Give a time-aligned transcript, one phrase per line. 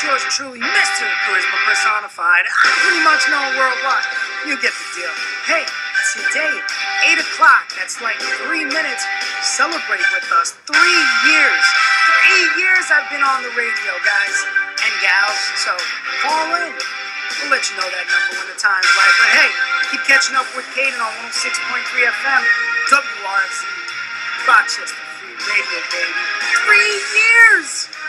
[0.00, 1.04] Yours truly, Mr.
[1.28, 2.44] Charisma Personified.
[2.48, 4.08] I'm pretty much known worldwide.
[4.48, 5.12] You get the deal.
[5.44, 5.68] Hey,
[6.16, 6.56] today,
[7.04, 9.04] 8 o'clock, that's like three minutes,
[9.44, 10.56] celebrate with us.
[10.64, 11.64] Three years.
[12.08, 14.36] Three years I've been on the radio, guys
[14.80, 15.40] and gals.
[15.60, 15.76] So
[16.24, 16.72] call in.
[17.44, 19.14] We'll let you know that number when the time's right.
[19.20, 19.50] But hey,
[19.92, 21.60] keep catching up with Caden on 106.3
[22.08, 22.42] FM,
[22.88, 23.60] WRC,
[24.48, 26.12] Rochester Free Radio, baby.
[26.64, 27.99] Three years!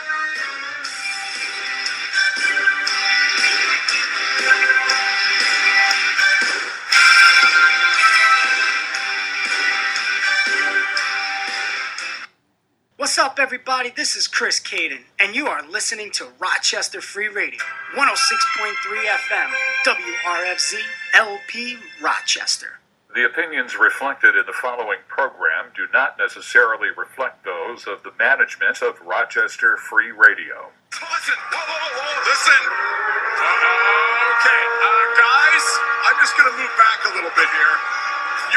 [13.12, 13.92] What's up, everybody?
[13.92, 17.60] This is Chris Caden, and you are listening to Rochester Free Radio,
[17.92, 18.72] 106.3
[19.04, 19.52] FM,
[19.84, 20.80] WRFZ,
[21.12, 22.80] LP, Rochester.
[23.14, 28.80] The opinions reflected in the following program do not necessarily reflect those of the management
[28.80, 30.72] of Rochester Free Radio.
[30.96, 32.62] Listen, whoa, whoa, whoa, whoa, listen.
[32.64, 35.64] Uh, okay, uh, guys,
[36.08, 37.74] I'm just gonna move back a little bit here.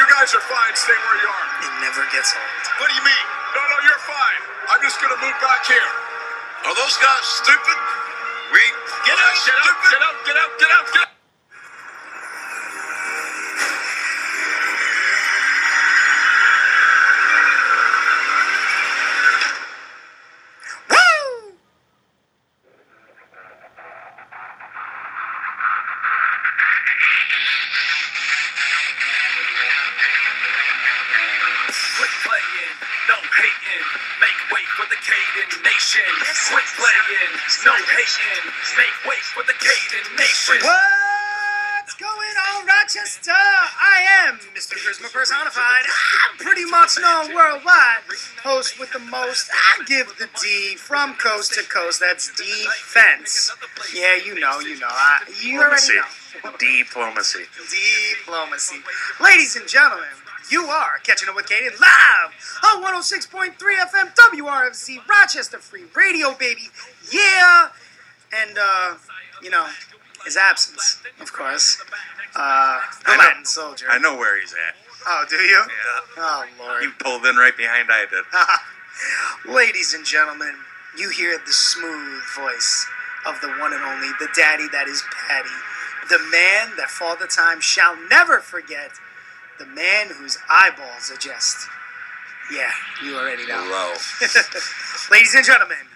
[0.00, 0.72] You guys are fine.
[0.72, 1.44] Stay where you are.
[1.60, 2.80] It never gets old.
[2.80, 3.35] What do you mean?
[3.56, 4.42] No, no, you're fine.
[4.68, 5.90] I'm just gonna move back here.
[6.68, 7.78] Are those guys stupid?
[8.52, 8.60] We
[9.08, 11.15] Get out, get out, get out, get out, get out, get out.
[48.66, 49.48] Host with the most.
[49.52, 52.00] I give the D from coast to coast.
[52.00, 53.52] That's defense.
[53.94, 54.88] Yeah, you know, you know.
[54.90, 56.50] I, you already know.
[56.58, 57.44] Diplomacy.
[58.18, 58.76] Diplomacy.
[59.22, 60.08] Ladies and gentlemen,
[60.50, 62.32] you are catching up with Caden live
[62.64, 66.68] on 106.3 FM WRFZ Rochester Free Radio, baby.
[67.12, 67.68] Yeah.
[68.34, 68.94] And, uh,
[69.42, 69.68] you know,
[70.24, 71.80] his absence, of course.
[72.34, 73.86] Uh, the Latin soldier.
[73.88, 74.85] I know where he's at.
[75.06, 75.62] Oh, do you?
[75.68, 76.00] Yeah.
[76.18, 76.82] Oh, Lord.
[76.82, 78.24] You pulled in right behind I did.
[79.54, 80.54] Ladies and gentlemen,
[80.98, 82.86] you hear the smooth voice
[83.26, 85.48] of the one and only, the daddy that is Patty,
[86.08, 88.92] the man that Father Time shall never forget,
[89.58, 91.68] the man whose eyeballs are just.
[92.52, 92.70] Yeah,
[93.04, 93.58] you already know.
[93.58, 93.94] Hello.
[95.10, 95.90] Ladies and gentlemen,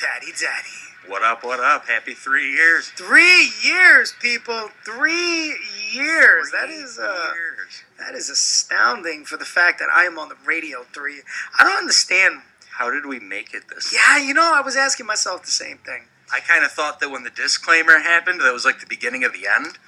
[0.00, 0.87] Patty Daddy.
[1.08, 1.86] What up, what up?
[1.86, 2.88] Happy three years.
[2.90, 4.68] Three years, people.
[4.84, 5.56] Three
[5.90, 6.50] years.
[6.50, 7.82] That is uh, years.
[7.98, 11.22] that is astounding for the fact that I am on the radio three.
[11.58, 12.42] I don't understand.
[12.72, 15.78] How did we make it this Yeah, you know, I was asking myself the same
[15.78, 16.02] thing.
[16.30, 19.32] I kind of thought that when the disclaimer happened, that was like the beginning of
[19.32, 19.78] the end.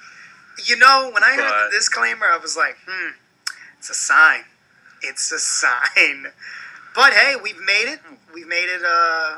[0.65, 3.11] You know, when I heard the disclaimer, I was like, hmm,
[3.77, 4.45] it's a sign.
[5.03, 6.31] It's a sign.
[6.95, 7.99] But hey, we've made it.
[8.33, 9.37] We've made it, uh,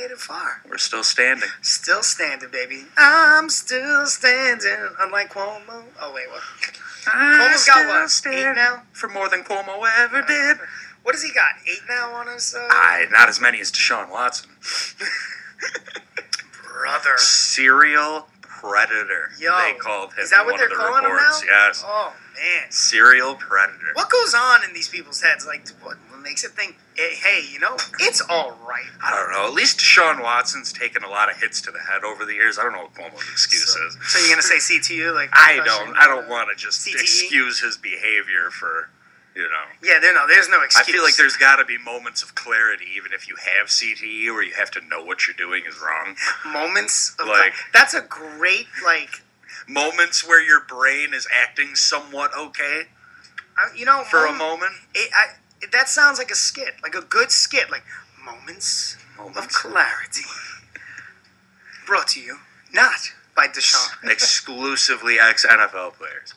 [0.00, 0.62] made it far.
[0.68, 1.48] We're still standing.
[1.62, 2.84] Still standing, baby.
[2.96, 5.84] I'm still standing, unlike Cuomo.
[6.00, 6.42] Oh, wait, what?
[7.04, 8.34] Cuomo's got what?
[8.34, 8.82] Eight now?
[8.92, 10.58] For more than Cuomo ever did.
[11.02, 11.54] What has he got?
[11.66, 14.50] Eight now on his, uh, I, not as many as Deshaun Watson.
[16.80, 17.16] brother.
[17.16, 19.30] Serial predator.
[19.38, 20.24] Yo, they called him.
[20.24, 21.40] Is that what they're the calling reports.
[21.40, 21.66] him now?
[21.68, 21.84] Yes.
[21.86, 22.70] Oh, man.
[22.70, 23.92] Serial predator.
[23.94, 25.46] What goes on in these people's heads?
[25.46, 28.86] Like, what, makes it think, eh, hey, you know, it's all right.
[29.02, 29.46] I don't know.
[29.46, 32.58] At least Deshaun Watson's taken a lot of hits to the head over the years.
[32.58, 33.96] I don't know what Cuomo's excuse So, is.
[34.08, 35.14] so you're gonna say CTU?
[35.14, 35.96] Like I don't.
[35.96, 37.00] I don't want to just CTE?
[37.00, 38.90] excuse his behavior for,
[39.34, 39.64] you know.
[39.82, 40.88] Yeah, there no, there's no excuse.
[40.88, 44.26] I feel like there's got to be moments of clarity, even if you have CTE,
[44.32, 46.16] where you have to know what you're doing is wrong.
[46.46, 49.22] moments of Like- that's a great like
[49.68, 52.84] Moments where your brain is acting somewhat okay
[53.58, 54.72] uh, you know for a moment.
[54.94, 55.34] It, I,
[55.72, 57.82] that sounds like a skit, like a good skit, like
[58.24, 59.38] moments, moments.
[59.38, 60.22] of clarity.
[61.86, 62.38] Brought to you
[62.72, 63.88] not by Deshaun.
[64.10, 66.34] Exclusively ex NFL players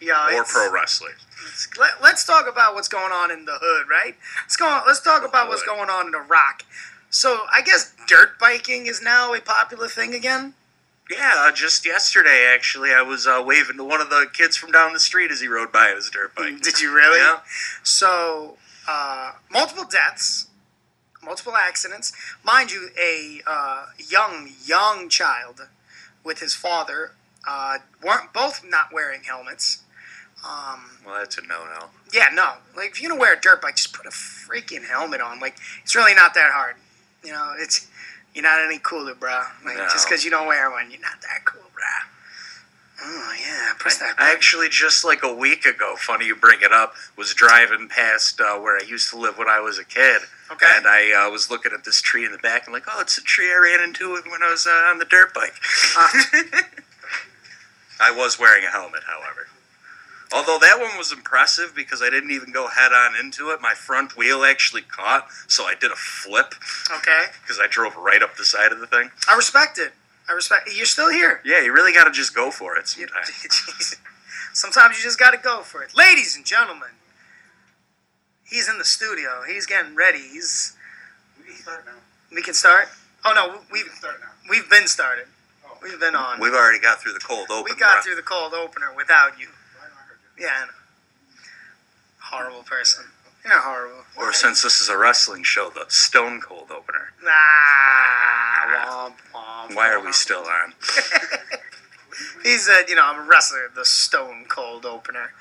[0.00, 1.14] Yeah, or pro wrestlers.
[1.78, 4.16] Let, let's talk about what's going on in the hood, right?
[4.42, 4.66] Let's go.
[4.66, 6.62] On, Let's talk about what's going on in the rock.
[7.10, 10.54] So I guess dirt biking is now a popular thing again.
[11.10, 14.72] Yeah, uh, just yesterday, actually, I was uh, waving to one of the kids from
[14.72, 16.60] down the street as he rode by on his dirt bike.
[16.62, 17.20] Did you really?
[17.20, 17.40] Yeah.
[17.84, 18.56] So,
[18.88, 20.48] uh, multiple deaths,
[21.22, 22.12] multiple accidents.
[22.44, 25.68] Mind you, a uh, young, young child
[26.24, 27.12] with his father
[27.46, 29.82] uh, weren't both not wearing helmets.
[30.44, 31.86] Um, Well, that's a no-no.
[32.12, 32.54] yeah, no.
[32.76, 35.38] Like, if you're gonna wear a dirt bike, just put a freaking helmet on.
[35.38, 36.76] Like, it's really not that hard.
[37.24, 37.88] You know, it's
[38.36, 39.40] You're not any cooler, bro.
[39.64, 39.88] Like, No.
[39.90, 41.84] Just because you don't wear one, you're not that cool, bro.
[43.02, 43.72] Oh, yeah.
[43.78, 44.36] Press that I button.
[44.36, 48.58] actually just like a week ago, funny you bring it up, was driving past uh,
[48.58, 50.20] where I used to live when I was a kid.
[50.52, 50.66] Okay.
[50.68, 53.16] And I uh, was looking at this tree in the back and like, oh, it's
[53.16, 55.54] a tree I ran into when I was uh, on the dirt bike.
[57.98, 59.46] I was wearing a helmet, however.
[60.32, 63.60] Although that one was impressive because I didn't even go head on into it.
[63.60, 66.54] My front wheel actually caught, so I did a flip
[66.90, 67.26] Okay.
[67.42, 69.10] because I drove right up the side of the thing.
[69.28, 69.92] I respect it.
[70.28, 71.40] I respect You're still here.
[71.44, 73.30] Yeah, you really got to just go for it sometimes.
[74.52, 75.94] Sometimes you just got to go for it.
[75.94, 76.88] Ladies and gentlemen,
[78.42, 79.42] he's in the studio.
[79.46, 80.18] He's getting ready.
[80.18, 80.74] He's.
[82.32, 82.88] We can start?
[83.24, 83.60] Oh, no.
[83.70, 83.84] We've,
[84.50, 85.26] we've been started.
[85.66, 85.76] Oh.
[85.82, 86.40] We've been on.
[86.40, 87.64] We've already got through the cold open.
[87.70, 89.48] We got through the cold opener without you.
[90.38, 90.72] Yeah, I know.
[92.20, 93.04] Horrible person.
[93.44, 94.04] You're horrible.
[94.16, 97.12] Or since this is a wrestling show, the Stone Cold opener.
[97.26, 100.72] Ah, womp, womp, Why are we still on?
[102.42, 105.32] He said, you know, I'm a wrestler, the Stone Cold opener.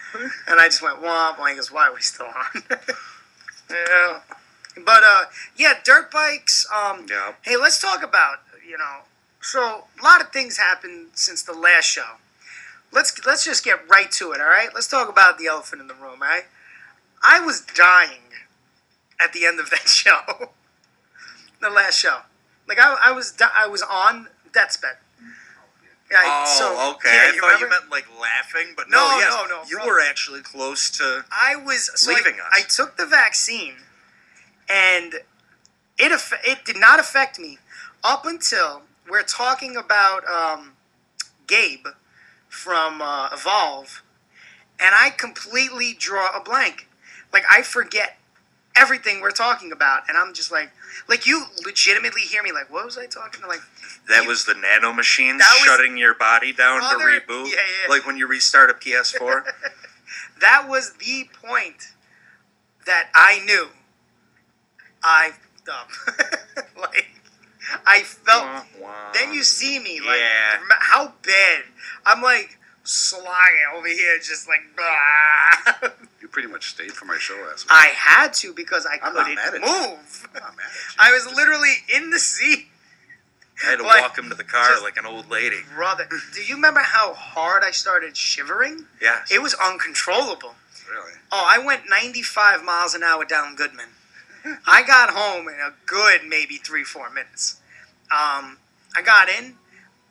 [0.48, 1.50] And I just went, womp, womp.
[1.50, 2.64] He goes, why are we still on?
[3.70, 4.20] yeah.
[4.84, 5.24] But, uh,
[5.56, 6.68] yeah, dirt bikes.
[6.74, 7.34] Um, Yeah.
[7.44, 9.04] Hey, let's talk about, you know,
[9.40, 12.18] so a lot of things happened since the last show.
[12.96, 14.70] Let's let's just get right to it, all right?
[14.74, 16.46] Let's talk about the elephant in the room, all right?
[17.28, 18.22] I was dying
[19.22, 20.20] at the end of that show.
[21.62, 22.20] the last show.
[22.68, 24.96] Like I, I was I was on death's bed.
[26.12, 27.10] Yeah, I- Oh, so- okay.
[27.14, 29.88] yeah, I thought you meant like laughing, but No, no, yes, no, no, You bro.
[29.88, 31.26] were actually close to.
[31.32, 32.46] I was so I- leaving us.
[32.52, 33.74] I took the vaccine,
[34.70, 35.16] and
[35.98, 37.58] it it did not affect me
[38.04, 40.74] up until we're talking about um,
[41.48, 41.88] Gabe
[42.56, 44.02] from uh, Evolve,
[44.80, 46.88] and I completely draw a blank.
[47.34, 48.18] Like I forget
[48.78, 50.72] everything we're talking about, and I'm just like,
[51.08, 53.48] like you legitimately hear me like, what was I talking to?
[53.48, 53.60] Like,
[54.10, 57.50] That you- was the nano machines shutting your body down to reboot.
[57.50, 57.90] yeah, yeah.
[57.90, 59.44] Like when you restart a PS4.
[60.42, 61.92] that was the point
[62.86, 63.68] that I knew
[65.04, 65.32] I
[65.72, 65.90] up.
[66.80, 67.15] like
[67.86, 68.44] I felt.
[68.44, 69.12] Wah, wah.
[69.14, 70.60] Then you see me like Yeah.
[70.80, 71.64] how bad
[72.06, 74.62] I'm like slogging over here, just like.
[74.76, 75.90] Blah.
[76.22, 77.72] You pretty much stayed for my show last week.
[77.72, 79.60] I had to because I I'm not couldn't mad at you.
[79.62, 80.28] move.
[80.34, 80.98] I'm not mad at you.
[81.00, 82.66] I was literally in the seat,
[83.64, 85.58] I had to like, walk him to the car like an old lady.
[85.76, 86.08] brother.
[86.34, 88.88] Do you remember how hard I started shivering?
[89.00, 89.32] Yes.
[89.32, 90.56] It was uncontrollable.
[90.92, 91.12] Really?
[91.32, 93.90] Oh, I went 95 miles an hour down Goodman.
[94.68, 97.60] I got home in a good maybe three, four minutes.
[98.12, 98.58] Um,
[98.96, 99.56] I got in,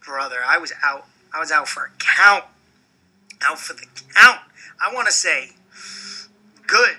[0.04, 0.38] brother.
[0.44, 1.06] I was out.
[1.32, 2.44] I was out for a count.
[3.42, 4.40] Out for the count.
[4.80, 5.50] I want to say
[6.66, 6.96] good,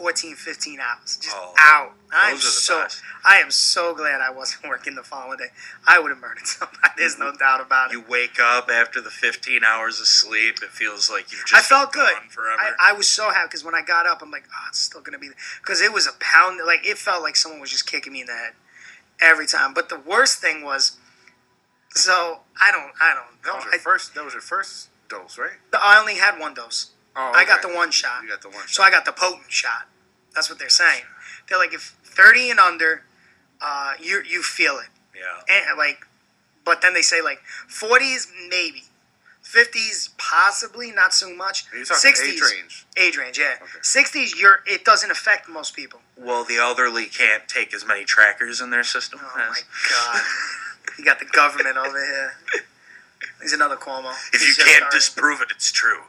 [0.00, 1.18] 14, 15 hours.
[1.20, 1.92] Just Oh, out.
[2.10, 2.82] I'm those are the so.
[2.84, 3.02] best.
[3.22, 5.48] I am so glad I wasn't working the following day.
[5.86, 6.78] I would have murdered somebody.
[6.96, 7.92] There's no doubt about it.
[7.98, 10.62] You wake up after the 15 hours of sleep.
[10.62, 12.08] It feels like you've just I felt good.
[12.14, 12.56] gone forever.
[12.58, 15.02] I, I was so happy because when I got up, I'm like, oh, it's still
[15.02, 15.28] gonna be
[15.60, 16.60] because it was a pound.
[16.66, 18.52] Like it felt like someone was just kicking me in the head
[19.20, 19.74] every time.
[19.74, 20.96] But the worst thing was,
[21.94, 23.42] so I don't, I don't.
[23.42, 23.54] That know.
[23.56, 24.14] was your I, first.
[24.14, 25.58] That was your first dose, right?
[25.74, 26.92] I only had one dose.
[27.16, 28.22] Oh, I got the one shot.
[28.22, 28.66] You got the one.
[28.68, 29.88] So I got the potent shot.
[30.34, 31.02] That's what they're saying.
[31.48, 33.02] They're like, if 30 and under,
[33.60, 34.88] uh, you you feel it.
[35.14, 35.42] yeah.
[35.68, 36.06] and like
[36.64, 38.84] but then they say like 40s maybe
[39.42, 42.86] 50s possibly not so much You're talking age range.
[42.96, 43.80] age range yeah Okay.
[43.82, 48.60] 60s you're it doesn't affect most people Well, the elderly can't take as many trackers
[48.60, 49.20] in their system.
[49.22, 50.22] oh as- my god
[50.98, 52.32] you got the government over here
[53.42, 56.00] he's another Cuomo If He's you can't disprove it, it's true.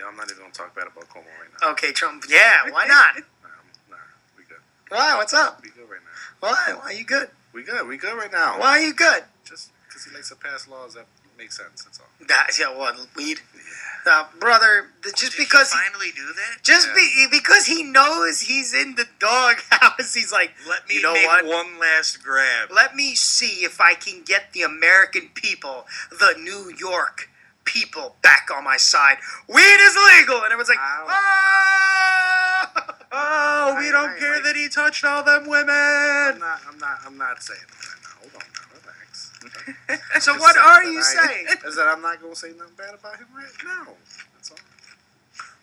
[0.00, 1.70] Yeah, I'm not even gonna talk bad about Cuomo right now.
[1.72, 3.48] okay Trump yeah why not Nah,
[3.90, 3.96] nah,
[4.36, 4.58] we good.
[4.88, 6.48] why what's up We good right now.
[6.48, 7.86] why why are you good We good.
[7.86, 8.58] We good right now.
[8.58, 11.84] why are you good Just because he likes to pass laws that make sense.
[11.84, 12.06] That's all.
[12.28, 13.40] that yeah what weed
[14.06, 16.62] uh, brother the- just because he finally do that?
[16.62, 16.94] just Yeah.
[16.94, 21.26] be, because he knows he's in the doghouse he's like Let me you know make
[21.26, 22.70] what one last grab.
[22.72, 27.28] Let me see if I can get the American people, the New York
[27.70, 29.16] people, back on my side.
[29.48, 31.06] Weed is legal, and everyone's like, Ow.
[31.08, 34.44] "Ah!" Oh, we Right, don't right, care right.
[34.44, 35.70] that he touched all them women.
[35.70, 36.40] I'm women.
[36.40, 36.60] not.
[36.68, 36.98] I'm not.
[37.06, 38.18] I'm not saying that now.
[38.20, 38.66] Hold on now.
[38.74, 39.30] Relax.
[40.24, 41.46] So what are you I- saying?
[41.66, 43.92] Is that I'm not gonna say nothing bad about him right now.
[44.34, 44.58] That's all.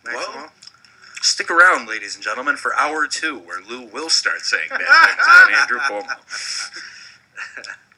[0.06, 0.50] Next Well, one.
[1.22, 5.28] Stick around, ladies and gentlemen, for hour two, where Lou will start saying bad things
[5.28, 6.16] on Andrew Cuomo.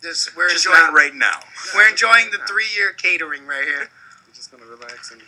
[0.01, 1.39] Just we're Just enjoying not right now.
[1.75, 3.89] we're enjoying the three-year catering right here.
[4.49, 5.21] Just gonna relax and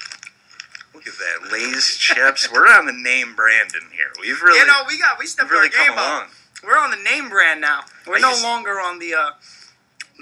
[0.93, 2.51] Look at that, Lay's chips.
[2.51, 4.11] We're on the name brand in here.
[4.19, 6.23] We've really, you know, we got we stepped really our game along.
[6.23, 6.29] up.
[6.65, 7.81] We're on the name brand now.
[8.07, 9.29] We're I no used- longer on the uh,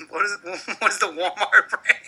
[0.09, 0.75] what is it?
[0.79, 1.99] What is the Walmart brand?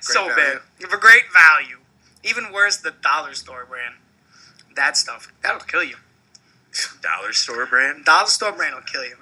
[0.00, 0.34] so value.
[0.80, 1.78] bad for great value.
[2.24, 3.94] Even worse, the dollar store brand.
[4.76, 5.96] That stuff that'll kill you.
[7.00, 8.04] Dollar store brand.
[8.04, 9.16] Dollar store brand will kill you.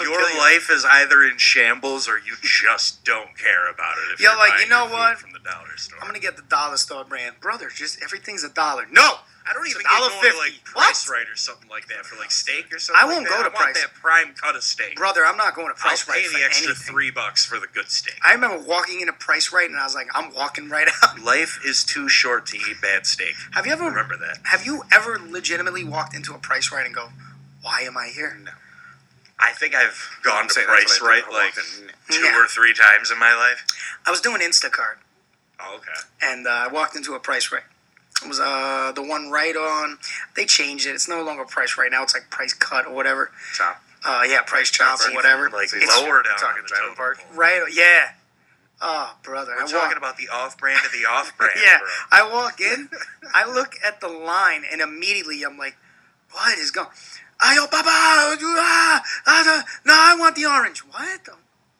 [0.00, 0.38] Your you.
[0.38, 4.14] life is either in shambles or you just don't care about it.
[4.14, 5.18] If You're you're like, you know what?
[5.18, 5.98] From the dollar store.
[6.00, 7.68] I'm gonna get the dollar store brand, brother.
[7.74, 8.86] Just everything's a dollar.
[8.92, 9.02] No,
[9.46, 10.38] I don't It's even dollar get going to fifty.
[10.38, 10.84] like What?
[10.84, 13.02] Price Rite or something like that for like steak or something.
[13.02, 13.50] I won't like go that.
[13.50, 13.80] to I Price.
[13.82, 14.94] that prime cut of steak.
[14.96, 16.92] brother, I'm not going to I'll Price pay Right for the extra anything.
[16.94, 18.14] three bucks for the good steak.
[18.24, 21.20] I remember walking into Price Rite and I was like, I'm walking right out.
[21.24, 23.34] Life is too short to eat bad steak.
[23.52, 24.38] Have you ever Remember that.
[24.44, 27.08] Have you ever legitimately walked into a Price Rite and go,
[27.60, 28.52] "Why am I here?" No.
[29.44, 31.54] I think I've gone I'm to Price that's what I Right did when I like
[32.10, 32.40] two Yeah.
[32.42, 33.64] or three times in my life.
[34.06, 34.96] I was doing Instacart
[35.60, 35.92] Oh, okay.
[36.22, 37.62] and uh, I walked into a Price Rite.
[38.22, 39.98] It was uh, the one right on.
[40.36, 40.90] They changed it.
[40.90, 42.02] It's no longer Price Rite now.
[42.02, 43.30] It's like Price Cut or whatever.
[43.54, 43.82] Chop.
[44.04, 45.50] Uh, yeah, Price Chop or whatever.
[45.50, 46.36] Like It's- lower down.
[46.38, 47.18] talking on the Driving totem Park?
[47.18, 47.36] pole.
[47.36, 47.62] Right.
[47.72, 48.12] Yeah.
[48.80, 49.52] Oh, brother.
[49.56, 51.52] We're I talking walk, about the off-brand of the off-brand.
[51.64, 51.88] Yeah, bro.
[52.12, 52.88] I walk in,
[53.34, 55.76] I look at the line, and immediately I'm like,
[56.32, 56.88] "What is going?
[57.54, 60.80] Ayo, papa, ah, ah, no, I want the orange.
[60.80, 61.24] What?
[61.24, 61.32] The,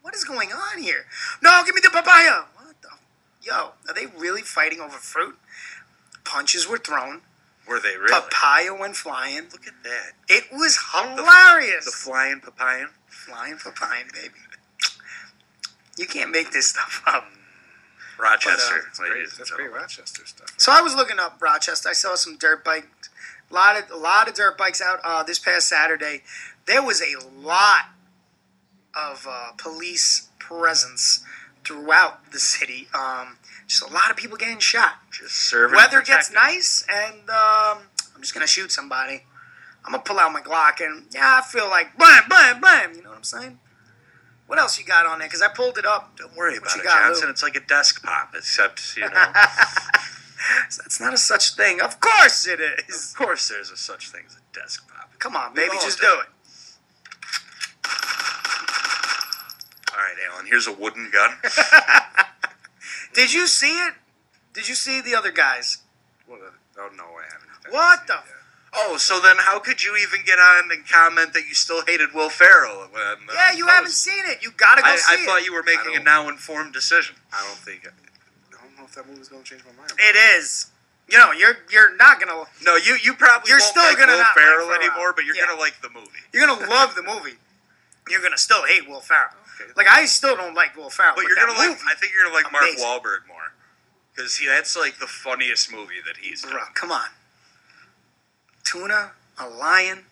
[0.03, 1.07] what is going on here?
[1.43, 2.45] No, give me the papaya.
[2.55, 2.91] What the?
[3.43, 5.37] Yo, are they really fighting over fruit?
[6.25, 7.23] Punches were thrown.
[7.67, 8.13] Were they really?
[8.13, 9.49] Papaya went flying.
[9.51, 10.13] Look at that.
[10.29, 11.87] It was hilarious.
[11.87, 12.87] The flying papaya.
[13.09, 14.35] flying papaya, baby.
[15.99, 17.25] You can't make this stuff up.
[18.19, 18.75] Rochester.
[18.77, 19.27] But, That's great.
[19.39, 19.73] That's great.
[19.73, 20.55] Rochester stuff.
[20.57, 21.89] So I was looking up Rochester.
[21.89, 22.87] I saw some dirt bikes.
[23.55, 26.23] A lot of a lot of dirt bikes out uh, this past Saturday.
[26.67, 27.85] There was a lot
[29.01, 31.25] of uh, police presence
[31.65, 32.89] throughout the city.
[32.93, 33.37] Um,
[33.69, 34.95] just a lot of people getting shot.
[35.13, 35.77] Just serving.
[35.77, 37.79] Weather gets nice, and um,
[38.17, 39.23] I'm just gonna shoot somebody.
[39.85, 42.95] I'm gonna pull out my Glock, and yeah, I feel like blam, blam, blam.
[42.97, 43.61] You know what I'm saying?
[44.49, 45.29] What else you got on there?
[45.29, 46.17] Because I pulled it up.
[46.19, 47.09] Don't worry What about you it, got, Lou?
[47.11, 47.31] Johnson.
[47.31, 49.33] It's like a desk pop, except you know.
[50.79, 51.81] That's not a such thing.
[51.81, 53.13] Of course it is.
[53.13, 55.11] of course, there's a such thing as a desk pop.
[55.19, 56.07] Come on, baby, just do.
[56.07, 56.29] it.
[59.93, 60.47] All right, Alan.
[60.47, 61.37] Here's a wooden gun.
[63.15, 63.95] Did you see it?
[64.53, 65.79] Did you see the other guys?
[66.27, 66.41] What
[66.79, 67.73] oh no, I haven't.
[67.73, 68.17] What the?
[68.77, 72.13] oh, so then how could you even get on and comment that you still hated
[72.13, 72.89] Will Ferrell?
[72.91, 74.43] When, uh, Yeah, you haven't seen it.
[74.43, 75.27] You gotta go I, see I it.
[75.27, 77.15] thought you were making a don't- now informed decision.
[77.33, 77.87] I don't think.
[78.85, 79.93] I don't know if that movie's gonna change my mind.
[79.99, 80.71] It is.
[81.09, 84.13] You know, you're you're not gonna No, you you probably You're won't still like gonna
[84.13, 84.81] Will not like Ferrell Ferrell.
[84.83, 85.47] anymore, but you're Yeah.
[85.47, 86.21] gonna like the movie.
[86.33, 87.39] you're gonna love the movie.
[88.11, 89.33] You're gonna still hate Will Ferrell.
[89.59, 89.71] Okay.
[89.79, 91.15] Like I still don't like Will Ferrell.
[91.17, 91.79] But but you're that gonna like.
[91.89, 92.85] I think you're gonna like Mark amazing.
[92.85, 93.53] Wahlberg more
[94.15, 96.53] because he that's like the funniest movie that he's done.
[96.53, 97.09] Bro, come on.
[98.63, 100.05] Tuna, a lion.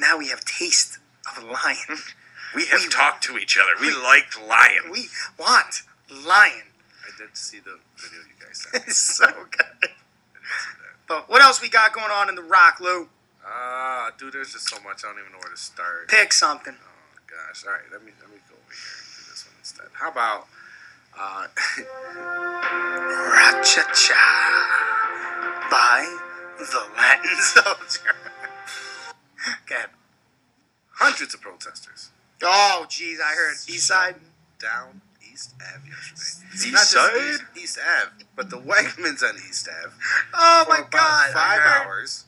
[0.00, 0.98] Now we have taste
[1.36, 1.98] of a lion.
[2.54, 3.72] We have We- talked to each other.
[3.78, 4.90] We liked Lion.
[4.90, 6.67] we want lion.
[7.18, 8.84] Did see the video you guys sent.
[8.86, 9.90] It's so good.
[11.08, 13.08] But what else we got going on in the Rock, Lou?
[13.44, 15.02] Ah, dude, there's just so much.
[15.04, 16.06] I don't even know where to start.
[16.08, 16.74] Pick something.
[16.78, 17.64] Oh gosh.
[17.66, 19.86] All right, let me let me go over here and do this one instead.
[19.94, 20.46] How about
[21.18, 21.46] uh,
[23.34, 24.24] Ra-cha-cha
[25.70, 26.16] by
[26.58, 28.14] the Latin Soldier.
[29.66, 29.86] Good.
[30.92, 32.10] hundreds of protesters
[32.42, 34.16] Oh, jeez, I heard East Side.
[34.60, 35.00] down
[35.38, 36.46] East Ave yesterday?
[36.54, 37.30] East Not just Side?
[37.30, 39.94] East, East Ave, but the Wegmans on East Ave.
[40.34, 41.32] Oh for my about God!
[41.32, 42.24] Five hours.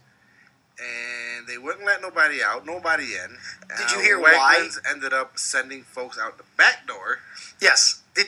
[0.78, 3.36] And they wouldn't let nobody out, nobody in.
[3.76, 4.58] Did you hear why?
[4.60, 7.18] Wegmans ended up sending folks out the back door.
[7.60, 8.02] Yes.
[8.14, 8.26] Did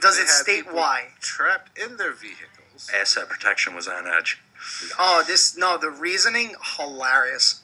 [0.00, 1.08] does They it had state people why?
[1.20, 2.90] Trapped in their vehicles.
[2.94, 4.40] Asset protection was on edge.
[4.98, 5.76] Oh, this no.
[5.76, 7.62] The reasoning hilarious.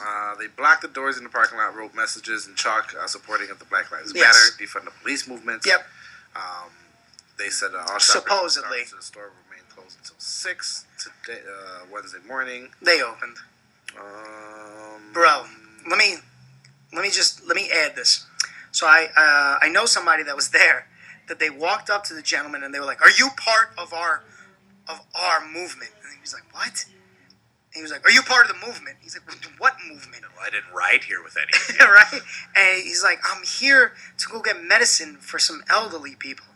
[0.00, 3.50] Uh, they blocked the doors in the parking lot, wrote messages in chalk uh, supporting
[3.50, 4.56] of the Black Lives Yes.
[4.58, 5.66] Matter, defund the police movements.
[5.66, 5.84] Yep.
[6.34, 6.70] Um,
[7.38, 8.84] they said uh, all Supposedly.
[8.84, 12.70] the store remained closed until six today, uh, Wednesday morning.
[12.80, 13.36] They opened.
[13.98, 15.44] Um, Bro,
[15.88, 16.16] let me
[16.92, 18.26] let me just let me add this.
[18.70, 20.86] So I uh, I know somebody that was there
[21.28, 23.92] that they walked up to the gentleman and they were like, "Are you part of
[23.92, 24.22] our
[24.88, 26.86] of our movement?" And he was like, "What?"
[27.72, 29.24] And he was like, "Are you part of the movement?" He's like,
[29.58, 32.20] "What movement?" Oh, I didn't ride here with any right?
[32.56, 36.46] And he's like, I'm here to go get medicine for some elderly people.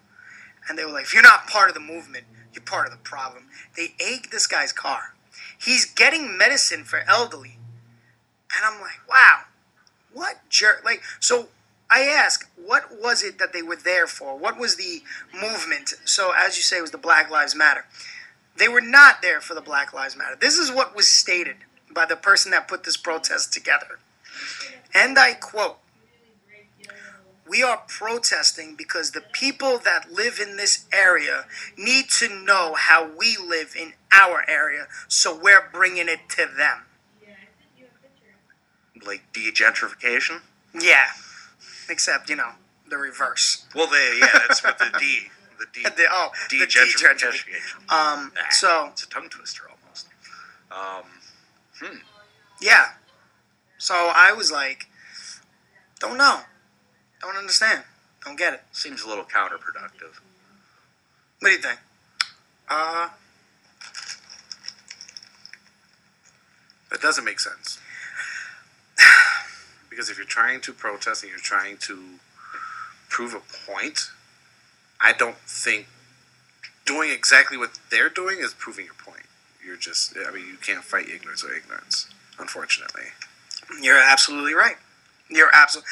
[0.69, 2.99] And they were like, if you're not part of the movement, you're part of the
[2.99, 3.45] problem.
[3.77, 5.15] They egged this guy's car.
[5.59, 7.59] He's getting medicine for elderly.
[8.55, 9.43] And I'm like, wow,
[10.13, 10.83] what jerk.
[10.85, 11.49] Like, so
[11.91, 14.37] I ask, what was it that they were there for?
[14.37, 15.95] What was the movement?
[16.05, 17.85] So, as you say, it was the Black Lives Matter.
[18.59, 20.37] They were not there for the Black Lives Matter.
[20.41, 21.57] This is what was stated
[21.93, 23.99] by the person that put this protest together.
[24.95, 25.79] and I quote,
[27.49, 31.45] we are protesting because the people that live in this area
[31.77, 36.83] need to know how we live in our area, so we're bringing it to them.
[39.07, 40.41] Like degentrification.
[40.75, 41.07] Yeah,
[41.89, 42.53] except, you know,
[42.89, 43.67] the reverse.
[43.75, 45.29] Well, they yeah, that's with the D.
[45.59, 45.83] The D.
[45.97, 47.55] The- oh, the degentrification.
[47.89, 50.07] Um, Ah, so, it's a tongue twister almost.
[50.71, 52.01] Um,
[52.61, 52.87] yeah.
[53.79, 54.87] So I was like,
[56.01, 56.41] don't know.
[57.21, 57.85] Don't understand.
[58.25, 58.63] Don't get it.
[58.73, 60.21] seems a little counterproductive.
[61.41, 61.79] What do you think?
[62.69, 63.09] Uh,
[66.91, 67.79] that doesn't make sense.
[69.91, 71.99] because if you're trying to protest and you're trying to
[73.09, 74.11] prove a point,
[75.07, 75.87] I don't think
[76.85, 79.23] doing exactly what they're doing is proving your point.
[79.65, 82.09] You're just, I mean, you can't fight ignorance or ignorance,
[82.41, 83.05] unfortunately.
[83.81, 84.75] You're absolutely right.
[85.31, 85.89] You're absolutely.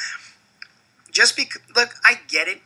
[1.13, 2.61] Just because, look, I get it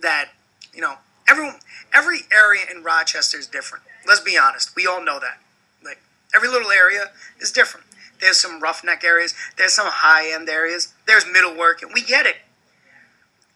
[0.00, 0.30] that
[0.74, 0.94] you know
[1.28, 1.60] everyone,
[1.94, 3.84] every area in Rochester is different.
[4.04, 4.74] Let's be honest.
[4.74, 5.38] We all know that.
[5.84, 6.00] Like
[6.34, 7.86] every little area is different.
[8.20, 9.34] There's some roughneck areas.
[9.56, 10.94] There's some high end areas.
[11.06, 12.36] There's middle work, and we get it.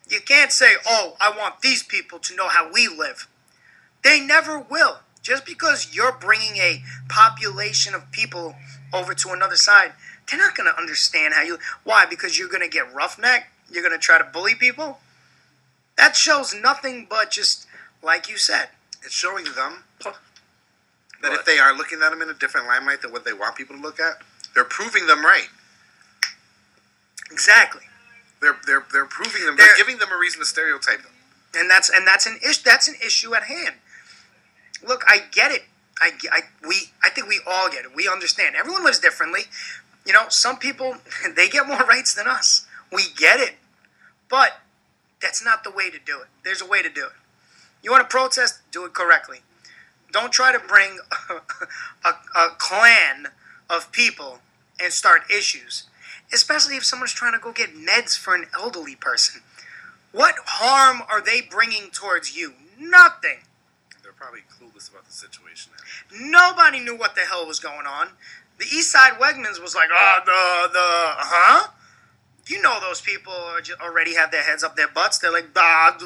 [0.08, 3.26] You can't say, "Oh, I want these people to know how we live."
[4.02, 5.00] They never will.
[5.22, 8.54] Just because you're bringing a population of people
[8.92, 9.94] over to another side,
[10.28, 11.58] they're not going to understand how you.
[11.82, 12.06] Why?
[12.06, 13.48] Because you're going to get roughneck.
[13.68, 15.00] You're going to try to bully people.
[15.96, 17.66] That shows nothing but just
[18.02, 18.68] like you said.
[19.02, 19.84] It's showing them
[21.22, 23.56] that if they are looking at them in a different limelight than what they want
[23.56, 24.22] people to look at,
[24.54, 25.48] they're proving them right.
[27.32, 27.82] Exactly.
[28.46, 29.56] They're they're they're proving them.
[29.56, 31.12] They're- They're giving them a reason to stereotype them.
[31.56, 32.62] and that's and that's an issue.
[32.64, 33.74] That's an issue at hand.
[34.86, 35.64] Look, I get it.
[36.00, 37.94] I, I we I think we all get it.
[37.94, 38.54] We understand.
[38.56, 39.42] Everyone lives differently.
[40.04, 40.96] You know, some people
[41.36, 42.66] they get more rights than us.
[42.92, 43.54] We get it,
[44.28, 44.60] but
[45.20, 46.28] that's not the way to do it.
[46.44, 47.12] There's a way to do it.
[47.82, 48.60] You want to protest?
[48.70, 49.38] Do it correctly.
[50.12, 51.34] Don't try to bring a,
[52.08, 53.28] a, a clan
[53.68, 54.38] of people
[54.80, 55.84] and start issues,
[56.32, 59.42] especially if someone's trying to go get meds for an elderly person.
[60.12, 62.54] What harm are they bringing towards you?
[62.78, 63.38] Nothing.
[64.02, 65.72] They're probably clueless about the situation.
[66.18, 68.08] Nobody knew what the hell was going on.
[68.58, 71.68] The East Side Wegmans was like, oh, the, the, huh?
[72.48, 73.32] You know those people
[73.82, 75.18] already have their heads up their butts.
[75.18, 75.96] They're like, ah,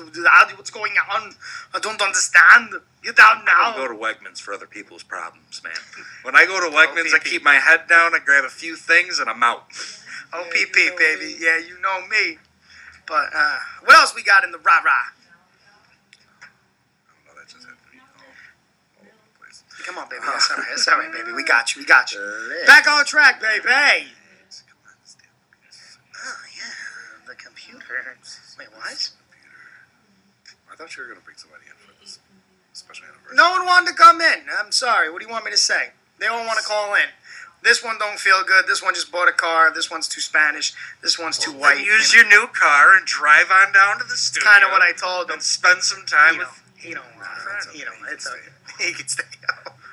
[0.57, 1.35] what's going on?
[1.75, 2.71] I don't understand.
[3.03, 3.77] Get down I now.
[3.77, 5.73] don't go to Wegmans for other people's problems, man.
[6.23, 9.19] When I go to Wegmans, I keep my head down, I grab a few things,
[9.19, 9.67] and I'm out.
[10.33, 11.37] OPP, baby.
[11.39, 12.39] Yeah, you know me.
[13.07, 14.91] But uh, what else we got in the rah rah?
[14.91, 15.11] I
[17.11, 17.35] don't know.
[17.35, 19.65] That just had to be all, all over the place.
[19.85, 20.23] Come on, baby.
[20.25, 20.67] That's all right.
[20.71, 21.33] That's all right, baby.
[21.33, 21.83] We got you.
[21.83, 22.23] We got you.
[22.67, 23.67] Back on track, baby.
[23.67, 25.99] Come on, this damn computer.
[26.15, 28.17] Oh yeah, the computer.
[28.59, 29.11] Wait, what?
[30.71, 32.21] I thought you were gonna bring somebody in for this
[32.73, 33.37] special anniversary.
[33.37, 34.47] No one wanted to come in.
[34.49, 35.11] I'm sorry.
[35.11, 35.91] What do you want me to say?
[36.21, 37.11] They all want to call in.
[37.63, 38.67] This one don't feel good.
[38.67, 39.73] This one just bought a car.
[39.73, 40.73] This one's too Spanish.
[41.03, 41.77] This one's too white.
[41.77, 44.49] Then use your new car and drive on down to the studio.
[44.49, 45.35] kind of what I told them.
[45.35, 46.49] And spend some time He don't.
[46.49, 46.63] with.
[46.77, 47.73] He don't want it's it.
[47.73, 47.91] He okay.
[48.01, 48.13] don't.
[48.13, 48.87] It's okay.
[48.87, 49.25] He can stay
[49.67, 49.75] home.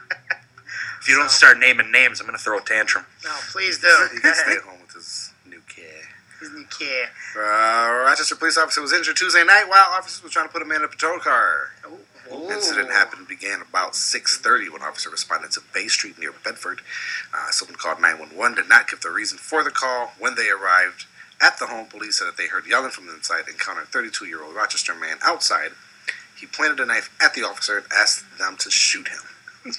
[1.01, 3.05] If you don't start naming names, I'm gonna throw a tantrum.
[3.23, 3.87] No, please do.
[4.11, 6.03] He Go can stay home with his new kid.
[6.41, 7.07] His new kid.
[7.33, 10.71] Uh, Rochester police officer was injured Tuesday night while officers were trying to put him
[10.73, 11.71] in a patrol car.
[11.85, 11.99] Ooh.
[12.31, 16.81] Incident happened began about 6:30 when officer responded to Bay Street near Bedford.
[17.33, 18.55] Uh, someone called 911.
[18.57, 20.13] Did not give the reason for the call.
[20.19, 21.05] When they arrived
[21.41, 23.47] at the home, police said that they heard yelling from inside.
[23.47, 25.71] Encountered 32-year-old Rochester man outside.
[26.35, 29.21] He pointed a knife at the officer and asked them to shoot him.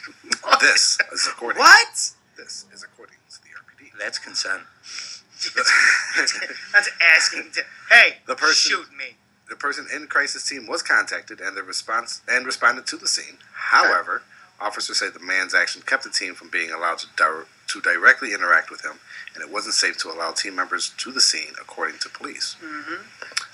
[0.61, 1.61] This is according.
[1.61, 2.11] What?
[2.37, 3.91] This is according to the RPD.
[3.99, 4.63] That's consent.
[6.17, 7.63] That's asking to.
[7.91, 9.17] Hey, The person- shoot me.
[9.49, 13.39] The person in crisis team was contacted and the response and responded to the scene.
[13.55, 14.23] However,
[14.61, 18.33] officers say the man's action kept the team from being allowed to dir- to directly
[18.33, 18.99] interact with him,
[19.35, 22.57] and it wasn't safe to allow team members to the scene, according to police.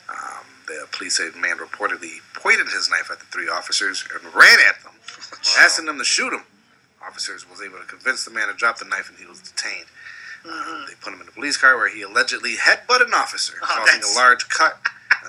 [0.08, 4.32] Um, the police say the man reportedly pointed his knife at the three officers and
[4.34, 4.92] ran at them,
[5.58, 6.42] asking them to shoot him.
[7.04, 9.86] Officers was able to convince the man to drop the knife, and he was detained.
[10.44, 13.66] Um, they put him in a police car where he allegedly headbutted an officer, Oh,
[13.66, 14.78] causing that's- a large cut.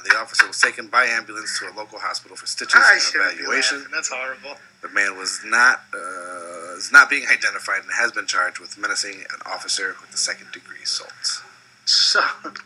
[0.06, 3.02] And the officer was taken by ambulance to a local hospital for stitches I and
[3.02, 3.86] shouldn't be evaluation.
[3.92, 4.56] That's horrible.
[4.82, 9.22] The man was not uh, is not being identified and has been charged with menacing
[9.22, 11.42] an officer with the second degree assault.
[11.86, 12.22] So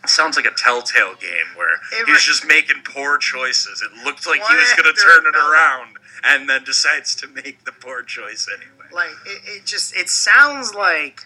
[0.06, 3.82] Sounds like a telltale game where It he's re- just making poor choices.
[3.82, 5.52] It looked like he was going to after turn it another.
[5.52, 8.88] around, and then decides to make the poor choice anyway.
[8.92, 11.20] like it, it just it sounds like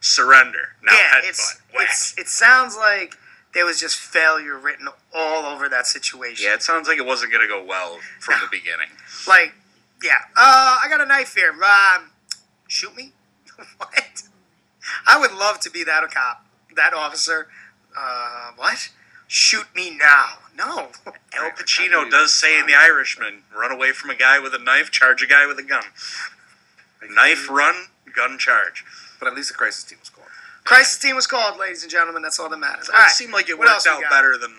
[0.00, 0.74] surrender.
[0.82, 1.28] Now yeah, headbutt.
[1.28, 1.84] it's, Whack.
[1.88, 3.16] it's it sounds like
[3.54, 6.44] there was just failure written all over that situation.
[6.46, 8.88] yeah, it sounds like it wasn't gonna go well from the beginning.
[9.26, 9.54] Like,
[10.02, 10.18] yeah.
[10.36, 11.52] Uh, I got a knife here.
[11.52, 12.10] Um,
[12.68, 13.12] shoot me?
[13.78, 14.22] what?
[15.06, 16.44] I would love to be that cop,
[16.76, 17.48] that officer.
[17.96, 18.90] Uh, what?
[19.26, 20.38] Shoot me now?
[20.56, 20.88] No.
[21.34, 24.90] Al Pacino does say in The Irishman, run away from a guy with a knife,
[24.90, 25.84] charge a guy with a gun.
[27.08, 28.84] Knife run, gun charge.
[29.18, 30.10] But at least the crisis team was
[30.64, 32.22] Crisis team was called, ladies and gentlemen.
[32.24, 32.88] That's all that matters.
[32.88, 33.10] All it right.
[33.12, 34.52] seemed like it What worked out better than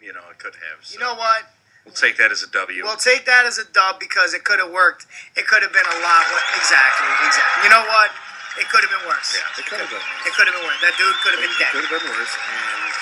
[0.00, 0.84] you know it could have.
[0.84, 1.48] So You know what?
[1.88, 2.84] we'll take that as a W.
[2.84, 5.06] We'll take that as a dub because it could have worked.
[5.36, 6.24] It could have been a lot.
[6.60, 7.08] Exactly.
[7.26, 7.64] Exactly.
[7.64, 8.12] You know what?
[8.60, 9.32] It could have been worse.
[9.32, 9.60] Yeah.
[9.62, 9.96] It could have been.
[10.02, 10.26] Worse.
[10.28, 10.80] It could have been worse.
[10.84, 11.72] That dude could have been dead.
[11.72, 12.92] Could have been worse, and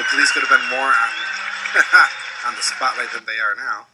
[0.00, 1.10] the police could have been more on
[2.48, 3.84] on the spotlight than they are now.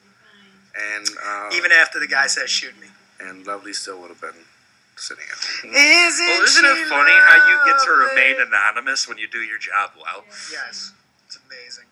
[0.95, 2.89] And uh, Even after the guy says shoot me.
[3.19, 4.47] and Lovely still would have been
[4.96, 5.70] sitting at home.
[5.74, 9.38] Isn't, well, isn't it she funny how you get to remain anonymous when you do
[9.40, 10.24] your job well?
[10.52, 10.92] Yes.
[11.26, 11.85] It's amazing.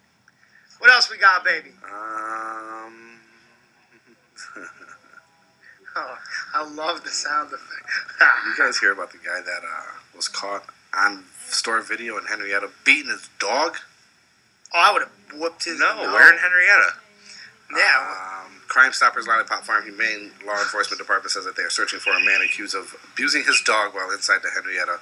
[0.79, 1.71] What else we got, baby?
[1.85, 3.21] Um,
[5.95, 6.17] Oh,
[6.55, 7.87] I love the sound effect.
[8.47, 9.83] you guys hear about the guy that uh,
[10.17, 10.65] was caught
[10.97, 13.77] on store video in Henrietta beating his dog?
[14.75, 15.79] oh, I would have whooped his.
[15.79, 16.95] No, where in Henrietta?
[17.77, 18.43] Yeah.
[18.47, 22.11] Um, Crime Stoppers Lollipop Farm Humane Law Enforcement Department says that they are searching for
[22.13, 24.99] a man accused of abusing his dog while inside the Henrietta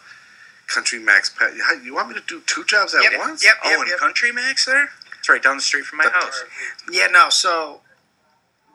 [0.66, 1.53] Country Max Pet.
[1.85, 3.44] You want me to do two jobs at Yep, once?
[3.44, 3.55] yep.
[3.64, 4.90] Oh, in Country Max there?
[5.18, 6.44] It's right down the street from my house.
[6.90, 7.29] Yeah, no.
[7.31, 7.81] So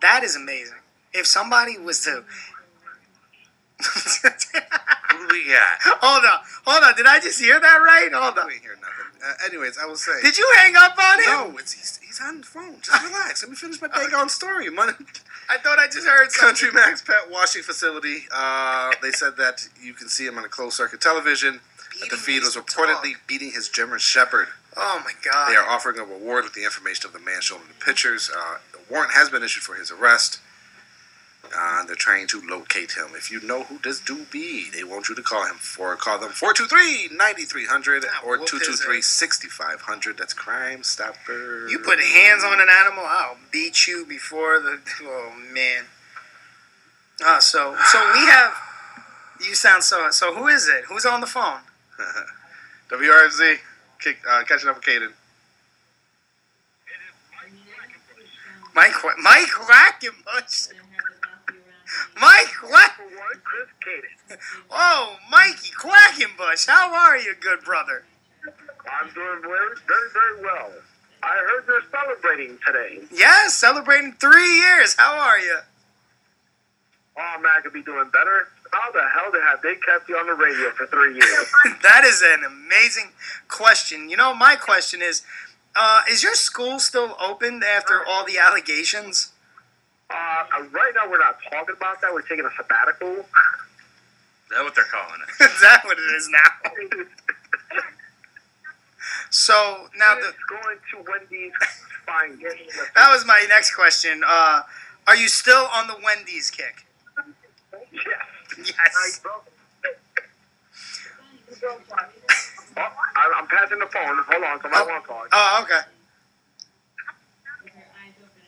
[0.02, 0.78] that is amazing.
[1.14, 2.24] If somebody was to.
[3.84, 5.78] Who do we got?
[6.02, 6.96] hold on, hold on.
[6.96, 8.10] Did I just hear that right?
[8.14, 8.52] Hold I on.
[8.52, 9.20] ain't hear nothing.
[9.26, 10.14] Uh, anyways, I will say.
[10.22, 11.52] Did you hang up on him?
[11.54, 12.76] No, it's he's, he's on the phone.
[12.82, 13.44] Just relax.
[13.44, 14.70] Let me finish my daggone story.
[14.70, 14.90] Mon-
[15.50, 16.70] I thought I just heard something.
[16.70, 18.24] Country Max Pet Washing Facility.
[18.34, 21.60] Uh, they said that you can see him on a closed circuit television.
[22.02, 23.22] That the feed was reportedly dog.
[23.28, 24.48] beating his German Shepherd.
[24.76, 25.50] Oh my god.
[25.50, 28.30] They are offering a reward with the information of the man shown in the pictures.
[28.36, 30.40] Uh, a warrant has been issued for his arrest.
[31.56, 33.08] Uh, they're trying to locate him.
[33.16, 35.56] If you know who this dude be, they want you to call him.
[35.56, 40.18] For call them 423-9300 or whoop 223-6500.
[40.18, 41.68] That's Crime Stopper.
[41.70, 44.80] You put hands on an animal, I'll beat you before the.
[45.04, 45.86] Oh man.
[47.24, 48.54] Ah, so so we have.
[49.46, 50.10] You sound so.
[50.12, 50.86] So who is it?
[50.86, 51.60] Who's on the phone?
[52.90, 53.58] WRFZ,
[54.00, 55.12] kick, uh, catching up with Caden.
[58.76, 58.94] Mike.
[59.22, 60.70] Mike Quackenbush.
[62.22, 63.00] Mike Quack.
[64.72, 66.68] Oh, Mikey Quackenbush.
[66.68, 68.04] How are you, good brother?
[68.44, 70.72] I'm doing very, very, very well.
[71.22, 73.00] I heard you're celebrating today.
[73.14, 74.96] Yeah, celebrating three years.
[74.96, 75.58] How are you?
[77.18, 78.48] Oh, man, I could be doing better.
[78.72, 81.52] How the hell did have they kept you on the radio for three years?
[81.84, 83.12] that is an amazing
[83.48, 84.10] question.
[84.10, 85.22] You know, my question is,
[85.76, 89.32] uh, is your school still open after all the allegations?
[90.10, 92.14] Uh, right now, we're not talking about that.
[92.14, 93.10] We're taking a sabbatical.
[93.20, 93.26] Is
[94.52, 95.44] that what they're calling it?
[95.44, 97.06] is that what it is now?
[99.30, 101.52] So now the going to Wendy's
[102.06, 102.40] Fine.
[102.96, 104.22] that was my next question.
[104.26, 104.62] Uh,
[105.08, 106.86] are you still on the Wendy's kick?
[107.92, 108.06] Yes.
[108.58, 109.22] Yes.
[112.78, 112.82] Oh,
[113.16, 114.18] I, I'm passing the phone.
[114.28, 115.26] Hold on, somebody wants to call.
[115.32, 115.80] Oh, okay.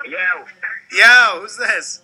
[0.05, 0.45] Yeah,
[0.91, 2.01] Yo, who's this?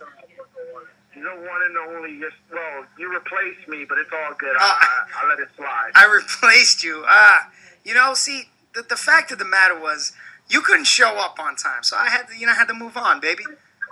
[1.15, 2.19] you don't want to know only.
[2.19, 4.55] Just well, you replaced me, but it's all good.
[4.55, 5.91] Uh, I, I, I let it slide.
[5.95, 7.03] I replaced you.
[7.07, 7.49] Ah,
[7.83, 10.13] you know, see, the, the fact of the matter was,
[10.49, 12.73] you couldn't show up on time, so I had to, you know, I had to
[12.73, 13.43] move on, baby.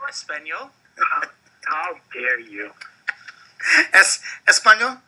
[0.10, 0.72] Espanol?
[0.98, 1.22] How,
[1.66, 2.72] how dare you?
[3.94, 5.00] Es, español.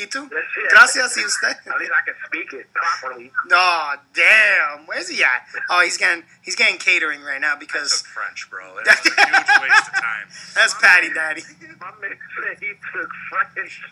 [0.00, 0.28] ¿Y tú?
[0.30, 0.72] Yes, yes.
[0.72, 1.48] Gracias, ¿y usted?
[1.66, 3.30] At least I can speak it properly.
[3.52, 4.86] Oh, damn.
[4.86, 5.44] Where's he at?
[5.68, 8.64] Oh, he's getting he's getting catering right now Took because French, bro.
[8.84, 10.26] That was a huge waste of time.
[10.54, 11.42] that's Patty Daddy.
[11.80, 13.82] My man said he took French.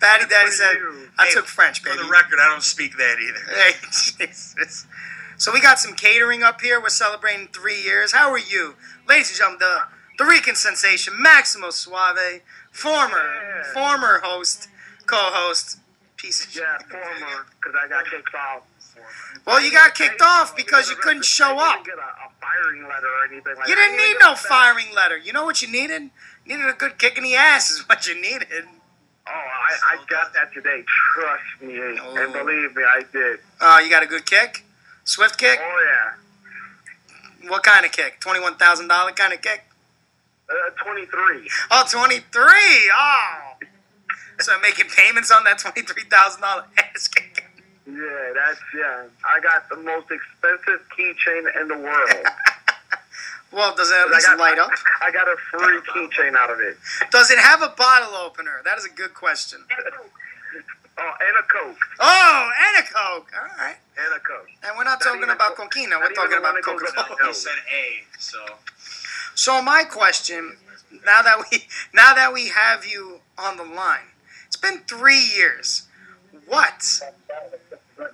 [0.00, 1.08] Patty Daddy said, you.
[1.18, 3.54] I Hey, took French, For the record, I don't speak that either.
[3.54, 3.72] Hey,
[4.26, 4.86] Jesus.
[5.36, 6.80] So we got some catering up here.
[6.80, 8.10] We're celebrating three years.
[8.12, 8.74] How are you?
[9.08, 12.40] Ladies and gentlemen, the, the Rican sensation, Maximo Suave,
[12.72, 13.72] former, Yeah.
[13.72, 14.68] former host,
[15.08, 15.78] co-host,
[16.16, 16.62] piece of shit.
[16.62, 18.62] Yeah, former, because I got kicked off.
[19.46, 21.84] Well, you got kicked off because you couldn't show up.
[21.84, 25.16] didn't get a, a firing letter or anything like You didn't need no firing letter.
[25.16, 26.02] You know what you needed?
[26.44, 28.64] You needed a good kick in the ass is what you needed.
[29.26, 30.84] Oh, I, I got that today.
[31.14, 31.78] Trust me.
[31.78, 32.16] Oh.
[32.16, 33.40] And believe me, I did.
[33.60, 34.64] Uh, you got a good kick?
[35.04, 35.58] Swift kick?
[35.62, 37.48] Oh, yeah.
[37.50, 38.20] What kind of kick?
[38.20, 39.64] $21,000 kind of kick?
[40.50, 41.50] Uh, 23.
[41.70, 42.42] Oh, 23.
[42.96, 43.47] Oh.
[44.40, 47.42] So I'm making payments on that twenty three thousand dollar ass kicker.
[47.86, 49.04] Yeah, that's yeah.
[49.24, 52.10] I got the most expensive keychain in the world.
[53.50, 54.70] Well, does it at I least got, light up?
[55.00, 56.76] I got a free keychain out of it.
[57.10, 58.60] Does it have a bottle opener?
[58.64, 59.60] That is a good question.
[61.00, 61.78] Oh, and a Coke.
[62.00, 63.30] Oh, and a Coke.
[63.32, 63.76] All right.
[63.96, 64.48] And a Coke.
[64.64, 65.96] And we're not Not talking about Co- coquina.
[66.00, 67.28] We're talking about one that goes Coca with Cola.
[67.28, 68.38] He said A, so
[69.36, 70.56] So my question,
[71.06, 74.10] now that we now that we have you on the line,
[74.48, 75.84] it's been three years.
[76.46, 77.00] What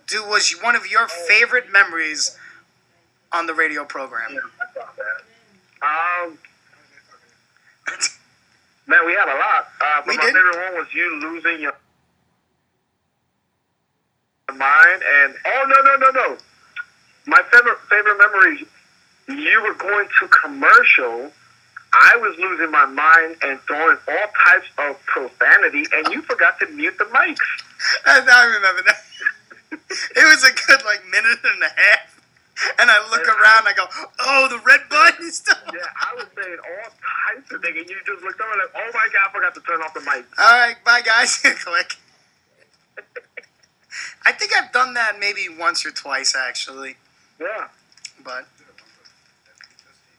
[0.06, 2.36] do was one of your favorite memories
[3.32, 4.36] on the radio program?
[5.82, 6.38] Um,
[8.86, 9.68] man, we had a lot.
[9.80, 10.34] Uh, but We my did.
[10.34, 11.74] favorite one was you losing your
[14.56, 15.02] mind.
[15.24, 16.38] And oh no no no no!
[17.26, 18.66] My favorite favorite memory.
[19.26, 21.32] You were going to commercial.
[21.94, 26.66] I was losing my mind and throwing all types of profanity, and you forgot to
[26.68, 27.38] mute the mics.
[28.04, 28.98] I, I remember that.
[30.16, 32.20] it was a good like minute and a half,
[32.80, 33.66] and I look around.
[33.66, 33.86] And I go,
[34.20, 37.88] "Oh, the red button is still." Yeah, I was saying all types of things, and
[37.88, 40.24] you just looked over like, "Oh my god, I forgot to turn off the mic."
[40.38, 41.36] All right, bye guys.
[41.42, 41.94] Click.
[44.26, 46.96] I think I've done that maybe once or twice actually,
[47.38, 47.68] Yeah.
[48.24, 48.46] but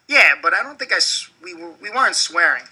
[0.08, 2.62] yeah, but I don't think I s- we were, we weren't swearing.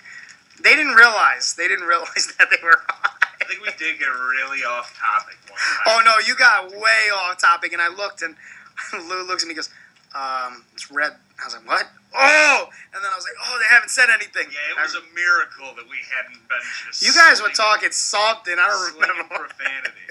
[0.62, 1.54] They didn't realize.
[1.54, 2.80] They didn't realize that they were.
[3.04, 6.06] I think we did get really off topic one oh time.
[6.06, 8.36] Oh no, you got way off topic, and I looked, and
[9.08, 9.68] Lou looks at me, and goes,
[10.14, 13.68] "Um, it's red." I was like, "What?" Oh, and then I was like, "Oh, they
[13.74, 17.02] haven't said anything." Yeah, it was a miracle that we hadn't been just.
[17.04, 18.54] You guys were slinging- talking something.
[18.56, 19.34] I don't slinging remember.
[19.44, 20.08] profanity.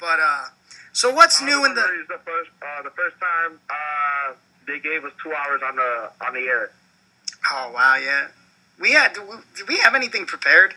[0.00, 0.44] But uh,
[0.92, 1.86] so what's new in the?
[2.08, 4.32] The first uh, the first time uh,
[4.66, 6.70] they gave us two hours on the on the air.
[7.52, 8.28] Oh wow, yeah.
[8.80, 9.14] We had.
[9.14, 10.74] Do we, did we have anything prepared?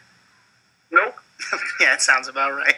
[0.91, 1.15] Nope.
[1.80, 2.75] yeah, it sounds about right.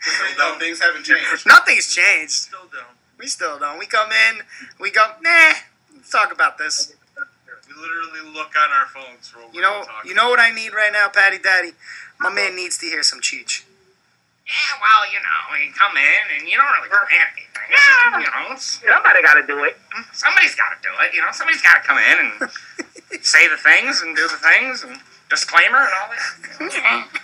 [0.00, 0.58] Still don't.
[0.60, 1.46] Things haven't changed.
[1.46, 2.32] Nothing's changed.
[2.32, 2.96] Still don't.
[3.18, 3.78] We still don't.
[3.78, 4.40] We come in.
[4.80, 5.04] We go.
[5.22, 5.52] Nah.
[5.94, 6.94] Let's talk about this.
[7.68, 9.84] We literally look on our phones for what You we're know.
[9.84, 11.72] talking You know what I need right now, Patty Daddy.
[12.18, 13.62] My man needs to hear some Cheech.
[14.50, 17.06] Yeah, well, you know, you come in and you don't really plan
[17.38, 17.46] anything.
[17.70, 17.86] Just,
[18.18, 19.78] you know, Somebody got to do it.
[20.12, 21.14] somebody's got to do it.
[21.14, 22.50] You know, somebody's got to come in and
[23.24, 24.98] say the things and do the things and
[25.30, 27.06] disclaimer and all that.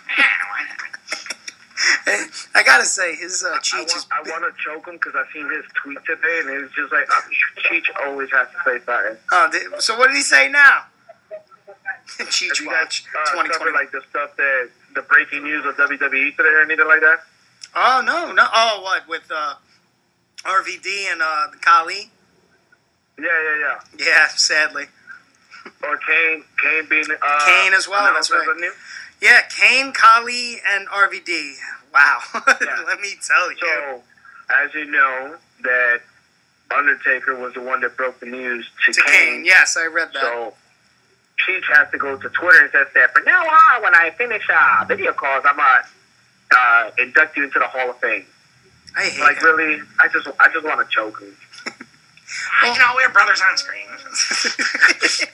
[2.06, 2.24] Yeah?
[2.54, 4.06] I gotta say, his uh, I Cheech is.
[4.10, 6.90] want, I want to choke him because I seen his tweet today, and it's just
[6.90, 7.20] like uh,
[7.68, 9.16] Cheech always has to say something.
[9.30, 10.84] Oh, did- so what did he say now?
[12.32, 13.48] Cheech Watch uh, 2020.
[13.50, 17.20] covered like the stuff that the breaking news of WWE today or anything like that?
[17.76, 18.46] Oh no, no.
[18.52, 19.54] Oh, what with uh,
[20.42, 22.10] RVD and uh, Khali?
[23.18, 24.04] Yeah, yeah, yeah.
[24.06, 24.84] Yeah, sadly.
[25.82, 28.46] Or Kane, Kane being uh, Kane as well, that's right.
[28.58, 28.72] new-
[29.20, 31.54] Yeah, Kane, Khali, and RVD.
[31.92, 32.18] Wow.
[32.34, 32.82] Yeah.
[32.86, 33.56] Let me tell you.
[33.60, 34.02] So,
[34.64, 36.00] as you know, that
[36.74, 40.22] Undertaker was the one that broke the news to, to Kane, yes, I read that.
[40.22, 40.54] So,
[41.40, 44.42] Cheech has to go to Twitter and says that from now on, when I finish
[44.52, 45.82] uh, video calls, I'm gonna
[46.56, 48.24] uh, induct you into the Hall of Fame.
[48.96, 49.44] I hate Like, him.
[49.44, 51.36] really, I just, I just want to choke him.
[52.64, 53.86] You know, we're brothers on screen.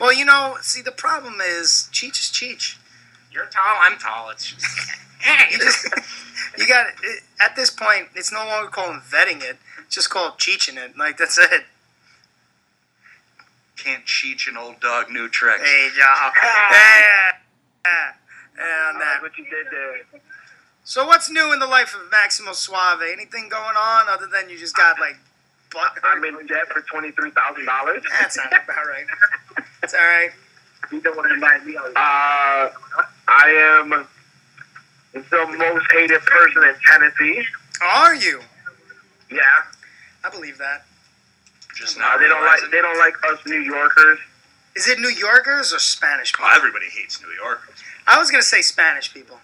[0.00, 2.76] well, you know, see, the problem is Cheech is Cheech.
[3.30, 4.30] You're tall, I'm tall.
[4.30, 4.66] It's just,
[5.24, 5.94] yeah, you You just, just,
[6.58, 10.38] you got it, at this point, it's no longer called vetting it; it's just called
[10.38, 10.96] cheeching it.
[10.98, 11.64] Like that's it.
[13.76, 15.62] Can't cheat an old dog new tricks.
[15.62, 16.32] Hey, y'all.
[16.42, 17.32] yeah,
[17.84, 18.12] yeah,
[18.56, 19.14] yeah, on that.
[19.14, 20.20] like what you did there.
[20.84, 23.00] So, what's new in the life of Maximo Suave?
[23.02, 25.16] Anything going on other than you just got like
[25.72, 25.92] butt?
[26.04, 28.02] I'm in debt for twenty three thousand dollars.
[28.10, 29.06] That's sounds about right.
[29.82, 30.30] It's all right.
[30.90, 31.90] You don't want to invite me on.
[31.90, 32.70] Uh,
[33.28, 34.06] I am
[35.12, 37.44] the most hated person in Tennessee.
[37.82, 38.40] Are you?
[39.30, 39.40] Yeah,
[40.24, 40.84] I believe that.
[41.76, 44.18] Just now they don't like realizing- they don't like us New Yorkers.
[44.74, 46.46] Is it New Yorkers or Spanish people?
[46.46, 47.82] Well, everybody hates New Yorkers.
[48.06, 49.40] I was gonna say Spanish people.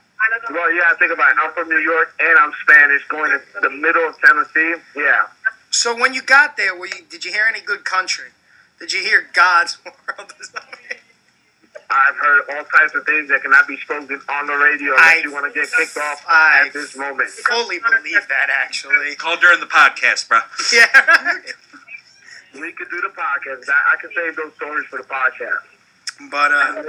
[0.51, 1.37] Well, yeah, think about it.
[1.42, 4.75] I'm from New York and I'm Spanish, going to the middle of Tennessee.
[4.95, 5.27] Yeah,
[5.71, 8.29] So when you got there, were you, did you hear any good country?
[8.79, 10.33] Did you hear God's world?
[11.90, 15.21] I've heard all types of things that cannot be spoken on the radio unless I-
[15.25, 17.29] you want to get kicked off I at this moment.
[17.31, 19.14] Fully believe that, actually.
[19.16, 20.40] Call during the podcast, bro.
[20.73, 20.87] Yeah.
[20.95, 21.53] right.
[22.55, 23.69] We could do the podcast.
[23.69, 26.31] I, I can save those stories for the podcast.
[26.31, 26.83] But uh,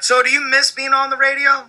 [0.00, 1.64] so do you miss being on the radio?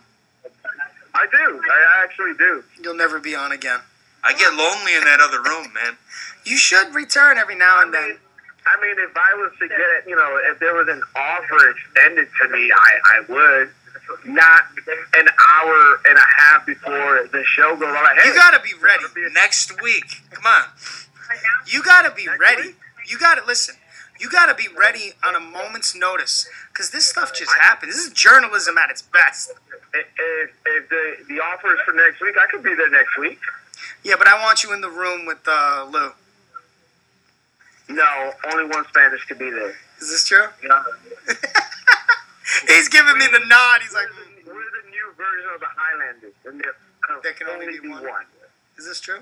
[1.13, 1.61] I do.
[1.61, 2.63] I actually do.
[2.81, 3.79] You'll never be on again.
[4.23, 5.97] I get lonely in that other room, man.
[6.45, 8.17] You should return every now and then.
[8.65, 11.69] I mean, if I was to get, it, you know, if there was an offer
[11.71, 13.69] extended to me, I, I would.
[14.25, 14.63] not
[15.17, 17.95] an hour and a half before the show goes.
[17.95, 19.03] I'm hey, You gotta be ready.
[19.33, 20.21] Next week.
[20.31, 20.63] Come on.
[21.67, 22.75] You gotta be ready.
[23.07, 23.75] You gotta listen.
[24.19, 27.95] You gotta be ready on a moment's notice, cause this stuff just happens.
[27.95, 29.51] This is journalism at its best.
[29.93, 33.39] if, if, the the offer is for next week, I could be there next week.
[34.03, 36.11] Yeah, but I want you in the room with uh, Lou.
[37.89, 39.73] No, only one Spanish could be there.
[39.99, 40.45] Is this true?
[40.63, 40.83] Yeah.
[42.67, 43.81] He's giving me the nod.
[43.81, 47.47] He's like, mm, We're the new version of the Highlanders, and there can, There can
[47.47, 48.25] only be one.
[48.77, 49.19] "Is this true?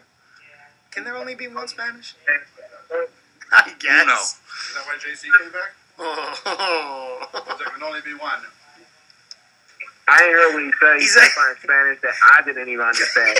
[0.98, 2.16] Can there only be one Spanish?"
[3.52, 4.02] I guess.
[4.02, 4.14] Uno.
[4.18, 5.76] Is that why JC came back?
[6.00, 7.28] Oh.
[7.60, 8.42] There can only be one.
[10.08, 10.96] I ain't heard what he said.
[10.96, 13.38] He He's said like- in Spanish that I didn't even understand.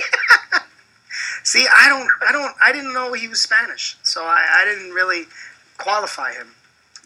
[1.42, 4.92] See, I don't, I don't, I didn't know he was Spanish, so I, I didn't
[4.92, 5.24] really
[5.78, 6.48] qualify him.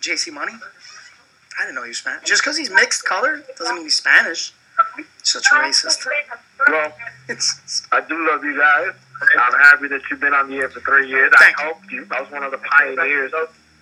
[0.03, 0.53] JC Money?
[1.59, 2.29] I didn't know he was Spanish.
[2.29, 4.53] Just because he's mixed color doesn't mean he's Spanish.
[5.23, 6.07] Such a racist.
[6.69, 6.93] well,
[7.29, 8.93] It's, I do love you guys.
[9.39, 11.33] I'm happy that you've been on the air for three years.
[11.39, 12.07] Thank I helped you.
[12.11, 13.33] I was one of the pioneers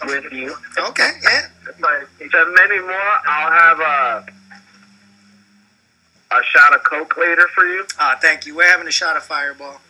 [0.06, 0.54] with you.
[0.78, 1.46] okay, yeah.
[1.66, 4.26] To many more, I'll have a
[6.32, 8.54] a shot of Coke later for you, Ah, thank you.
[8.54, 9.80] We're having a shot of Fireball.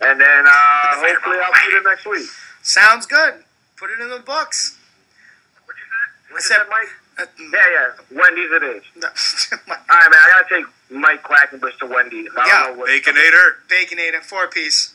[0.00, 2.28] and then uh, hopefully I'll see you next week.
[2.62, 3.34] Sounds good.
[3.76, 4.76] Put it in the books.
[5.64, 6.32] What you said?
[6.34, 6.88] What said- you said, Mike?
[7.18, 8.18] Uh, Yeah, yeah.
[8.18, 8.82] Wendy's it is.
[8.96, 9.08] No.
[9.68, 10.20] All right, man.
[10.20, 12.28] I gotta take Mike Quackenbush to Wendy's.
[12.36, 12.60] I Yeah.
[12.64, 12.88] don't know what.
[12.90, 13.54] Baconator.
[13.68, 14.94] Baconator, four piece,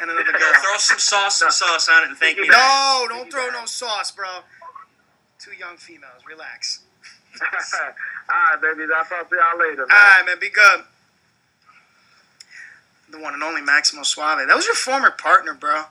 [0.00, 0.52] and another girl.
[0.62, 2.48] Throw some sauce, some sauce on it, and thank me.
[2.48, 4.28] No, don't throw no sauce, bro.
[5.38, 6.22] Two young females.
[6.26, 6.80] Relax.
[7.40, 7.48] All
[8.30, 8.84] right, baby.
[8.94, 9.96] I'll talk to y'all later, man.
[9.96, 10.38] All right, man.
[10.40, 10.84] Be good.
[13.10, 14.46] The one and only Maximo Suave.
[14.46, 15.84] That was your former partner, bro.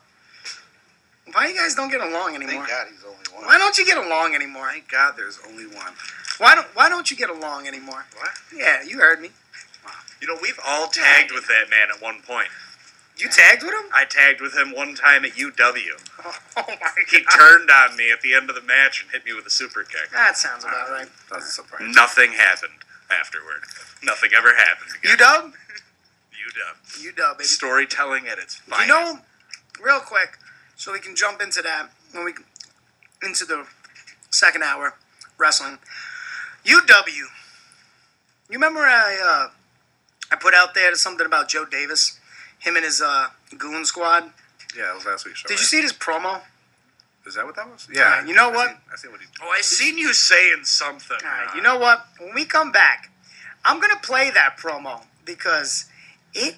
[1.34, 2.66] Why you guys don't get along anymore?
[2.66, 3.46] Thank God he's only one.
[3.46, 4.70] Why don't you get along anymore?
[4.72, 5.94] Thank God there's only one.
[6.38, 8.06] Why don't Why don't you get along anymore?
[8.16, 8.30] What?
[8.56, 9.30] Yeah, you heard me.
[10.22, 12.50] You know, we've all tagged with that man at one point.
[13.18, 13.90] You tagged with him?
[13.94, 15.54] I tagged with him one time at UW.
[16.24, 16.92] Oh, oh my god.
[17.10, 19.50] He turned on me at the end of the match and hit me with a
[19.50, 20.12] super kick.
[20.14, 21.08] That sounds about um, right.
[21.30, 21.92] Doesn't surprise me.
[21.94, 22.74] Nothing happened
[23.10, 23.64] afterward.
[24.04, 24.92] Nothing ever happened.
[25.04, 25.46] You dub?
[26.34, 27.04] UW.
[27.04, 27.46] You dub, baby.
[27.46, 28.88] Storytelling at its finest.
[28.88, 29.20] You know,
[29.84, 30.38] real quick,
[30.78, 32.34] so we can jump into that when we
[33.22, 33.66] into the
[34.30, 34.94] second hour
[35.38, 35.80] wrestling.
[36.66, 37.08] UW.
[38.50, 39.52] You remember I uh,
[40.32, 42.20] I put out there something about Joe Davis,
[42.60, 44.32] him and his uh, goon squad.
[44.78, 45.48] Yeah, it was last week's show.
[45.48, 46.42] Did you see his promo?
[47.26, 47.88] Is that what that was?
[47.94, 48.26] Yeah.
[48.26, 48.68] you know I what?
[48.68, 49.28] Seen, I see what he.
[49.42, 51.18] Oh, I seen you saying something.
[51.24, 52.06] All right, you know what?
[52.20, 53.10] When we come back,
[53.66, 55.90] I'm gonna play that promo because
[56.34, 56.56] it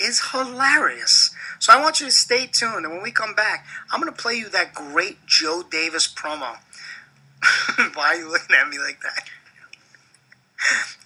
[0.00, 1.34] is hilarious.
[1.58, 4.34] So I want you to stay tuned, and when we come back, I'm gonna play
[4.34, 6.58] you that great Joe Davis promo.
[7.94, 9.28] Why are you looking at me like that?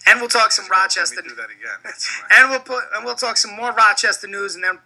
[0.07, 1.93] And we'll talk some Rochester, do that again.
[2.31, 4.79] And we'll put and we'll talk some more Rochester news, and then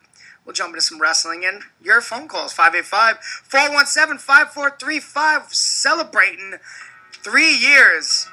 [0.46, 6.56] we'll jump into some wrestling and your phone calls 585-417-5435 celebrating
[7.24, 8.28] three years.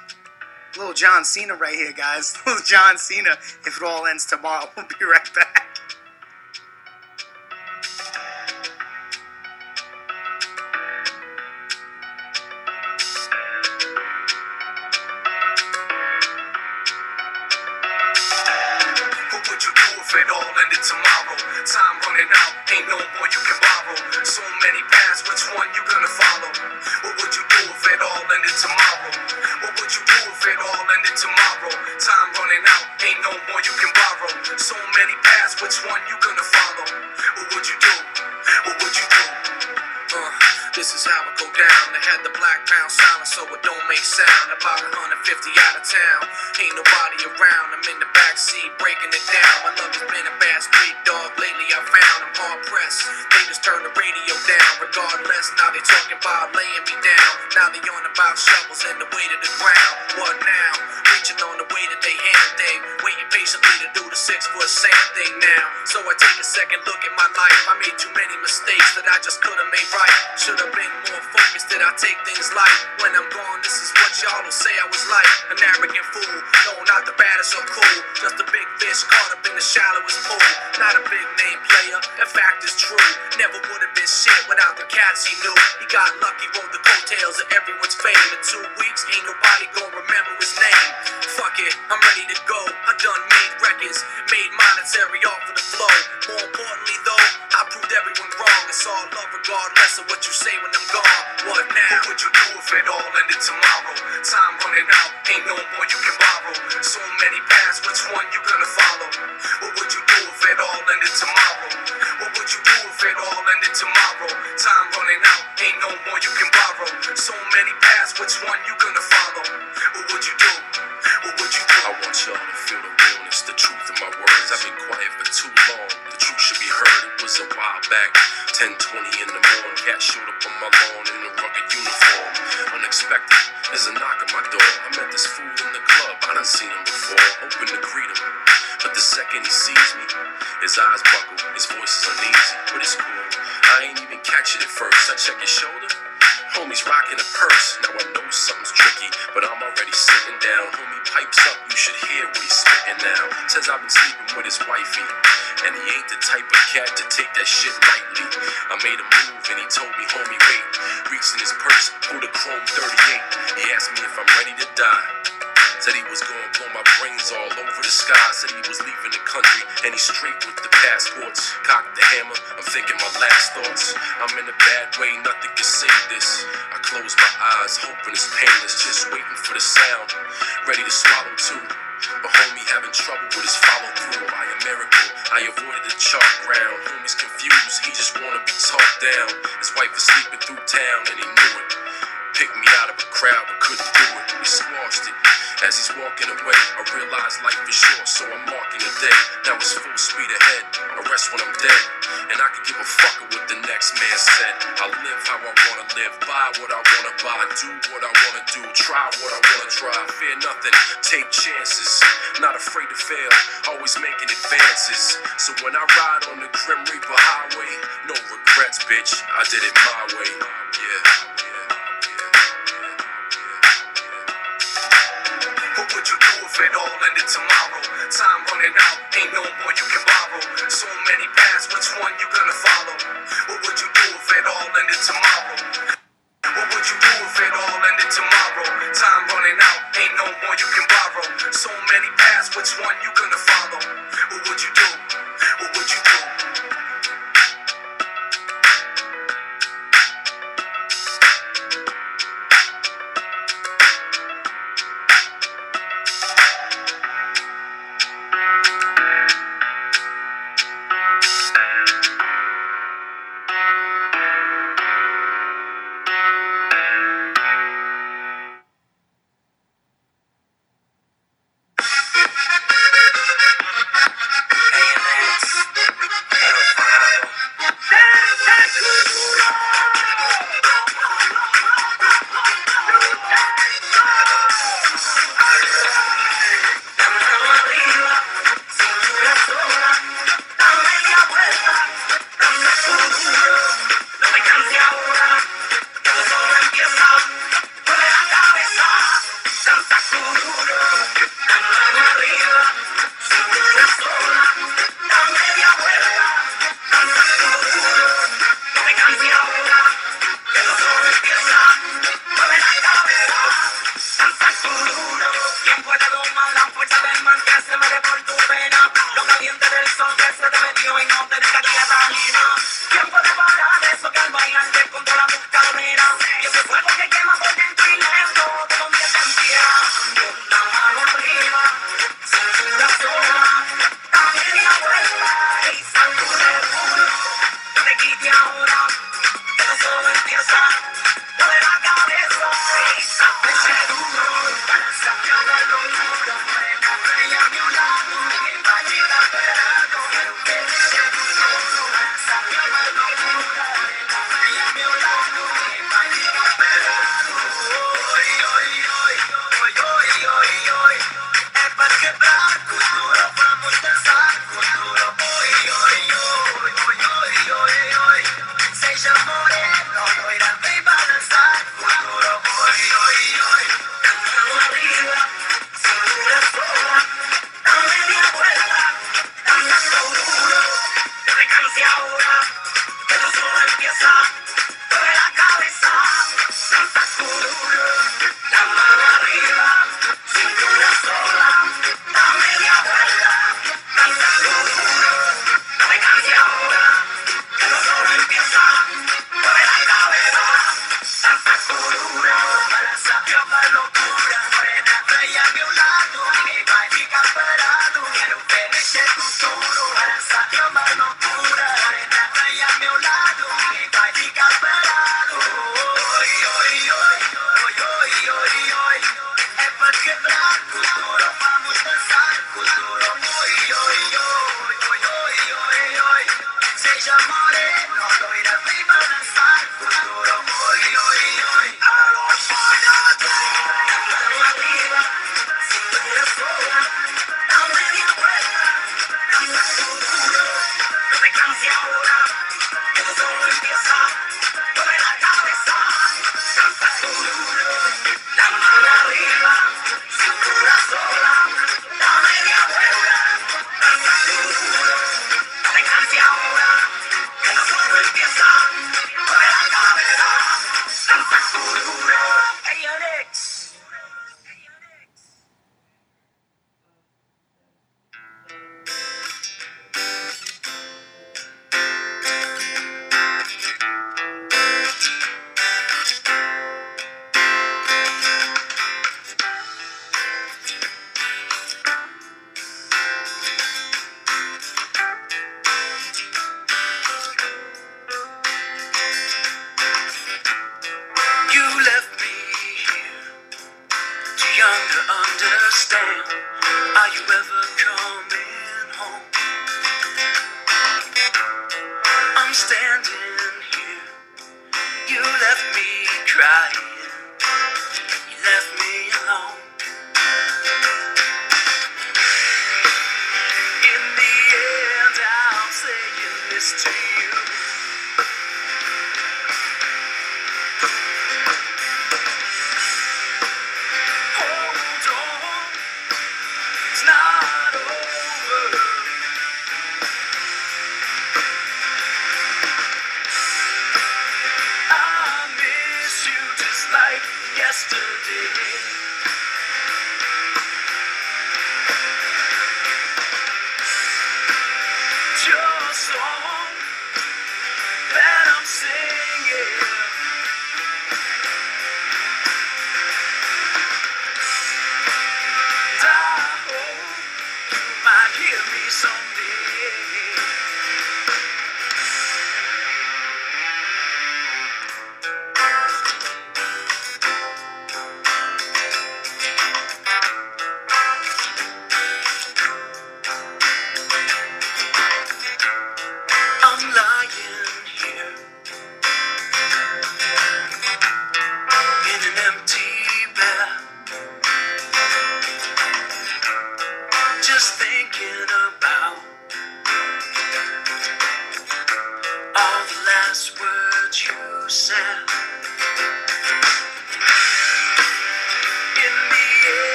[0.77, 2.37] Little John Cena right here, guys.
[2.47, 3.33] Little John Cena.
[3.67, 5.67] If it all ends tomorrow, we'll be right back.
[20.21, 21.37] It all ended tomorrow?
[21.65, 23.97] Time running out, ain't no more you can borrow.
[24.25, 26.22] So many paths, which one you gonna follow?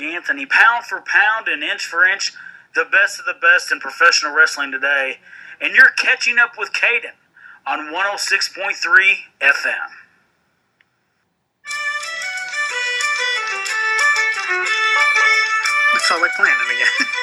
[0.00, 2.32] Anthony, pound for pound and inch for inch,
[2.74, 5.18] the best of the best in professional wrestling today.
[5.60, 7.12] And you're catching up with Caden
[7.66, 8.74] on 106.3
[9.40, 9.74] FM.
[15.94, 17.06] I felt like playing it again.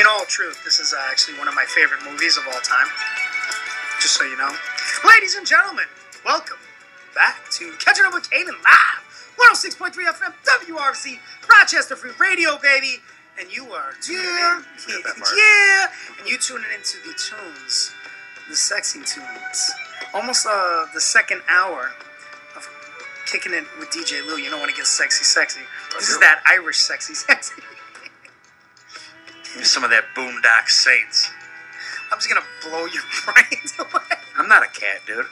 [0.00, 2.86] In all truth, this is uh, actually one of my favorite movies of all time.
[4.00, 4.50] Just so you know.
[5.06, 5.84] Ladies and gentlemen,
[6.24, 6.58] welcome
[7.14, 9.02] back to Catching Up with Caden Live.
[9.52, 11.18] 106.3 FM, WRFZ,
[11.50, 12.98] Rochester Free Radio, baby.
[13.38, 14.62] And you are tuning Yeah.
[14.88, 15.04] in.
[15.36, 15.86] Yeah.
[16.20, 17.92] And you tuning into the tunes,
[18.48, 19.72] the sexy tunes.
[20.12, 21.90] Almost uh, the second hour
[22.56, 22.68] of
[23.26, 24.36] kicking it with DJ Lou.
[24.36, 25.62] You know when it gets sexy, sexy.
[25.98, 27.54] This is that Irish sexy, sexy.
[29.56, 31.28] Give some of that Boondock Saints.
[32.12, 34.16] I'm just gonna blow your brains away.
[34.38, 35.26] I'm not a cat, dude.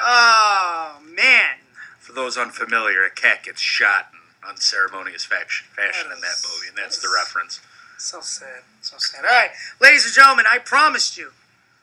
[0.00, 1.56] Oh man.
[1.98, 6.46] For those unfamiliar, a cat gets shot in unceremonious fashion, fashion That in that is-
[6.48, 7.60] movie, and that's that the reference.
[7.98, 8.62] So sad.
[8.80, 9.24] So sad.
[9.24, 11.32] All right, ladies and gentlemen, I promised you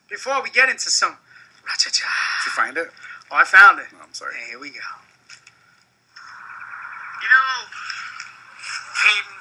[0.09, 1.17] before we get into some
[1.67, 2.07] ra-cha-cha.
[2.07, 2.87] Did you find it?
[3.29, 3.87] Oh, I found it.
[3.93, 4.35] Oh, I'm sorry.
[4.39, 4.79] Hey, here we go.
[7.19, 7.67] You know,
[8.95, 9.35] Caden,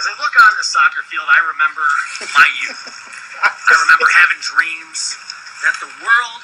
[0.00, 1.84] as I look on the soccer field, I remember
[2.32, 2.80] my youth.
[3.44, 5.18] I remember having dreams
[5.68, 6.40] that the world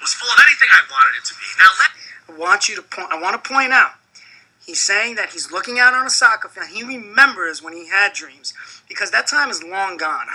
[0.00, 1.48] was full of anything I wanted it to be.
[1.58, 1.90] Now, let
[2.28, 3.08] I want you to point.
[3.10, 3.92] I want to point out.
[4.66, 6.74] He's saying that he's looking out on a soccer field.
[6.74, 8.52] He remembers when he had dreams
[8.88, 10.26] because that time is long gone.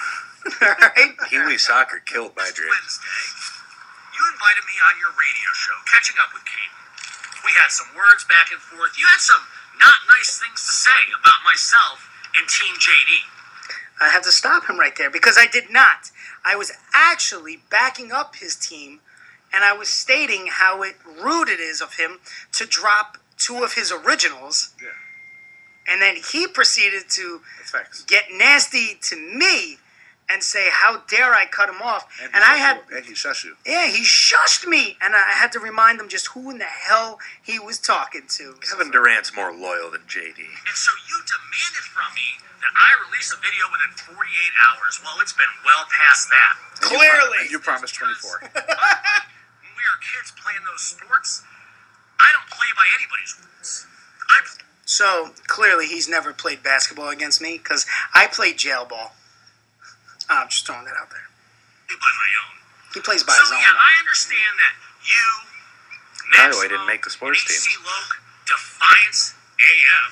[0.47, 1.11] All right.
[1.27, 2.71] Pee Wee Soccer killed my dreams.
[2.71, 6.71] Wednesday, you invited me on your radio show, Catching Up with Kate.
[7.43, 8.95] We had some words back and forth.
[8.95, 9.43] You had some
[9.83, 12.07] not nice things to say about myself
[12.39, 13.27] and Team JD.
[13.99, 16.09] I have to stop him right there because I did not.
[16.45, 19.01] I was actually backing up his team
[19.53, 22.19] and I was stating how it rude it is of him
[22.53, 24.73] to drop two of his originals.
[24.81, 24.89] Yeah.
[25.91, 27.41] And then he proceeded to
[28.07, 29.77] get nasty to me
[30.29, 32.07] and say, How dare I cut him off?
[32.19, 32.97] he And I had, you.
[32.97, 33.55] and he shush you.
[33.65, 34.95] yeah, he shushed me.
[35.01, 38.55] And I had to remind him just who in the hell he was talking to.
[38.61, 40.37] Kevin Durant's more loyal than JD.
[40.39, 44.15] And so you demanded from me that I release a video within 48
[44.69, 45.01] hours.
[45.03, 46.53] Well, it's been well past that.
[46.83, 47.37] And you pro- Clearly.
[47.41, 48.51] and you promised 24.
[49.81, 51.41] when we were kids playing those sports,
[52.19, 53.87] I don't play by anybody's rules.
[54.29, 54.45] I
[54.85, 59.13] So clearly, he's never played basketball against me because I played jail ball.
[60.29, 61.25] Ah, I'm just throwing that out there.
[61.89, 62.55] by my own.
[62.93, 63.57] He plays by so his own.
[63.57, 63.73] yeah.
[63.73, 65.25] I understand that you,
[66.37, 67.85] By the way, Maximo, didn't make the sports and AC teams.
[67.85, 68.13] Loke,
[68.47, 70.11] Defiance, AF.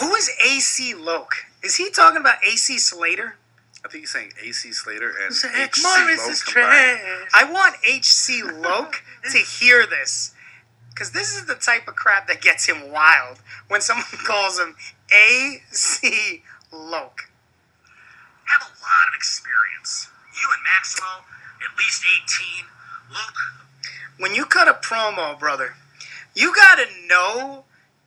[0.00, 1.34] Who is AC Loke?
[1.62, 3.36] Is he talking about AC Slater?
[3.84, 7.00] I think he's saying AC Slater and Zach HC Morris is trash.
[7.34, 10.34] I want HC Loke to hear this.
[10.90, 14.76] Because this is the type of crap that gets him wild when someone calls him
[15.12, 17.28] AC Loke.
[18.44, 20.08] Have a lot of experience.
[20.32, 21.24] You and Maximo,
[21.60, 22.04] at least
[22.56, 22.66] 18.
[23.10, 25.74] Luke, When you cut a promo, brother,
[26.34, 27.64] you gotta know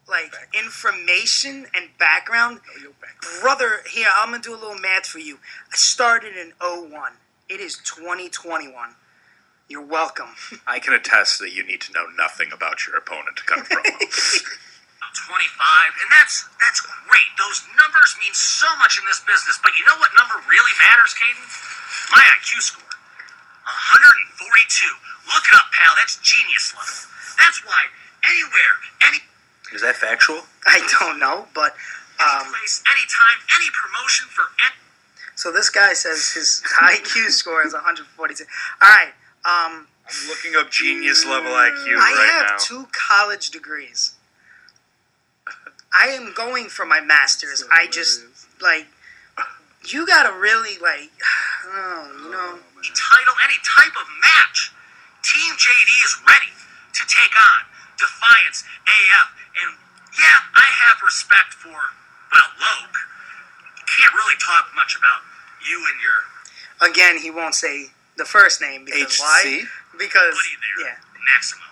[0.09, 2.61] like information and background.
[2.67, 3.21] Know your back.
[3.41, 5.39] Brother, here, I'm gonna do a little math for you.
[5.71, 7.13] I started in 01.
[7.49, 8.95] It is 2021.
[9.67, 10.31] You're welcome.
[10.67, 13.63] I can attest that you need to know nothing about your opponent to cut a
[13.63, 14.53] promo.
[15.17, 15.33] 25,
[16.03, 17.29] and that's that's great.
[17.41, 19.57] Those numbers mean so much in this business.
[19.59, 21.41] But you know what number really matters, Caden?
[22.13, 22.85] My IQ score.
[23.65, 24.37] 142.
[25.27, 25.97] Look it up, pal.
[25.97, 27.09] That's genius level.
[27.41, 27.89] That's why
[28.29, 28.73] anywhere,
[29.09, 29.19] any
[29.73, 30.41] Is that factual?
[30.65, 31.73] I don't know, but
[32.19, 34.75] um, place, anytime, any promotion for any.
[35.35, 38.43] so this guy says his IQ score is 142.
[38.81, 39.13] All right.
[39.45, 42.57] Um, I'm looking up genius level IQ I right have now.
[42.59, 44.15] two college degrees.
[45.93, 47.63] I am going for my master's.
[47.71, 48.23] I just
[48.61, 48.87] like
[49.87, 51.11] you gotta really like,
[51.65, 52.59] oh, you know.
[52.81, 54.71] title, any type of match.
[55.23, 56.51] Team JD is ready
[56.93, 59.27] to take on Defiance AF,
[59.61, 59.75] and
[60.15, 61.75] yeah, I have respect for,
[62.31, 62.97] well, Loke.
[63.85, 65.25] Can't really talk much about
[65.65, 66.19] you and your
[66.77, 69.41] Again, he won't say the first name because why?
[69.41, 69.65] HC?
[69.97, 70.97] Because buddy there, yeah.
[71.25, 71.65] Maximo.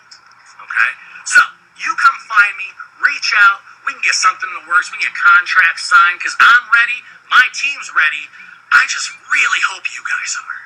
[0.66, 0.92] Okay?
[1.30, 1.42] So,
[1.78, 2.66] you come find me,
[3.06, 6.34] reach out, we can get something in the works, we can get contracts signed, because
[6.42, 8.26] I'm ready, my team's ready.
[8.74, 10.66] I just really hope you guys are.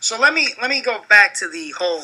[0.00, 2.02] So let me let me go back to the whole,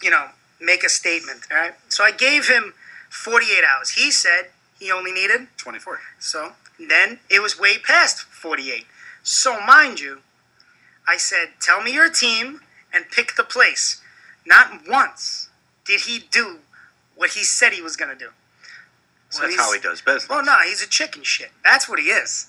[0.00, 0.28] you know,
[0.64, 1.40] make a statement.
[1.50, 1.74] All right.
[1.88, 2.74] So I gave him
[3.10, 3.90] 48 hours.
[3.90, 6.00] He said he only needed 24.
[6.18, 8.86] So then it was way past 48.
[9.22, 10.20] So mind you,
[11.06, 12.60] I said, tell me your team
[12.92, 14.00] and pick the place.
[14.46, 15.48] Not once
[15.84, 16.58] did he do
[17.14, 18.28] what he said he was gonna do.
[19.30, 20.28] So That's how he does business.
[20.28, 21.50] Well, no, he's a chicken shit.
[21.64, 22.48] That's what he is.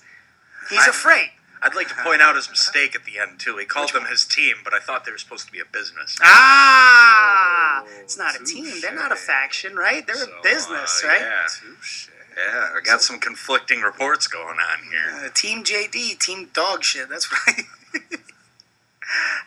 [0.70, 1.30] He's I- afraid.
[1.62, 3.56] I'd like to point out his mistake at the end too.
[3.56, 6.16] He called them his team, but I thought they were supposed to be a business.
[6.22, 8.80] Ah, Oh, it's not a team.
[8.80, 10.06] They're not a faction, right?
[10.06, 11.20] They're So, a business, uh, right?
[11.20, 11.46] Yeah.
[11.48, 12.08] Touche.
[12.36, 15.24] Yeah, I got some conflicting reports going on here.
[15.26, 17.08] Uh, team JD, team dog shit.
[17.08, 17.62] That's right.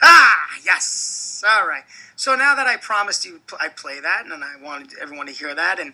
[0.02, 1.44] ah, yes.
[1.48, 1.84] All right.
[2.16, 5.54] So now that I promised you I play that, and I wanted everyone to hear
[5.56, 5.94] that, and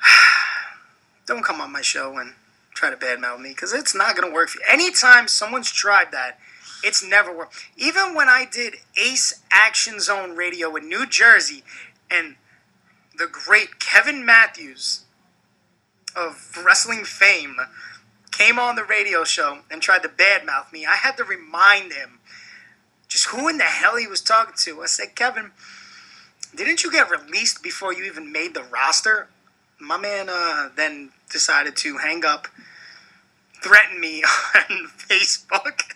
[1.26, 2.32] don't come on my show and
[2.78, 4.64] try to badmouth me because it's not gonna work for you.
[4.70, 6.38] Anytime someone's tried that,
[6.82, 7.54] it's never worked.
[7.76, 11.64] Even when I did Ace Action Zone Radio in New Jersey,
[12.10, 12.36] and
[13.16, 15.04] the great Kevin Matthews
[16.16, 17.56] of wrestling fame
[18.30, 22.20] came on the radio show and tried to badmouth me, I had to remind him
[23.08, 24.82] just who in the hell he was talking to.
[24.82, 25.50] I said, Kevin,
[26.54, 29.28] didn't you get released before you even made the roster?
[29.80, 32.48] My man uh, then decided to hang up,
[33.62, 34.22] threaten me
[34.54, 35.94] on Facebook,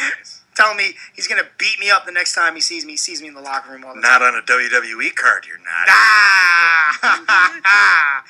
[0.00, 0.42] Nice.
[0.54, 2.92] tell me he's gonna beat me up the next time he sees me.
[2.92, 5.58] He sees me in the locker room all the Not on a WWE card, you're
[5.58, 5.88] not.
[5.88, 6.98] Ah!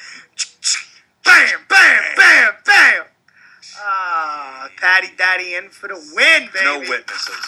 [1.24, 3.04] bam, bam, bam, bam.
[3.80, 6.64] Ah, Patty Daddy in for the win, baby.
[6.64, 7.46] No witnesses.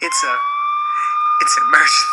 [0.00, 0.36] It's a,
[1.40, 2.06] it's an emergency.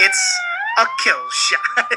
[0.00, 0.38] it's
[0.78, 1.92] a kill shot.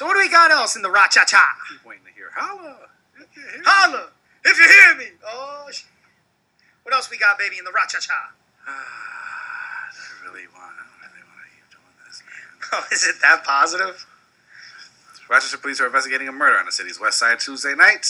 [0.00, 1.44] So what do we got else in the ra cha cha?
[1.68, 2.30] Keep waiting to hear.
[2.32, 2.88] Holla.
[3.20, 3.64] If you hear me.
[3.66, 4.08] Holla
[4.44, 5.12] if you hear me.
[5.26, 5.84] Oh shit.
[6.82, 8.32] What else we got, baby, in the ra cha cha?
[8.66, 10.72] Ah, I really want.
[10.72, 12.80] I really want to keep doing this, man.
[12.80, 14.06] Oh, is it that positive?
[15.28, 18.08] Rochester police are investigating a murder on the city's west side Tuesday night.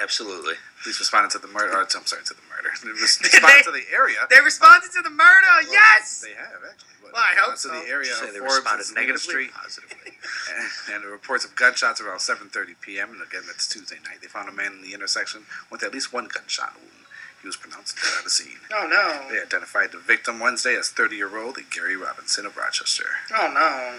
[0.00, 0.54] Absolutely.
[0.82, 1.76] Police responded to the murder.
[1.76, 2.72] Or, I'm sorry, to the murder.
[2.82, 3.62] They responded they?
[3.62, 4.18] to the area.
[4.28, 5.46] They responded to the murder.
[5.46, 6.24] Well, yes.
[6.24, 6.95] They have actually.
[7.06, 7.68] But Well, I hope so.
[7.70, 10.12] The area Say of they Forbes responded and Salina negatively, Street, positively.
[10.50, 13.10] and, and the reports of gunshots around 7:30 p.m.
[13.14, 14.18] And again, that's Tuesday night.
[14.20, 17.06] They found a man in the intersection with at least one gunshot wound.
[17.42, 18.58] He was pronounced dead at the scene.
[18.74, 19.30] Oh no.
[19.30, 23.06] They identified the victim Wednesday as 30-year-old Gary Robinson of Rochester.
[23.32, 23.98] Oh no.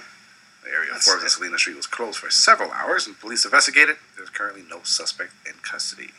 [0.65, 1.31] The area of That's Forbes and.
[1.31, 3.97] Salina Street was closed for several hours, and police investigated.
[4.17, 6.09] There's currently no suspect in custody.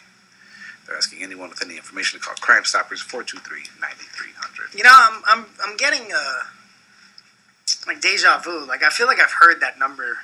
[0.86, 4.74] They're asking anyone with any information to call Crime Stoppers 423-9300.
[4.74, 6.44] You know, I'm I'm I'm getting uh
[7.86, 8.64] like deja vu.
[8.66, 10.18] Like I feel like I've heard that number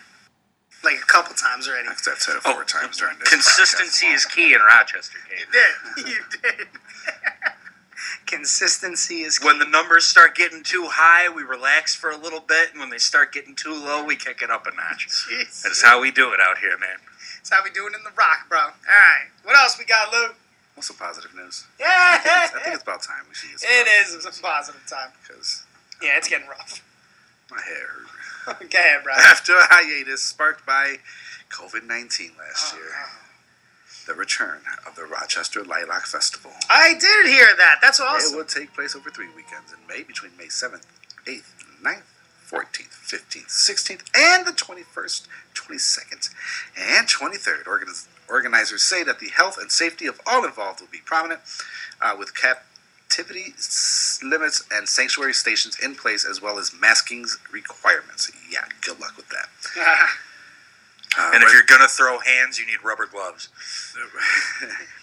[0.83, 1.89] like a couple times already.
[1.89, 3.31] I've said it four Oh, times during this.
[3.31, 4.15] Consistency podcast.
[4.15, 6.07] is key in Rochester, You did.
[6.15, 6.67] You did.
[8.27, 9.47] Consistency is key.
[9.47, 12.91] When the numbers start getting too high, we relax for a little bit, and when
[12.91, 15.09] they start getting too low, we kick it up a notch.
[15.09, 15.63] Jeez.
[15.63, 16.97] That's how we do it out here, man.
[17.39, 18.59] That's how we do it in the rock, bro.
[18.59, 19.29] All right.
[19.45, 20.29] What else we got, Lou?
[20.75, 21.65] What's some positive news?
[21.79, 21.87] Yeah.
[21.89, 25.11] I think it's about time we should get some It is a positive time.
[25.23, 25.65] because
[26.03, 26.83] Yeah, it's getting rough.
[27.51, 27.89] My hair
[28.47, 28.71] hurt.
[28.71, 29.13] Go bro.
[29.15, 30.97] After a hiatus sparked by
[31.51, 32.91] COVID 19 last Oh, year,
[34.07, 36.53] the return of the Rochester Lilac Festival.
[36.69, 37.77] I did hear that.
[37.81, 38.35] That's awesome.
[38.35, 40.85] It will take place over three weekends in May between May 7th,
[41.27, 42.03] 8th, 9th,
[42.51, 46.31] 14th, 15th, 16th, and the 21st, 22nd,
[46.77, 47.65] and 23rd.
[47.65, 51.41] Organiz- organizers say that the health and safety of all involved will be prominent,
[52.03, 52.69] uh, with captivity
[53.57, 58.31] s- limits and sanctuary stations in place, as well as masking requirements.
[58.51, 59.49] Yeah, good luck with that.
[61.17, 63.49] Uh, And if you're gonna throw hands, you need rubber gloves.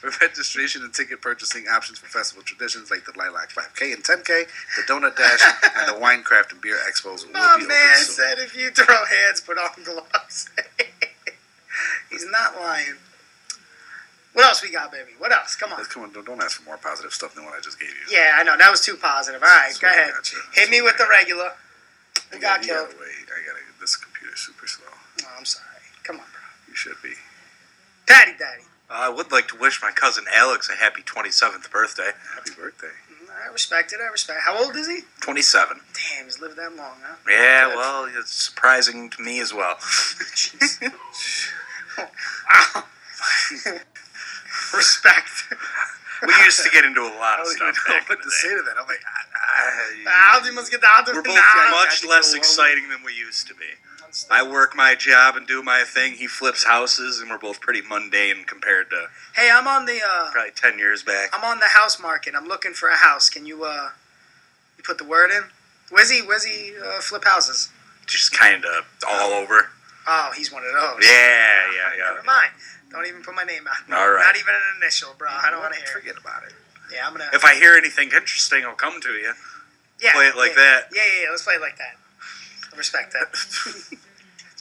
[0.22, 4.43] registration and ticket purchasing options for festival traditions like the Lilac 5K and 10K,
[4.76, 5.39] the Donut Dash,
[5.78, 8.16] and the Winecraft and Beer Expos will My be man open soon.
[8.16, 10.49] said if you throw hands, put on gloves.
[12.10, 12.95] He's not lying.
[14.34, 15.11] What else we got, baby?
[15.17, 15.55] What else?
[15.55, 15.84] Come on.
[15.86, 18.15] Come on, don't, don't ask for more positive stuff than what I just gave you.
[18.17, 18.55] Yeah, I know.
[18.57, 19.41] That was too positive.
[19.43, 20.11] All right, That's go I ahead.
[20.13, 20.39] got you.
[20.53, 21.51] Hit me with the regular.
[21.51, 22.88] I We got you killed.
[22.88, 23.27] gotta wait.
[23.27, 23.59] I gotta.
[23.79, 24.86] This computer's super slow.
[25.23, 25.65] Oh, I'm sorry.
[26.03, 26.41] Come on, bro.
[26.69, 27.13] You should be.
[28.07, 28.63] Daddy, Daddy.
[28.89, 32.11] I would like to wish my cousin Alex a happy 27th birthday.
[32.36, 32.88] Happy birthday.
[33.09, 33.99] Mm, I respect it.
[34.01, 34.41] I respect.
[34.43, 34.99] How old is he?
[35.21, 35.79] 27.
[36.15, 37.15] Damn, he's lived that long, huh?
[37.29, 39.77] Yeah, well, it's surprising to me as well.
[44.74, 45.53] Respect.
[46.28, 47.76] we used to get into a lot of stuff.
[47.88, 48.36] I don't know what to day.
[48.41, 48.76] say to that.
[48.80, 51.13] I'm like, I, Aldi must get the Aldi.
[51.13, 51.39] We're both
[51.72, 53.65] much less exciting than we used to be.
[54.30, 56.13] I work my job and do my thing.
[56.13, 60.32] He flips houses, and we're both pretty mundane compared to Hey, I'm on the uh,
[60.32, 61.30] probably ten years back.
[61.34, 62.34] I'm on the house market.
[62.36, 63.30] I'm looking for a house.
[63.30, 63.89] Can you uh,
[64.78, 65.43] you put the word in?
[65.91, 66.22] Where's he?
[66.22, 67.69] Where's he uh, flip houses?
[68.05, 69.69] Just kind of all over.
[70.07, 71.05] Oh, he's one of those.
[71.05, 72.03] Yeah, yeah, yeah.
[72.15, 72.51] Never mind.
[72.92, 73.88] Don't even put my name out.
[73.92, 74.24] All right.
[74.26, 75.30] Not even an initial, bro.
[75.32, 75.88] I don't want to hear.
[75.88, 75.94] it.
[75.94, 76.54] forget about it.
[76.94, 77.30] Yeah, I'm gonna.
[77.34, 79.34] If I hear anything interesting, I'll come to you.
[80.02, 80.82] yeah, play it like yeah, that.
[80.94, 81.30] Yeah, yeah, yeah.
[81.32, 81.96] Let's play it like that.
[82.74, 83.98] I respect that.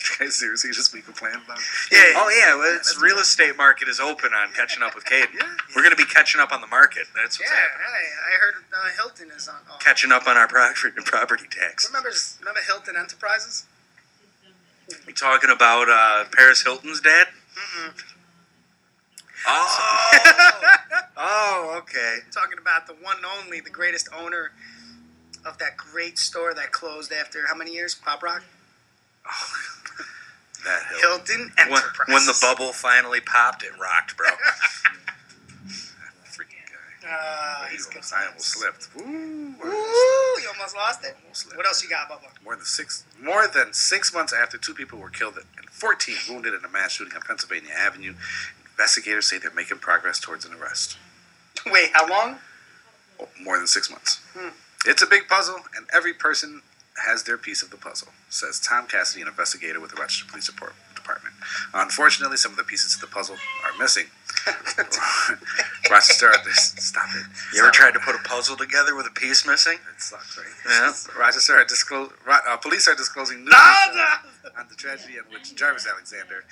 [0.00, 1.64] You guys seriously just make a plan about it?
[1.92, 2.16] Yeah.
[2.16, 5.36] Oh yeah, well, it's real estate market is open on catching up with Caden.
[5.76, 7.04] We're gonna be catching up on the market.
[7.14, 7.86] That's Yeah, what's happening.
[7.86, 9.56] hey, I heard uh, Hilton is on.
[9.70, 9.76] Oh.
[9.78, 11.86] Catching up on our property property tax.
[11.86, 12.08] Remember,
[12.40, 13.66] remember Hilton Enterprises?
[15.06, 17.26] You talking about uh, Paris Hilton's dad?
[19.46, 20.76] Oh,
[21.16, 22.18] oh, okay.
[22.32, 24.52] Talking about the one and only, the greatest owner
[25.46, 27.94] of that great store that closed after how many years?
[27.94, 28.42] Pop Rock?
[30.62, 31.50] That Hilton.
[31.56, 31.82] Hilton When,
[32.16, 34.26] when the bubble finally popped, it rocked, bro.
[36.26, 36.60] Freaking
[37.02, 37.08] guy.
[37.10, 38.02] Uh, he's good.
[38.14, 38.88] I almost slipped.
[38.98, 41.16] Ooh, Ooh, you almost lost it.
[41.32, 41.56] slipped.
[41.56, 42.28] What else you got, Bubba?
[42.44, 46.52] More than six more than six months after two people were killed and 14 wounded
[46.52, 48.12] in a mass shooting on Pennsylvania Avenue,
[48.80, 50.96] investigators say they're making progress towards an arrest.
[51.66, 52.38] Wait, how long?
[53.20, 54.20] Oh, more than six months.
[54.86, 56.62] It's a big puzzle, and every person
[57.06, 60.46] has their piece of the puzzle, says Tom Cassidy, an investigator with the Rochester Police
[60.46, 61.34] Depart- Department.
[61.74, 64.06] Unfortunately, some of the pieces of the puzzle are missing.
[65.90, 67.26] Rochester, stop it.
[67.54, 69.74] You ever tried to put a puzzle together with a piece missing?
[69.94, 70.46] It sucks, right?
[70.66, 70.92] Yeah.
[71.20, 75.54] Rochester are disclose, uh, police are disclosing news No, uh, on the tragedy in which
[75.54, 76.44] Jarvis Alexander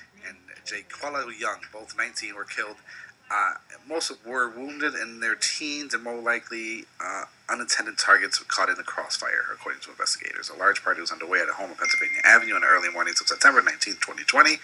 [0.91, 2.77] Quella Young, both 19, were killed.
[3.31, 3.55] Uh,
[3.87, 8.83] most were wounded in their teens and more likely uh, unintended targets caught in the
[8.83, 10.49] crossfire, according to investigators.
[10.49, 13.21] A large party was underway at a home on Pennsylvania Avenue in the early mornings
[13.21, 14.59] of September 19, 2020.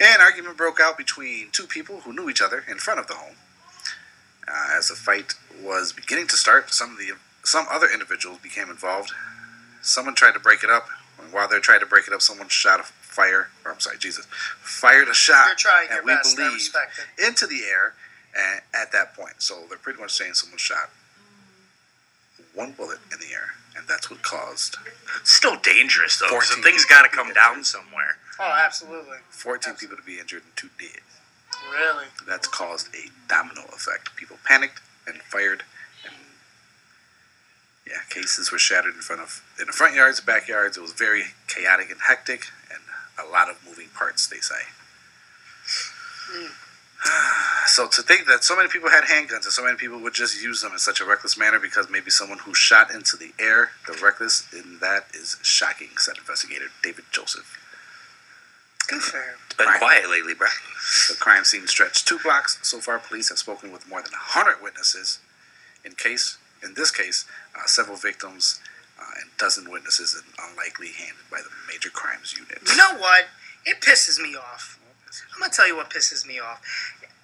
[0.00, 3.14] An argument broke out between two people who knew each other in front of the
[3.14, 3.36] home.
[4.48, 7.12] Uh, as the fight was beginning to start, some of the
[7.42, 9.12] some other individuals became involved.
[9.82, 10.88] Someone tried to break it up.
[11.22, 13.48] And while they tried to break it up, someone shot a fire.
[13.64, 14.26] Or I'm sorry, Jesus,
[14.60, 15.46] fired a shot.
[15.48, 16.38] You're trying and your we best.
[16.38, 17.26] I believe respect it.
[17.26, 17.94] into the air
[18.34, 19.34] at, at that point.
[19.38, 20.90] So they're pretty much saying someone shot
[22.54, 24.76] one bullet in the air, and that's what caused
[25.24, 28.16] Still dangerous though, because the 14 thing's got to come down somewhere.
[28.38, 29.18] Oh, absolutely.
[29.30, 31.00] 14 people to be injured and two dead.
[31.70, 32.06] Really?
[32.26, 34.16] That's caused a domino effect.
[34.16, 35.62] People panicked and fired,
[36.04, 36.14] and
[37.86, 40.76] yeah, cases were shattered in front of in the front yards, backyards.
[40.76, 42.59] It was very chaotic and hectic, and
[43.24, 44.26] a lot of moving parts.
[44.26, 44.62] They say.
[47.66, 50.42] So to think that so many people had handguns and so many people would just
[50.42, 53.70] use them in such a reckless manner because maybe someone who shot into the air,
[53.86, 57.56] the reckless in that is shocking, said investigator David Joseph.
[58.88, 59.36] Good for him.
[59.56, 59.78] Been Right.
[59.78, 60.48] quiet lately, bro.
[61.08, 62.58] The crime scene stretched two blocks.
[62.62, 65.20] So far, police have spoken with more than 100 witnesses.
[65.84, 68.60] In case, in this case, uh, several victims
[69.00, 72.58] uh, and dozen witnesses and unlikely handed by the major crimes unit.
[72.68, 73.24] You know what?
[73.66, 74.78] It pisses me off.
[75.34, 76.60] I'm gonna tell you what pisses me off.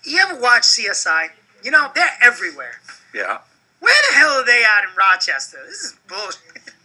[0.05, 1.29] You ever watch CSI?
[1.63, 2.81] You know they're everywhere.
[3.15, 3.39] Yeah.
[3.81, 5.59] Where the hell are they out in Rochester?
[5.67, 6.41] This is bullshit.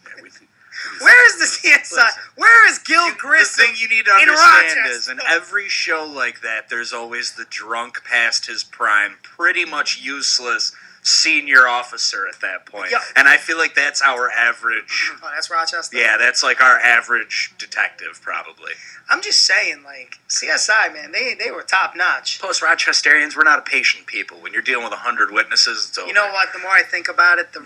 [0.06, 0.30] Yeah, we-
[1.00, 2.08] Where is the CSI?
[2.36, 3.66] Where is Gil The Grissom?
[3.66, 8.02] thing you need to understand is, in every show like that, there's always the drunk
[8.04, 10.72] past his prime, pretty much useless
[11.02, 12.90] senior officer at that point.
[12.92, 13.00] Yeah.
[13.16, 15.10] And I feel like that's our average.
[15.24, 15.96] Oh, that's Rochester.
[15.96, 18.72] Yeah, that's like our average detective, probably.
[19.08, 22.40] I'm just saying, like CSI, man, they they were top notch.
[22.40, 24.38] Plus, Rochesterians, we're not a patient people.
[24.38, 26.08] When you're dealing with 100 witnesses, it's over.
[26.08, 26.52] You know what?
[26.52, 27.60] The more I think about it, the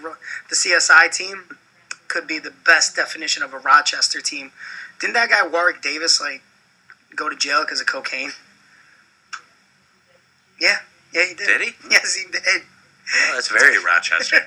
[0.51, 1.57] the CSI team
[2.09, 4.53] could be the best definition of a Rochester team.
[5.01, 6.43] Didn't that guy Warwick Davis like
[7.14, 8.32] go to jail because of cocaine?
[10.61, 10.78] Yeah,
[11.12, 11.47] yeah, he did.
[11.47, 11.70] Did he?
[11.91, 12.43] Yes, he did.
[13.14, 14.36] Oh, that's very Rochester.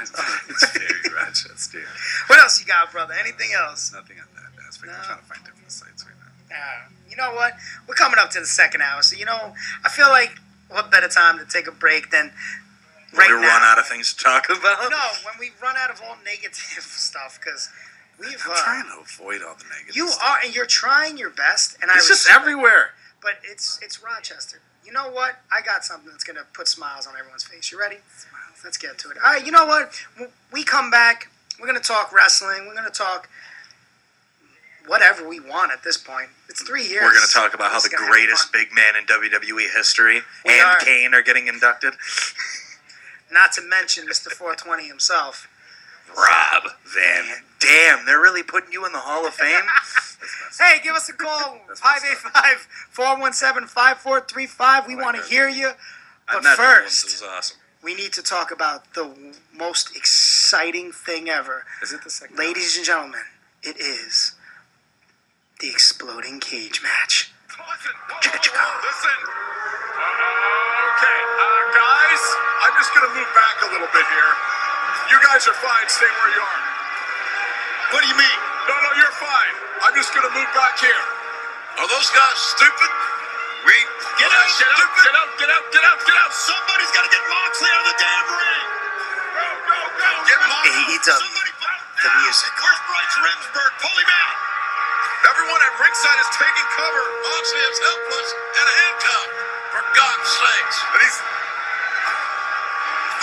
[0.00, 1.82] it's very Rochester.
[2.28, 3.14] What else you got, brother?
[3.18, 3.92] Anything else?
[3.92, 4.92] Nothing on that aspect.
[4.92, 4.98] No.
[4.98, 6.56] I'm trying to find different sites right now.
[6.56, 7.54] Uh, you know what?
[7.88, 9.54] We're coming up to the second hour, so you know
[9.84, 12.32] I feel like what better time to take a break than
[13.16, 13.48] right we now?
[13.48, 14.90] run out of things to talk about.
[14.90, 17.68] No, when we run out of all negative stuff, because
[18.20, 18.40] we've.
[18.44, 20.22] I'm uh, trying to avoid all the negative You stuff.
[20.24, 21.94] are, and you're trying your best, and I.
[21.96, 22.90] It's just everywhere.
[23.22, 24.60] But it's it's Rochester.
[24.86, 25.40] You know what?
[25.52, 27.72] I got something that's gonna put smiles on everyone's face.
[27.72, 27.96] You ready?
[28.16, 28.60] Smiles.
[28.64, 29.16] let's get to it.
[29.24, 29.92] All right, you know what?
[30.16, 31.28] When we come back.
[31.58, 32.66] We're gonna talk wrestling.
[32.66, 33.28] We're gonna talk
[34.86, 36.28] whatever we want at this point.
[36.48, 37.02] It's three years.
[37.02, 40.62] We're going to talk about how the greatest big man in WWE history We and
[40.62, 40.78] are.
[40.78, 41.94] Kane are getting inducted.
[43.32, 44.28] Not to mention Mr.
[44.28, 45.48] 420 himself.
[46.16, 47.24] Rob Van
[47.60, 48.04] Dam.
[48.06, 49.62] They're really putting you in the Hall of Fame?
[50.58, 54.86] Hey, give us a call 585 417 5435.
[54.88, 55.72] We want to hear you.
[56.26, 57.02] But met him once.
[57.02, 57.56] first, It was awesome.
[57.84, 59.14] we need to talk about the
[59.54, 61.64] most exciting thing ever.
[61.82, 62.36] Is it the second?
[62.36, 63.20] Ladies and gentlemen,
[63.62, 64.34] it is
[65.60, 67.30] the exploding cage match.
[67.46, 69.16] Listen, whoa, whoa, whoa, listen.
[69.96, 72.22] Uh, okay, uh, guys,
[72.66, 74.32] I'm just gonna move back a little bit here.
[75.10, 75.86] You guys are fine.
[75.86, 76.62] Stay where you are.
[77.94, 78.38] What do you mean?
[78.66, 79.54] No, no, you're fine.
[79.86, 81.04] I'm just gonna move back here.
[81.78, 82.90] Are those guys stupid?
[83.66, 83.76] We
[84.22, 86.30] get out, get out, get out, get out, get out, get out.
[86.30, 88.66] Somebody's got to get Moxley out of the damn ring.
[89.34, 90.10] Go, go, go.
[90.22, 90.94] Get Moxley.
[90.94, 91.52] AEW, Somebody
[92.06, 92.52] the music.
[92.62, 93.72] Where's Bryce Remsburg?
[93.82, 94.36] Pull him out.
[95.26, 97.04] Everyone at ringside is taking cover.
[97.26, 99.34] Moxley is helpless and handcuffed.
[99.74, 100.78] For God's sakes.
[100.86, 101.18] And he's.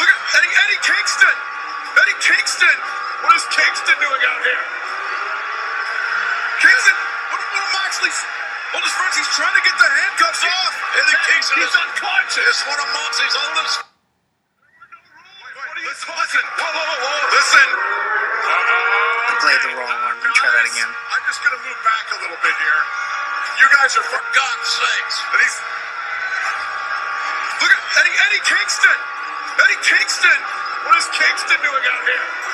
[0.04, 1.38] Look at Eddie, Eddie Kingston.
[2.02, 2.78] Eddie Kingston.
[3.24, 4.64] What is Kingston doing out here?
[6.64, 6.98] Kingston.
[7.32, 8.20] What, what are Moxley's?
[8.74, 10.74] Well, his friends, he's trying to get the handcuffs off.
[10.98, 12.46] Eddie Kingston is unconscious.
[12.50, 13.76] It's one of Moxley's oldest.
[15.84, 17.68] Listen, listen, whoa, whoa, whoa, whoa, listen.
[17.70, 19.30] Uh-huh.
[19.30, 20.16] I played the wrong one.
[20.18, 20.90] Let me try that again.
[20.90, 22.82] I'm just gonna move back a little bit here.
[23.62, 25.16] You guys are for God's sakes.
[25.30, 25.58] And he's
[27.62, 28.98] look at Eddie, Eddie Kingston.
[29.60, 30.63] Eddie Kingston.
[30.86, 32.53] What is Kingston doing out here?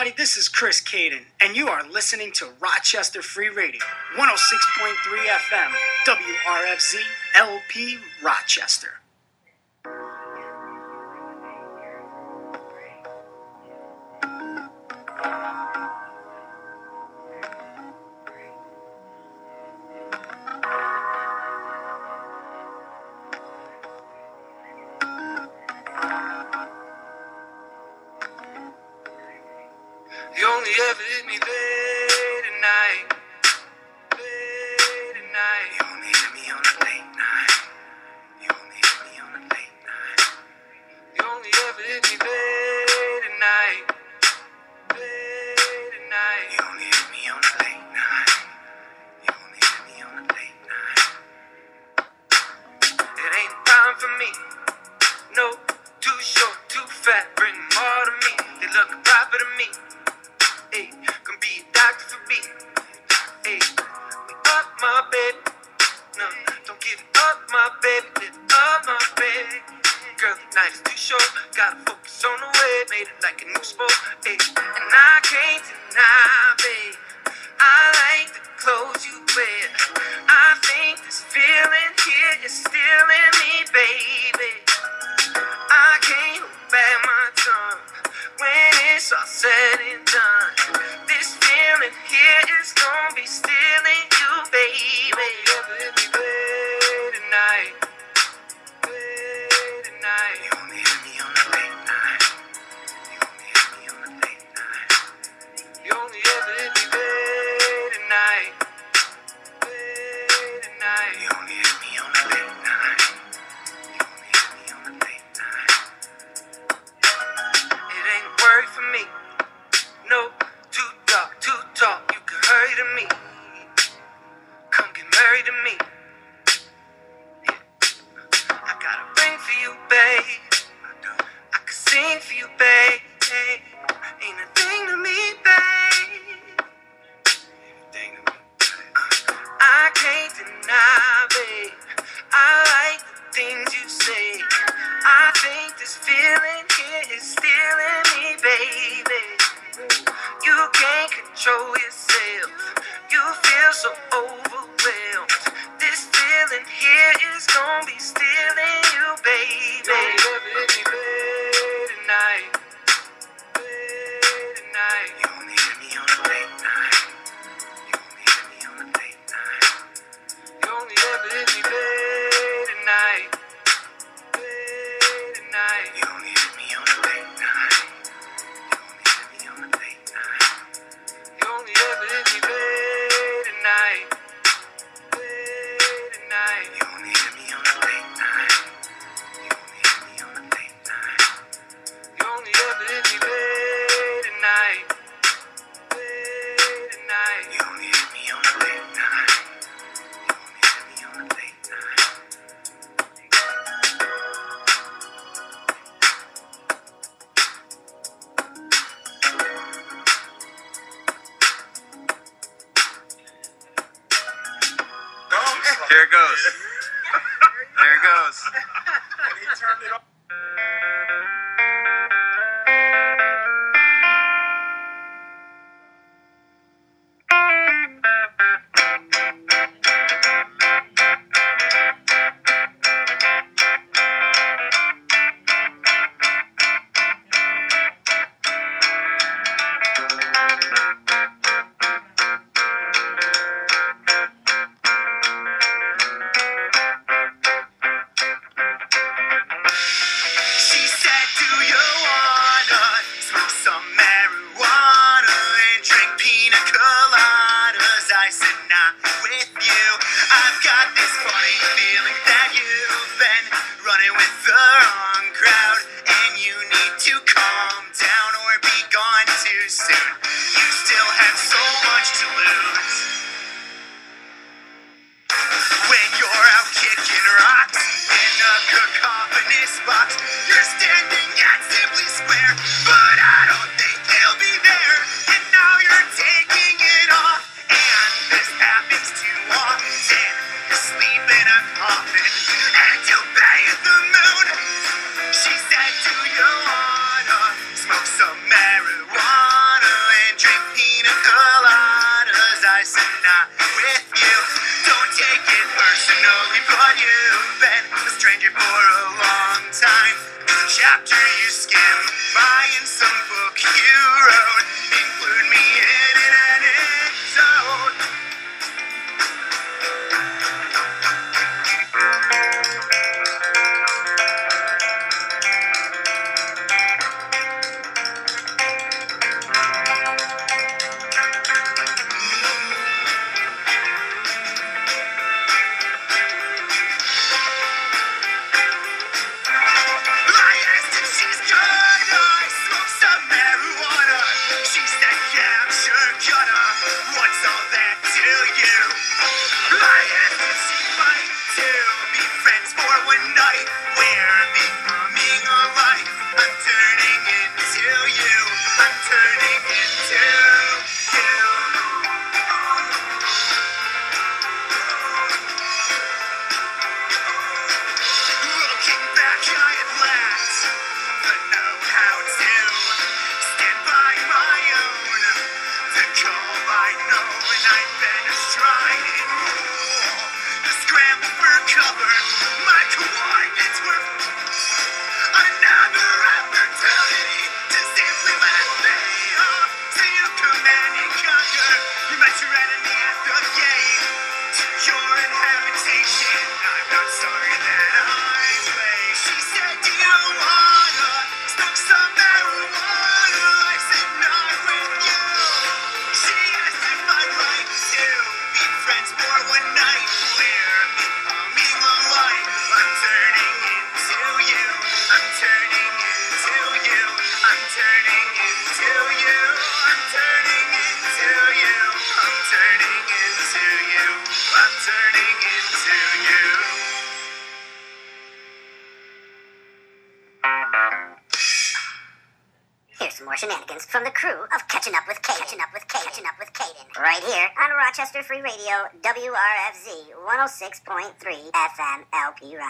[0.00, 0.22] Everybody?
[0.22, 3.82] This is Chris Caden, and you are listening to Rochester Free Radio,
[4.16, 4.94] 106.3
[5.26, 5.72] FM,
[6.06, 7.00] WRFZ
[7.36, 8.99] LP Rochester.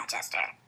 [0.01, 0.60] Rochester.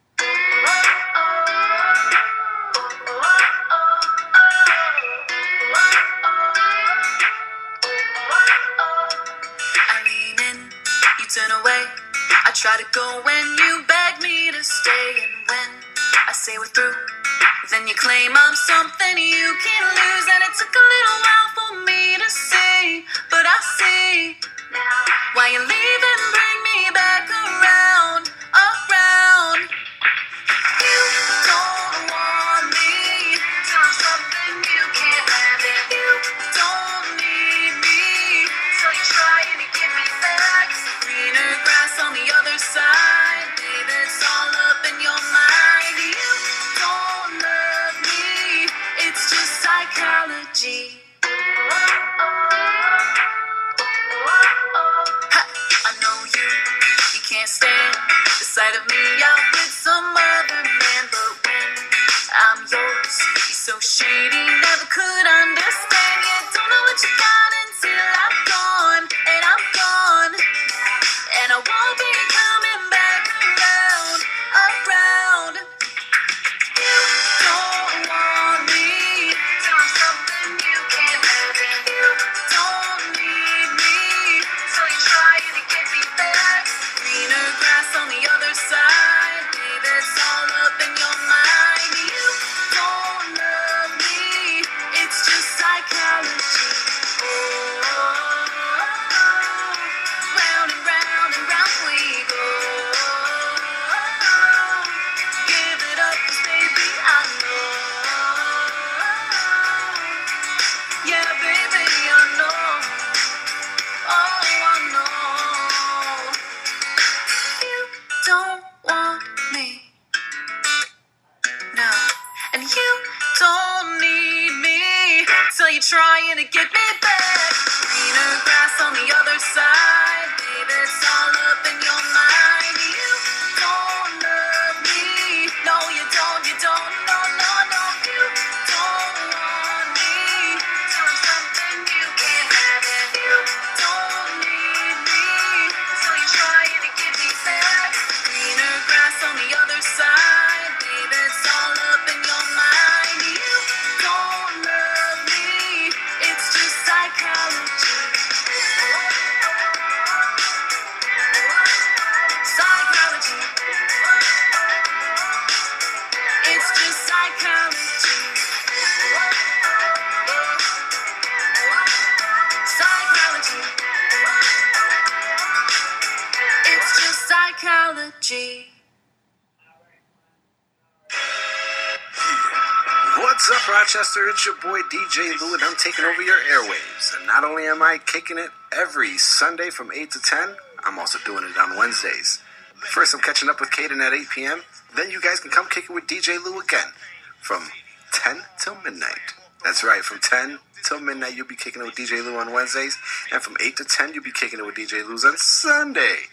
[184.03, 184.27] Manchester.
[184.27, 187.17] It's your boy DJ Lou, and I'm taking over your airwaves.
[187.17, 191.19] And not only am I kicking it every Sunday from 8 to 10, I'm also
[191.25, 192.41] doing it on Wednesdays.
[192.75, 194.63] First, I'm catching up with Caden at 8 p.m.
[194.97, 196.91] Then you guys can come kick it with DJ Lou again
[197.39, 197.69] from
[198.11, 199.39] 10 till midnight.
[199.63, 202.97] That's right, from 10 till midnight, you'll be kicking it with DJ Lou on Wednesdays.
[203.31, 206.27] And from 8 to 10, you'll be kicking it with DJ Lou on Sunday.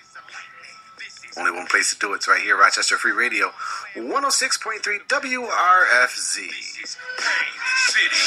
[1.38, 2.16] Only one place to do it.
[2.16, 3.54] It's right here, Rochester Free Radio,
[3.94, 6.36] 106.3 WRFZ.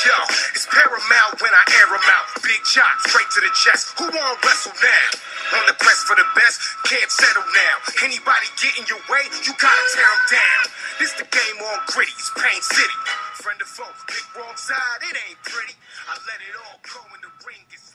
[0.08, 0.18] Yo,
[0.56, 2.32] it's paramount when I air them out.
[2.44, 4.00] Big shot straight to the chest.
[4.00, 5.60] Who won't wrestle now?
[5.60, 7.76] On the quest for the best, can't settle now.
[8.04, 10.64] Anybody get in your way, you gotta tear them down.
[11.00, 12.98] This the game on gritty, it's Pain City.
[13.44, 15.76] Friend of foe, big wrong side, it ain't pretty.
[16.08, 17.64] I let it all go in the ring.
[17.72, 17.93] It's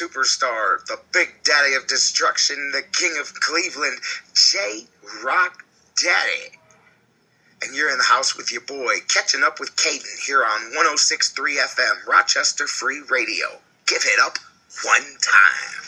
[0.00, 3.98] superstar, the big daddy of destruction, the king of Cleveland,
[4.34, 4.86] J
[5.24, 5.64] Rock
[6.02, 6.58] Daddy.
[7.62, 11.56] And you're in the house with your boy, catching up with Caden here on 1063
[11.56, 13.46] FM, Rochester Free Radio.
[13.86, 14.36] Give it up
[14.84, 15.86] one time.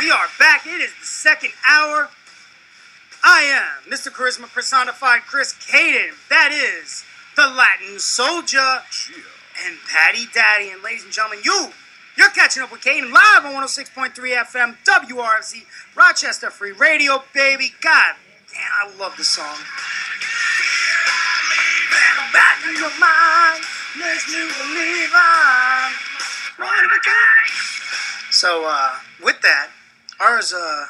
[0.00, 0.66] We are back.
[0.66, 2.08] It is the second hour.
[3.22, 4.08] I am Mr.
[4.10, 6.12] Charisma personified Chris Caden.
[6.30, 7.04] That is
[7.36, 8.80] the Latin Soldier
[9.62, 10.70] and Patty Daddy.
[10.70, 11.68] And ladies and gentlemen, you,
[12.16, 17.74] you're catching up with Caden live on 106.3 FM WRFZ Rochester Free Radio, baby.
[17.82, 18.14] God,
[18.54, 19.58] man, I love the song.
[22.32, 23.62] Back in your mind
[23.98, 25.92] makes me believe I'm
[26.56, 27.50] one of a kind.
[28.30, 29.68] So, uh, with that,
[30.20, 30.86] ours, uh,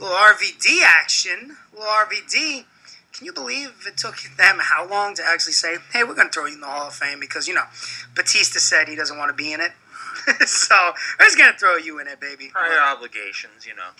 [0.00, 2.64] little RVD action, little RVD.
[3.12, 6.32] Can you believe it took them how long to actually say, hey, we're going to
[6.32, 7.20] throw you in the Hall of Fame?
[7.20, 7.64] Because, you know,
[8.14, 9.72] Batista said he doesn't want to be in it.
[10.48, 12.48] so, we're just going to throw you in it, baby.
[12.52, 13.90] Prior obligations, you know.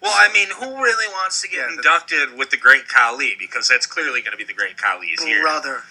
[0.00, 3.34] Well, I mean, who really wants to get inducted with the Great Khali?
[3.38, 5.42] Because that's clearly going to be the Great Khali's year.
[5.42, 5.82] Brother,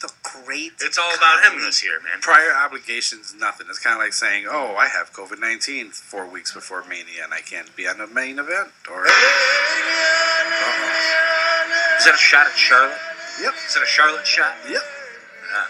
[0.00, 0.72] the great.
[0.80, 2.20] It's all about him this year, man.
[2.20, 3.66] Prior obligations, nothing.
[3.68, 7.34] It's kind of like saying, "Oh, I have COVID nineteen four weeks before Mania, and
[7.34, 9.12] I can't be on the main event." Or Uh-oh.
[11.98, 12.96] Is that a shot at Charlotte?
[13.42, 13.54] Yep.
[13.68, 14.54] Is that a Charlotte shot?
[14.68, 14.82] Yep.
[15.52, 15.68] Ah.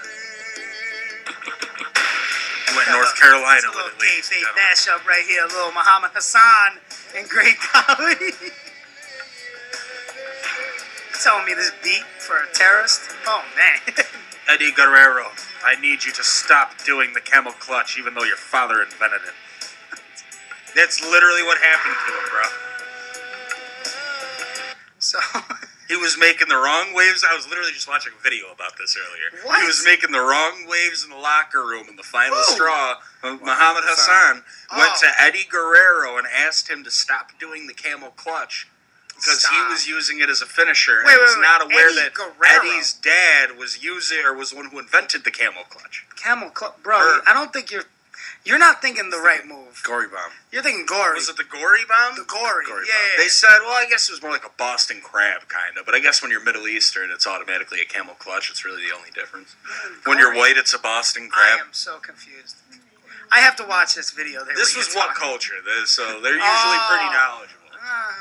[2.77, 4.63] Went North Carolina with little it, kayfabe gentlemen.
[4.71, 5.43] mashup right here.
[5.43, 6.79] A little Muhammad Hassan
[7.17, 8.15] and Great Khali.
[11.23, 13.11] Telling me this beat for a terrorist?
[13.27, 13.95] Oh man.
[14.49, 15.27] Eddie Guerrero,
[15.65, 19.35] I need you to stop doing the camel clutch, even though your father invented it.
[20.75, 22.49] That's literally what happened to him, bro.
[24.99, 25.19] So
[25.89, 27.25] he was making the wrong waves.
[27.29, 29.45] I was literally just watching a video about this earlier.
[29.47, 29.61] What?
[29.61, 32.93] He was making the wrong waves in the locker room in the final straw.
[33.23, 34.43] Uh, when Muhammad Hassan
[34.77, 34.99] went Oh.
[35.03, 38.67] to Eddie Guerrero and asked him to stop doing the camel clutch
[39.21, 41.97] because he was using it as a finisher Wait, and was wait, not aware Eddie
[41.97, 42.35] that Guerrero.
[42.73, 46.07] Eddie's dad was using or was the one who invented the camel clutch.
[46.17, 46.97] Camel Club, bro.
[47.27, 47.85] I don't think you're.
[48.43, 49.83] You're not thinking the right move.
[49.85, 50.33] Gory bomb.
[50.51, 51.13] You're thinking gory.
[51.15, 52.17] Was it the gory bomb?
[52.17, 52.65] The gory.
[52.65, 53.13] Gory yeah, bomb.
[53.19, 53.23] yeah.
[53.23, 55.95] They said, well, I guess it was more like a Boston crab kind of, but
[55.95, 58.49] I guess when you're Middle Eastern, it's automatically a camel clutch.
[58.49, 59.57] It's really the only difference.
[60.07, 61.59] When you're white, it's a Boston crab.
[61.61, 62.57] I am so confused.
[63.31, 64.43] I have to watch this video.
[64.57, 65.21] This was what talking.
[65.23, 65.55] culture?
[65.63, 67.13] This, so they're usually pretty Oh.
[67.13, 68.13] knowledgeable, Uh,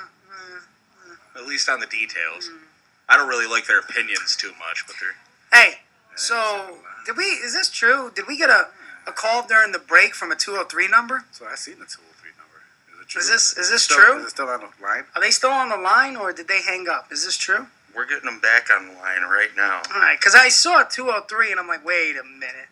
[1.39, 2.49] at least on the details.
[2.49, 2.59] Mm.
[3.07, 5.15] I don't really like their opinions too much, but they're.
[5.51, 5.79] Hey,
[6.15, 7.23] so did we?
[7.23, 8.11] Is this true?
[8.15, 8.67] Did we get a,
[9.07, 11.25] a call during the break from a 203 number?
[11.31, 12.61] So I seen the two hundred three number.
[12.93, 13.21] Is it true?
[13.21, 14.19] Is this is this Still- true?
[14.19, 15.05] Is it still on the line?
[15.15, 17.11] Are they still on the line or did they hang up?
[17.11, 17.67] Is this true?
[17.95, 19.81] We're getting them back online right now.
[19.93, 22.69] All right, because I saw 203 and I'm like, wait a minute,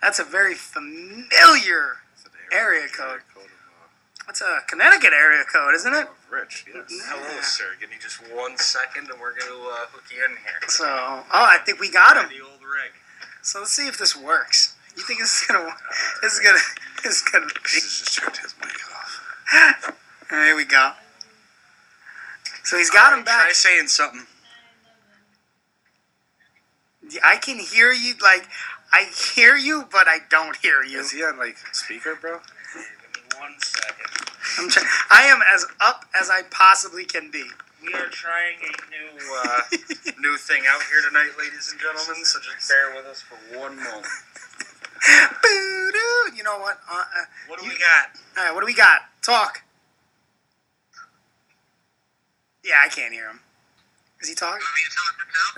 [0.00, 1.98] that's a very familiar
[2.50, 3.20] area code.
[4.26, 6.06] That's a Connecticut area code, isn't it?
[6.34, 6.90] Rich, yes.
[7.06, 7.64] Hello, sir.
[7.78, 10.66] Give me just one second, and we're gonna uh, hook you in here.
[10.66, 12.28] So, oh, I think we got him.
[12.28, 12.90] The old rig.
[13.42, 14.74] So let's see if this works.
[14.96, 15.70] You think this is gonna?
[16.22, 16.58] This is gonna?
[17.04, 17.52] This is gonna be?
[17.62, 20.00] just turned his mic off.
[20.30, 20.92] There we go.
[22.64, 23.44] So he's got him back.
[23.44, 24.26] Try saying something.
[27.22, 28.14] I can hear you.
[28.20, 28.48] Like
[28.92, 29.06] I
[29.36, 30.98] hear you, but I don't hear you.
[30.98, 32.40] Is he on like speaker, bro?
[33.40, 34.06] One second.
[34.58, 34.86] I'm trying.
[35.10, 37.44] I am as up as I possibly can be.
[37.82, 39.60] We are trying a new uh,
[40.20, 42.24] new thing out here tonight, ladies and gentlemen.
[42.24, 44.06] So just bear with us for one moment.
[45.42, 46.34] Boo-doo.
[46.36, 46.78] You know what?
[46.90, 48.08] Uh, uh, What do we got?
[48.38, 49.02] all right, what do we got?
[49.22, 49.62] Talk.
[52.64, 53.40] Yeah, I can't hear him.
[54.22, 54.62] Is he talking?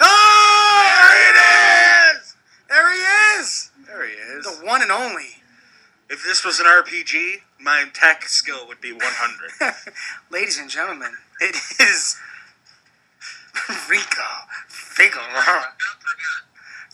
[0.00, 2.34] Oh, there it is!
[2.68, 2.98] There he
[3.40, 3.70] is!
[3.86, 4.44] There he is.
[4.44, 5.36] The one and only.
[6.10, 9.74] If this was an RPG, my tech skill would be 100.
[10.30, 12.16] Ladies and gentlemen, it is
[13.90, 14.22] Rico
[14.68, 15.72] Figueroa.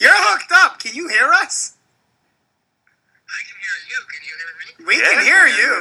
[0.00, 0.78] You're hooked up.
[0.78, 1.74] Can you hear us?
[3.28, 3.98] I can hear you.
[4.10, 4.86] Can you hear me?
[4.86, 5.56] We Yeah, can hear yeah.
[5.56, 5.72] you.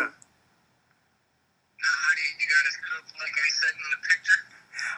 [1.82, 4.40] Now, how do you, you got us set up like I said in the picture?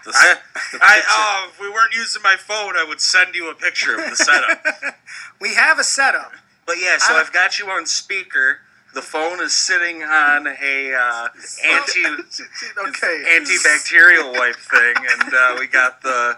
[0.05, 0.35] I,
[0.81, 4.09] I, oh, if we weren't using my phone, I would send you a picture of
[4.09, 4.65] the setup.
[5.41, 6.31] We have a setup.
[6.65, 8.59] But yeah, so I- I've got you on speaker.
[8.93, 11.27] The phone is sitting on a uh,
[11.65, 13.23] anti okay.
[13.39, 16.37] antibacterial wipe thing, and uh, we got the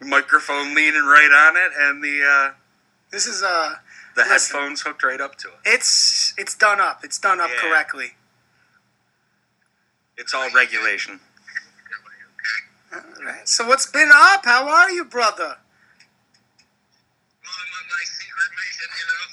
[0.00, 2.52] microphone leaning right on it, and the uh,
[3.10, 3.76] This is uh
[4.16, 4.56] the Listen.
[4.56, 5.54] headphones hooked right up to it.
[5.64, 7.00] it's it's done up.
[7.04, 7.60] It's done up Yeah.
[7.68, 8.12] correctly.
[10.16, 11.20] It's all regulation.
[12.94, 13.48] Alright.
[13.48, 14.44] So what's been up?
[14.44, 15.56] How are you, brother?
[17.42, 19.26] Well, I'm on my secret mission, you know.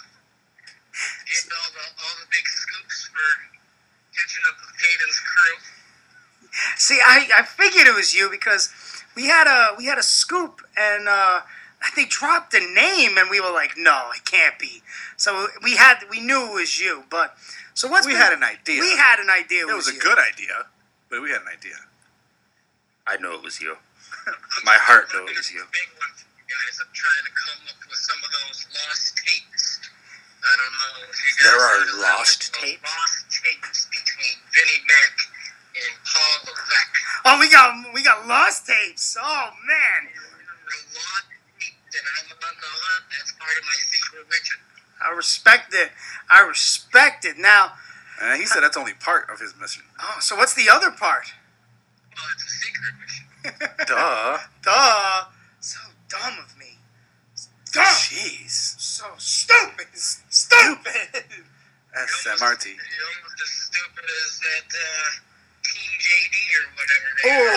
[1.29, 2.45] Getting all the, all the big
[3.21, 5.57] scoops catching up with Caden's crew.
[6.77, 8.69] See, I, I figured it was you because
[9.15, 11.41] we had a we had a scoop and uh,
[11.95, 14.81] they dropped a name and we were like, no, it can't be.
[15.17, 17.35] So we had we knew it was you, but
[17.73, 18.81] so what's We been- had an idea.
[18.81, 19.67] We had an idea.
[19.67, 19.99] It was a you.
[20.01, 20.65] good idea,
[21.09, 21.77] but we had an idea.
[23.07, 23.77] I know it was you.
[24.65, 25.63] My heart knew it was you.
[25.71, 26.77] Big one for you guys.
[26.83, 29.70] I'm trying to come up with some of those lost tapes.
[30.41, 32.81] I don't know if you guys There are heard of that, lost tapes?
[32.81, 35.13] Lost tapes between Vinnie Mac
[35.77, 36.97] and Paul Levesque.
[37.25, 39.15] Oh, we got we got lost tapes.
[39.21, 41.29] Oh man, They're lost
[41.61, 43.03] tapes, and I'm on the hunt.
[43.13, 44.59] That's part of my secret mission.
[45.01, 45.89] I respect it.
[46.29, 47.37] I respect it.
[47.37, 47.73] Now,
[48.21, 49.83] And he said that's only part of his mission.
[50.01, 51.33] oh, so what's the other part?
[52.15, 53.25] Well, it's a secret mission.
[53.87, 54.37] Duh.
[54.63, 55.25] Duh.
[55.59, 56.77] So dumb of me.
[57.73, 57.83] Dumb.
[57.85, 58.51] Jeez.
[58.79, 59.87] So stupid.
[59.95, 61.23] Stupid.
[62.61, 62.77] SMRT.
[62.77, 65.09] You're almost as stupid as that uh,
[65.65, 67.49] Team JD or whatever they are.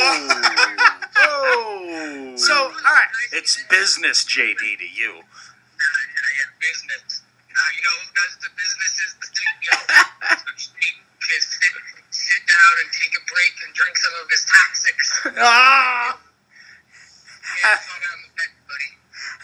[1.16, 1.20] Oh.
[1.20, 2.36] oh.
[2.36, 3.12] So all right.
[3.32, 5.20] It's business, JD, to you.
[6.60, 7.22] business.
[7.52, 9.76] Now you know who does the business is the CEO.
[10.40, 11.74] so can sit,
[12.10, 15.09] sit down and take a break and drink some of his toxics.
[15.44, 16.18] Ah!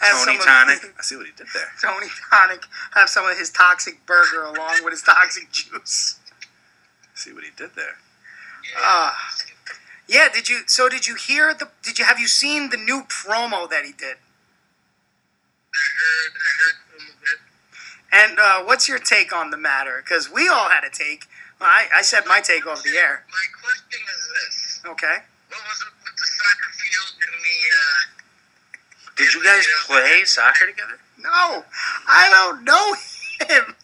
[0.01, 0.81] Have Tony Tonic.
[0.97, 1.69] I see what he did there.
[1.81, 6.19] Tony Tonic have some of his toxic burger along with his toxic juice.
[7.15, 7.97] See what he did there.
[8.77, 9.17] Ah,
[10.07, 10.27] yeah.
[10.33, 10.61] Did you?
[10.67, 11.69] So did you hear the?
[11.83, 14.17] Did you have you seen the new promo that he did?
[15.73, 16.81] I heard, I heard
[18.11, 20.03] and uh, what's your take on the matter?
[20.03, 21.25] Because we all had a take.
[21.59, 23.23] Well, I, I said my take over the air.
[23.31, 25.17] My question is this: Okay.
[25.47, 27.57] What was up with the soccer field and the?
[27.71, 30.99] Uh, Did you guys play soccer together?
[31.23, 31.63] No,
[32.07, 32.93] I don't know
[33.47, 33.75] him.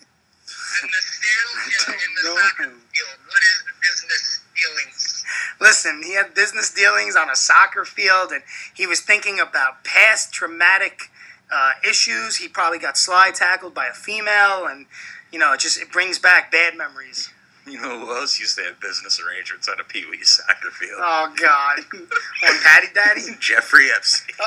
[0.82, 3.18] and the sales in the soccer field?
[3.28, 5.24] What is the business dealings?
[5.60, 8.44] Listen, he had business dealings on a soccer field, and
[8.74, 11.10] he was thinking about past traumatic
[11.52, 12.38] uh, issues.
[12.38, 14.86] He probably got slide tackled by a female, and
[15.32, 17.30] you know, it just it brings back bad memories.
[17.68, 21.02] You know who else used to have business arrangements on a Pee Wee soccer field?
[21.04, 23.22] Oh God, on Patty Daddy.
[23.42, 24.38] Jeffrey Epstein.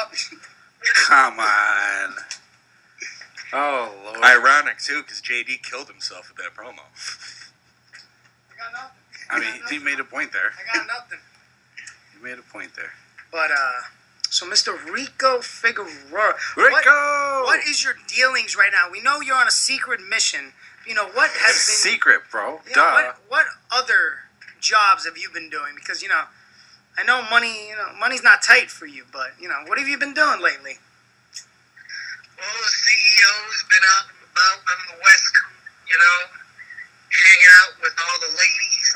[1.06, 2.14] Come on.
[3.52, 4.18] Oh lord.
[4.22, 6.82] Ironic too, because JD killed himself with that promo.
[9.30, 10.52] I mean, he made a point there.
[10.58, 11.18] I got nothing.
[12.16, 12.92] He made a point there.
[13.30, 13.86] But uh,
[14.28, 14.76] so Mr.
[14.92, 16.70] Rico Figueroa, Rico!
[16.70, 18.90] what, what is your dealings right now?
[18.90, 20.52] We know you're on a secret mission.
[20.86, 22.60] You know what has been Secret, bro.
[22.68, 22.92] Yeah, Duh.
[22.92, 25.74] What, what other jobs have you been doing?
[25.74, 26.22] Because you know,
[26.98, 27.68] I know money.
[27.68, 30.40] You know, money's not tight for you, but you know, what have you been doing
[30.42, 30.78] lately?
[32.40, 35.60] Well, the CEO's been out and about on the West Coast,
[35.92, 36.18] you know,
[37.12, 38.88] hanging out with all the ladies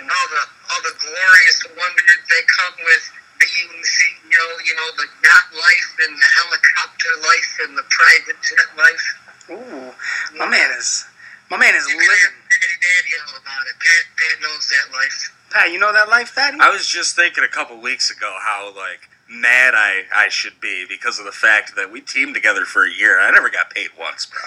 [0.00, 3.04] and all the all the glorious wonders that come with
[3.36, 4.44] being the CEO.
[4.64, 9.06] You know, the yacht life and the helicopter life and the private jet life.
[9.52, 9.92] Ooh,
[10.40, 11.04] my man is
[11.52, 12.36] my man is living.
[12.48, 13.76] Daddy, daddy, all about it.
[13.76, 15.36] Pat, Pat knows that life.
[15.52, 16.56] Pat, you know that life, Patty?
[16.64, 20.84] I was just thinking a couple weeks ago how like mad I I should be
[20.88, 23.20] because of the fact that we teamed together for a year.
[23.20, 24.40] I never got paid once, bro.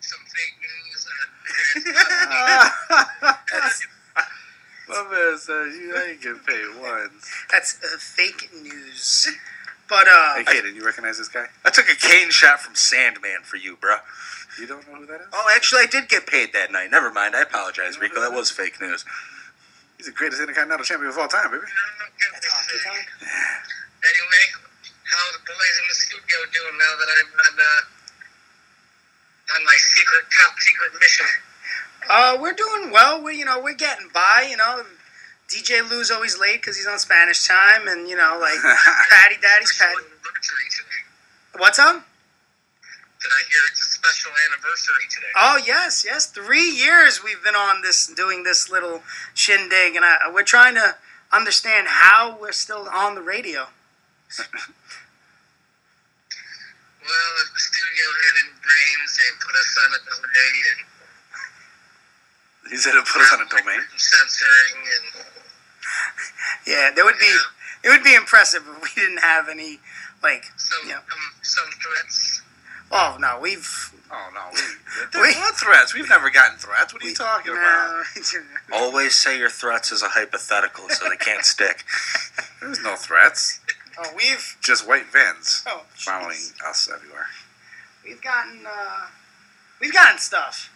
[0.00, 1.06] Some fake news.
[4.88, 7.30] My man says you ain't getting paid once.
[7.52, 9.28] That's uh, fake news.
[9.88, 11.46] But uh, Hey, Caden, you recognize this guy?
[11.64, 13.96] I took a cane shot from Sandman for you, bro.
[14.60, 15.26] You don't know who that is?
[15.32, 16.90] Oh, actually, I did get paid that night.
[16.90, 17.34] Never mind.
[17.36, 18.20] I apologize, Rico.
[18.20, 19.04] That was fake news.
[19.98, 21.58] He's the greatest Intercontinental champion of all time, baby.
[21.58, 21.74] Anyway,
[25.02, 27.82] how are the boys in the studio doing now that I'm on, uh,
[29.58, 31.26] on my secret, top secret mission?
[32.08, 33.20] uh, we're doing well.
[33.22, 34.46] We you know we're getting by.
[34.48, 34.84] You know,
[35.50, 38.58] DJ Lou's always late because he's on Spanish time, and you know like
[39.10, 39.98] Patty Daddy's Patty.
[41.58, 42.06] What's up?
[43.20, 45.26] Did I hear it's a special anniversary today?
[45.36, 46.26] Oh yes, yes.
[46.26, 49.02] Three years we've been on this, doing this little
[49.34, 50.94] shindig, and I, we're trying to
[51.32, 53.66] understand how we're still on the radio.
[57.02, 60.80] Well, if the studio had any brains, they'd put us on a delay and
[62.70, 63.80] He said it put us on a domain.
[63.96, 65.24] censoring and
[66.66, 67.34] Yeah, there would be.
[67.84, 69.78] It would be impressive if we didn't have any,
[70.22, 70.98] like, some you know.
[70.98, 72.42] um, some threats.
[72.90, 73.92] Oh no, we've.
[74.10, 74.60] Oh no, we,
[75.12, 75.92] there's not threats.
[75.94, 76.94] We've never gotten threats.
[76.94, 78.04] What are you talking about?
[78.72, 81.84] Always say your threats as a hypothetical so they can't stick.
[82.62, 83.60] There's no threats.
[83.98, 87.26] Oh, we've Just white vans Oh, following us everywhere.
[88.02, 89.08] we've gotten uh,
[89.80, 90.72] we've gotten stuff.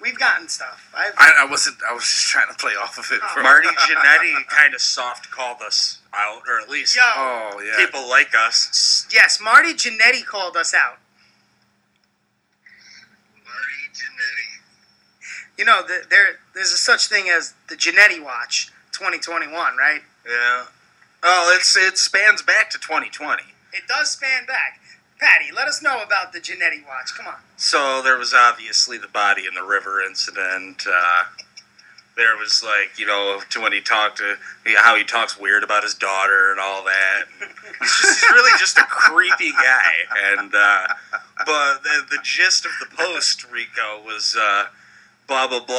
[0.00, 0.90] We've gotten stuff.
[0.96, 1.76] I've, I, I wasn't.
[1.86, 3.20] I was just trying to play off of it.
[3.20, 7.02] For, Marty Jannetty kind of soft called us out, or at least Yo.
[7.04, 7.76] Oh yeah.
[7.76, 9.06] people like us.
[9.12, 10.96] yes, Marty Jannetty called us out.
[13.44, 15.49] Marty Jannetty.
[15.60, 20.00] You know, the, there there's a such thing as the Jannetty Watch 2021, right?
[20.26, 20.64] Yeah.
[21.22, 23.42] Oh, it's it spans back to 2020.
[23.74, 24.80] It does span back.
[25.20, 27.12] Patty, let us know about the Jannetty Watch.
[27.14, 27.40] Come on.
[27.58, 30.86] So there was obviously the body in the river incident.
[30.88, 31.24] Uh,
[32.16, 35.38] there was like you know to when he talked to you know, how he talks
[35.38, 37.24] weird about his daughter and all that.
[37.80, 39.92] He's just he's really just a creepy guy.
[40.32, 40.86] And uh,
[41.44, 44.34] but the the gist of the post Rico was.
[44.40, 44.64] Uh,
[45.30, 45.76] Blah blah blah.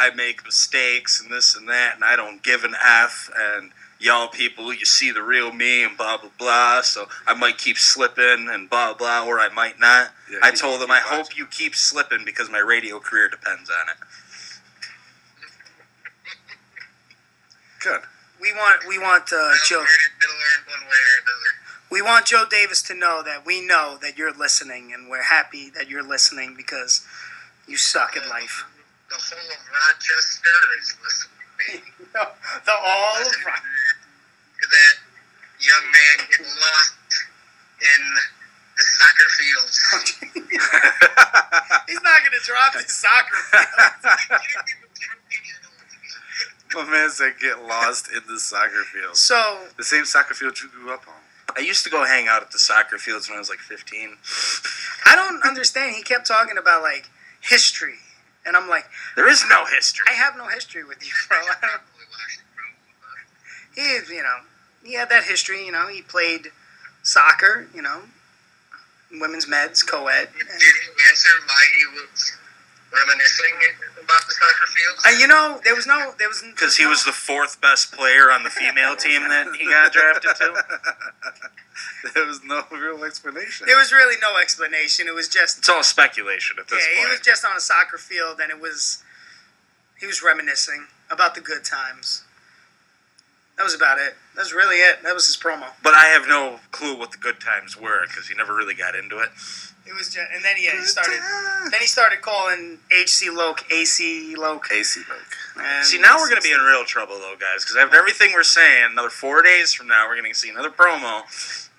[0.00, 3.30] I make mistakes and this and that, and I don't give an f.
[3.36, 3.70] And
[4.00, 6.80] y'all people, you see the real me, and blah blah blah.
[6.80, 10.08] So I might keep slipping and blah blah, or I might not.
[10.32, 13.28] Yeah, I keep- told them keep I hope you keep slipping because my radio career
[13.28, 13.96] depends on it.
[17.82, 18.00] Good.
[18.40, 19.84] We want we want uh, Joe.
[19.84, 21.52] Better learn one way or another.
[21.90, 25.68] We want Joe Davis to know that we know that you're listening, and we're happy
[25.74, 27.06] that you're listening because
[27.68, 28.64] you suck at life.
[29.14, 31.86] The whole of Rochester is listening to me.
[32.66, 34.96] the all of that
[35.60, 36.98] young man getting lost
[37.78, 38.02] in
[38.74, 39.78] the soccer fields.
[41.86, 43.70] He's not going to drop his soccer field.
[46.74, 49.16] My man said get lost in the soccer field.
[49.16, 51.14] So the same soccer field you grew up on.
[51.56, 54.16] I used to go hang out at the soccer fields when I was like 15.
[55.06, 55.94] I don't understand.
[55.94, 57.10] He kept talking about like
[57.40, 57.98] history,
[58.46, 60.06] and I'm like, There is no history.
[60.10, 61.38] I have no history with you, bro.
[61.38, 61.82] I don't.
[63.74, 64.38] He, you know,
[64.84, 65.66] he had that history.
[65.66, 66.48] You know, he played
[67.02, 67.68] soccer.
[67.74, 68.02] You know,
[69.12, 70.28] women's meds, co-ed.
[70.32, 72.36] Did he answer why he was
[72.94, 73.54] reminiscing
[73.98, 75.02] about the soccer fields?
[75.06, 77.92] And uh, you know, there was no, there was Because he was the fourth best
[77.92, 80.54] player on the female team that he got drafted to.
[82.14, 83.66] There was no real explanation.
[83.66, 85.06] There was really no explanation.
[85.08, 87.60] It was just It's all speculation at this yeah, this he was just on a
[87.60, 89.02] soccer field, and it was
[89.98, 92.24] he was reminiscing about the good times.
[93.56, 94.14] That was about it.
[94.34, 95.02] That was really it.
[95.02, 95.66] That was his promo.
[95.82, 98.94] But I have no clue what the good times were because he never really got
[98.94, 99.30] into it.
[99.86, 101.20] It was just, and then yeah, he started.
[101.70, 104.66] Then he started calling HC Loke AC Loke.
[104.72, 105.84] AC Loke.
[105.84, 108.42] See, now we're going to be in real trouble, though, guys, because after everything we're
[108.42, 111.22] saying, another four days from now, we're going to see another promo.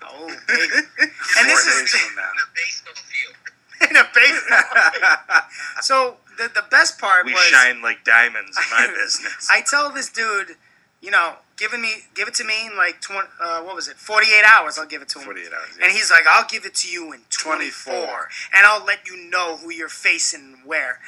[0.04, 0.72] Oh, baby.
[1.02, 2.30] and this Four is from now.
[2.30, 2.94] in a baseball.
[2.96, 3.36] Field.
[3.90, 5.42] in a baseball.
[5.82, 9.48] so the the best part We was shine like diamonds in my business.
[9.52, 10.56] I tell this dude,
[11.02, 13.28] you know, giving me, give it to me in like twenty.
[13.42, 13.98] Uh, what was it?
[13.98, 14.78] Forty eight hours.
[14.78, 15.26] I'll give it to him.
[15.26, 15.78] 48 hours.
[15.82, 18.30] And he's like, I'll give it to you in 24, 24.
[18.56, 21.00] and I'll let you know who you're facing where.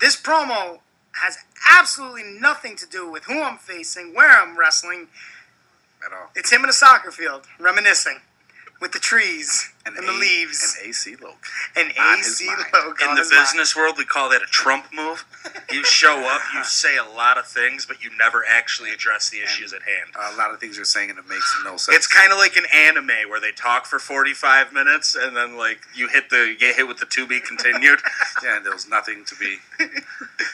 [0.00, 0.78] This promo
[1.22, 1.38] has
[1.70, 5.08] absolutely nothing to do with who I'm facing, where I'm wrestling.
[6.04, 6.30] At all.
[6.34, 8.20] It's him in a soccer field, reminiscing
[8.80, 10.76] with the trees and, the A- leaves.
[10.82, 11.46] An AC Loke.
[11.76, 12.64] An AC mind.
[12.72, 13.42] logo In the his mind.
[13.42, 15.24] business world, we call that a Trump move.
[15.72, 19.40] You show up, you say a lot of things, but you never actually address the
[19.42, 20.10] issues at hand.
[20.34, 21.96] A lot of things you're saying and it makes no sense.
[21.96, 25.80] It's kind of like an anime where they talk for 45 minutes and then like
[25.94, 28.00] you hit the get hit with the to be continued.
[28.44, 29.58] yeah, and there was nothing to be.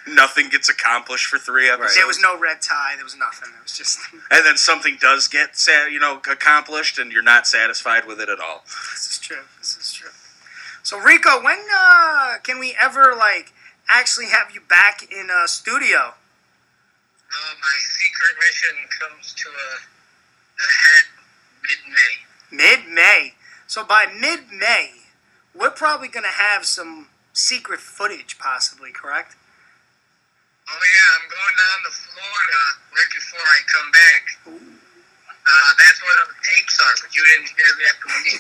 [0.09, 1.97] Nothing gets accomplished for three episodes.
[1.97, 2.95] There was no red tie.
[2.97, 3.51] There was nothing.
[3.59, 3.99] It was just.
[4.31, 5.51] and then something does get
[5.91, 8.63] you know accomplished and you're not satisfied with it at all.
[9.17, 9.45] This is true.
[9.59, 10.11] This is true.
[10.83, 13.55] So Rico, when uh, can we ever like
[13.89, 16.13] actually have you back in a studio?
[17.33, 19.81] Uh, my secret mission comes to a,
[20.61, 21.07] a head
[21.63, 22.15] mid-May.
[22.53, 23.33] Mid May.
[23.67, 24.91] So by mid May,
[25.55, 28.93] we're probably gonna have some secret footage, possibly.
[28.93, 29.35] Correct?
[30.69, 32.63] Oh yeah, I'm going down to Florida
[32.93, 34.86] right before I come back.
[35.47, 38.35] Uh, that's where the tapes are, but you didn't hear that from me.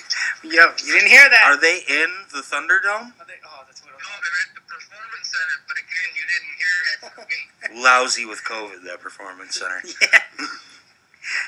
[0.58, 1.42] Yo, you didn't hear that?
[1.46, 3.14] Are they in the Thunderdome?
[3.14, 7.14] oh, that's what No, they're at the Performance Center, but again, you didn't hear that
[7.14, 7.40] from me.
[7.86, 9.82] Lousy with COVID, that performance center.
[10.02, 10.18] yeah.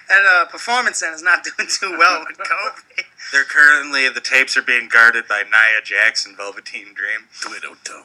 [0.09, 3.05] That uh, performance center is not doing too well with COVID.
[3.32, 7.28] They're currently the tapes are being guarded by Nia Jackson, Velveteen Dream.
[7.40, 8.05] Tweedledum.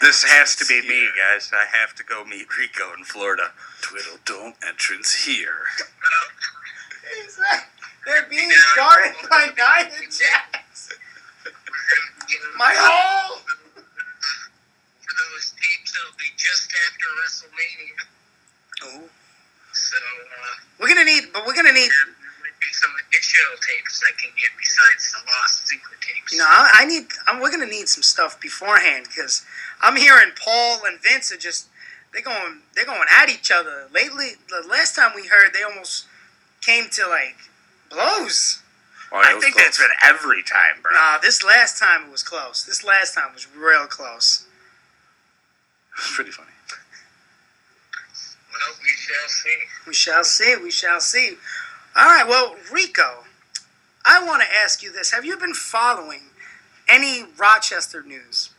[0.00, 1.50] This has to be me, guys.
[1.54, 3.52] I have to go meet Rico in Florida.
[3.80, 5.64] Twiddle don't entrance here.
[8.06, 10.92] They're being guarded by Nia Jax.
[12.58, 13.40] My hole.
[15.00, 17.98] For those tapes, it'll be just after WrestleMania.
[18.84, 19.08] Ooh.
[19.72, 21.90] So, uh, We're gonna need, but we're gonna need.
[21.90, 26.32] there might be some additional tapes I can get besides the lost secret tapes.
[26.32, 27.06] You know, I, I need.
[27.26, 29.44] I'm, we're gonna need some stuff beforehand because
[29.80, 31.68] I'm hearing Paul and Vince are just
[32.12, 33.88] they're going they're going at each other.
[33.92, 36.06] Lately, the last time we heard, they almost
[36.64, 37.36] came to like
[37.90, 38.60] blows.
[39.12, 39.64] Yeah, it I think close.
[39.64, 40.92] that's been every time, bro.
[40.92, 42.64] Nah, this last time it was close.
[42.64, 44.46] This last time was real close.
[45.92, 46.48] It was pretty funny.
[48.50, 49.58] Well, we shall see.
[49.86, 50.56] We shall see.
[50.62, 51.36] We shall see.
[51.96, 52.26] All right.
[52.26, 53.24] Well, Rico,
[54.04, 56.22] I want to ask you this: Have you been following
[56.88, 58.50] any Rochester news?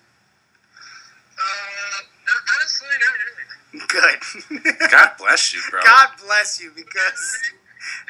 [1.38, 3.32] Uh, no, honestly, not really.
[3.88, 4.90] Good.
[4.92, 5.82] God bless you, bro.
[5.84, 7.42] God bless you, because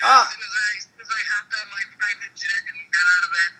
[0.04, 2.80] oh, As soon as I, as soon as I hopped on my private jet and
[2.92, 3.52] got out of that,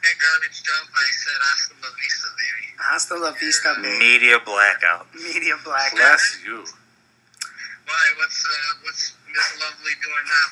[0.00, 2.66] that garbage dump, I said, hasta la vista, baby.
[2.80, 3.98] hasta la vista, baby.
[3.98, 5.06] Media blackout.
[5.14, 5.92] Media black.
[5.92, 6.64] Bless you.
[7.86, 8.04] Why?
[8.18, 10.46] What's uh, what's Miss Lovely doing now?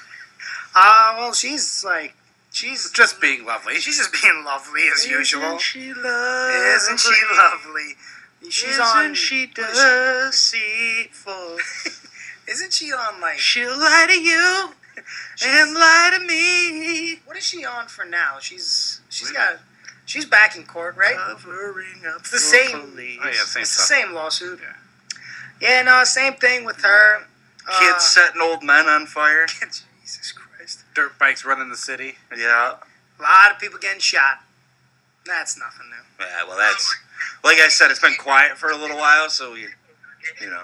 [0.75, 2.15] Uh, well, she's like,
[2.53, 3.75] she's Just being lovely.
[3.81, 5.59] she's just being lovely as usual.
[5.59, 6.55] she lovely?
[6.77, 7.95] Isn't she lovely?
[8.51, 9.15] She's Isn't on.
[9.15, 11.57] she what is she- deceitful?
[12.49, 13.39] Isn't she on like?
[13.39, 14.71] She'll lie to you
[15.45, 17.21] and lie to me.
[17.25, 18.39] What is she on for now?
[18.41, 19.59] She's she's got
[20.05, 21.17] she's back in court, right?
[21.17, 22.81] Covering up It's the same.
[22.91, 23.19] police.
[23.23, 24.61] Oh, yeah, same it's the same lawsuit.
[24.63, 27.27] Yeah, yeah, no, same thing with her.
[27.71, 29.47] Uh, Kids setting old men on fire.
[30.03, 30.85] Jesus Christ.
[30.95, 32.15] Dirt bikes running the city.
[32.37, 32.77] Yeah.
[33.19, 34.39] A lot of people getting shot.
[35.27, 36.25] That's nothing new.
[36.25, 36.97] Yeah, well, that's
[37.45, 37.91] like I said.
[37.91, 39.61] It's been quiet for a little while, so we,
[40.41, 40.63] you know.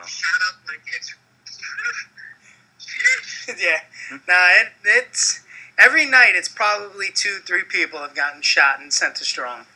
[3.49, 3.81] yeah.
[4.29, 5.43] Nah, it, it's
[5.79, 6.33] every night.
[6.35, 9.67] It's probably two, three people have gotten shot and sent to strong.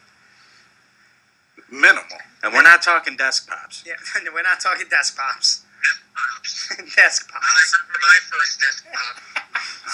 [1.70, 2.18] Minimal.
[2.42, 3.84] And we're not talking desk pops.
[3.86, 3.94] Yeah,
[4.32, 5.64] we're not talking desk pops.
[6.96, 7.46] desk pops.
[7.46, 9.22] I remember my first desktop.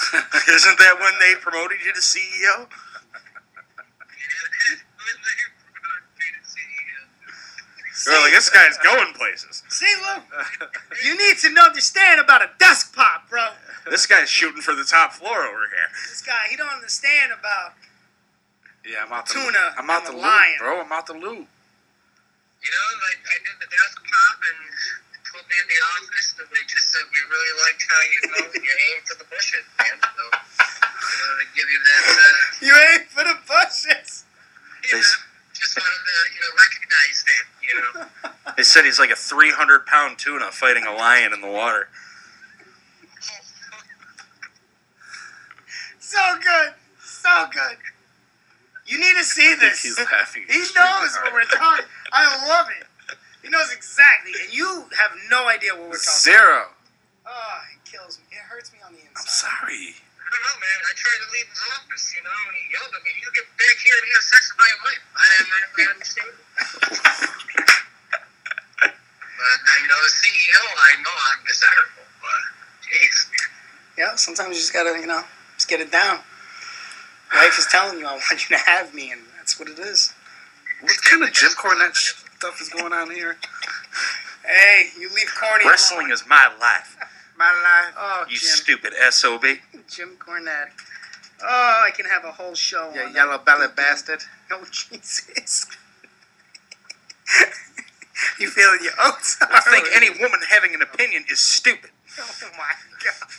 [0.49, 2.67] Isn't that when they promoted you to CEO?
[8.05, 9.63] They're like, this guy's going places.
[9.69, 10.23] See, look,
[11.03, 13.04] you need to understand about a desk pop, bro.
[14.05, 15.89] This guy's shooting for the top floor over here.
[16.13, 17.73] This guy, he don't understand about
[18.85, 20.57] Yeah, I'm out the Tuna I'm out and the the loot, lion.
[20.61, 20.73] bro.
[20.85, 21.49] I'm out the loot.
[22.61, 24.61] You know, like I did the desktop and
[25.09, 28.19] they told me in the office that they just said we really liked how you
[28.29, 29.97] know you aim for the bushes, man.
[29.97, 32.01] So you know, they give you that.
[32.05, 34.21] Uh, you aim for the bushes.
[34.85, 35.17] you know,
[35.49, 37.43] just wanted to you know recognize that.
[37.57, 38.53] You know.
[38.53, 41.89] They said he's like a 300 pound tuna fighting a lion in the water.
[46.05, 46.69] So good,
[47.01, 47.81] so good.
[48.85, 49.81] You need to see this.
[49.81, 50.45] He's laughing.
[50.53, 51.33] He knows hard.
[51.33, 51.85] what we're talking.
[52.13, 52.85] I love it.
[53.41, 56.29] He knows exactly, and you have no idea what we're talking.
[56.29, 56.69] Zero.
[57.25, 57.33] about.
[57.33, 58.37] Oh, it kills me.
[58.37, 59.17] It hurts me on the inside.
[59.17, 59.97] I'm sorry.
[59.97, 60.77] I don't know, man.
[60.85, 63.49] I tried to leave his office, you know, and he yelled at me, "You get
[63.57, 66.33] back here and you have sex with my wife." I didn't really understand.
[68.77, 72.41] but you know, the CEO, I know I'm desirable, but
[72.85, 73.17] jeez,
[73.97, 75.25] Yeah, sometimes you just gotta, you know,
[75.65, 76.19] just get it down.
[77.33, 80.13] Wife is telling you, I want you to have me, and that's what it is.
[80.81, 83.37] What kind of Jim Cornette stuff is going on here?
[84.45, 85.67] Hey, you leave corny.
[85.67, 86.97] Wrestling is my life.
[87.37, 87.95] My life.
[87.97, 89.43] Oh, You Jim, stupid SOB.
[89.89, 90.69] Jim Cornette.
[91.43, 92.91] Oh, I can have a whole show.
[92.93, 94.21] Yeah, yellow belly bastard.
[94.51, 95.65] Oh, Jesus.
[98.39, 99.37] you feeling your oats?
[99.41, 101.89] I think any woman having an opinion is stupid.
[102.19, 102.71] Oh my
[103.03, 103.29] god.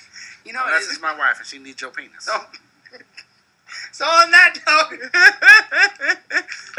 [0.46, 2.28] You know, Unless it's- it's my wife and she needs your penis.
[2.30, 2.46] Oh.
[3.90, 5.00] So on that note,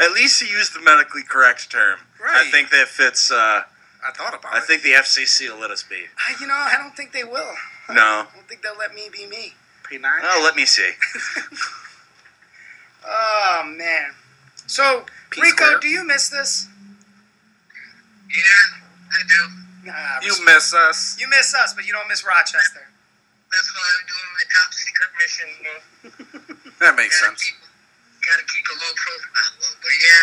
[0.00, 1.98] At least he used the medically correct term.
[2.22, 2.46] Right.
[2.46, 3.30] I think that fits.
[3.30, 3.62] Uh,
[4.04, 4.62] I thought about I it.
[4.62, 5.96] I think the FCC will let us be.
[6.26, 7.54] I- you know, I don't think they will.
[7.90, 8.00] No.
[8.00, 9.54] I don't think they'll let me be me.
[9.90, 10.02] P9.
[10.22, 10.90] Oh, let me see.
[13.06, 14.10] Oh man.
[14.66, 15.78] So P Rico, square.
[15.80, 16.68] do you miss this?
[18.30, 18.78] yeah,
[19.10, 19.86] I do.
[19.86, 21.16] Nah, You miss us.
[21.18, 22.87] you miss us, but you don't miss Rochester.
[23.50, 25.48] That's why I'm doing my top secret mission.
[25.58, 25.74] You know,
[26.84, 27.42] That makes gotta sense.
[27.44, 27.56] keep,
[28.28, 29.76] gotta keep a low profile, though.
[29.82, 30.22] But yeah,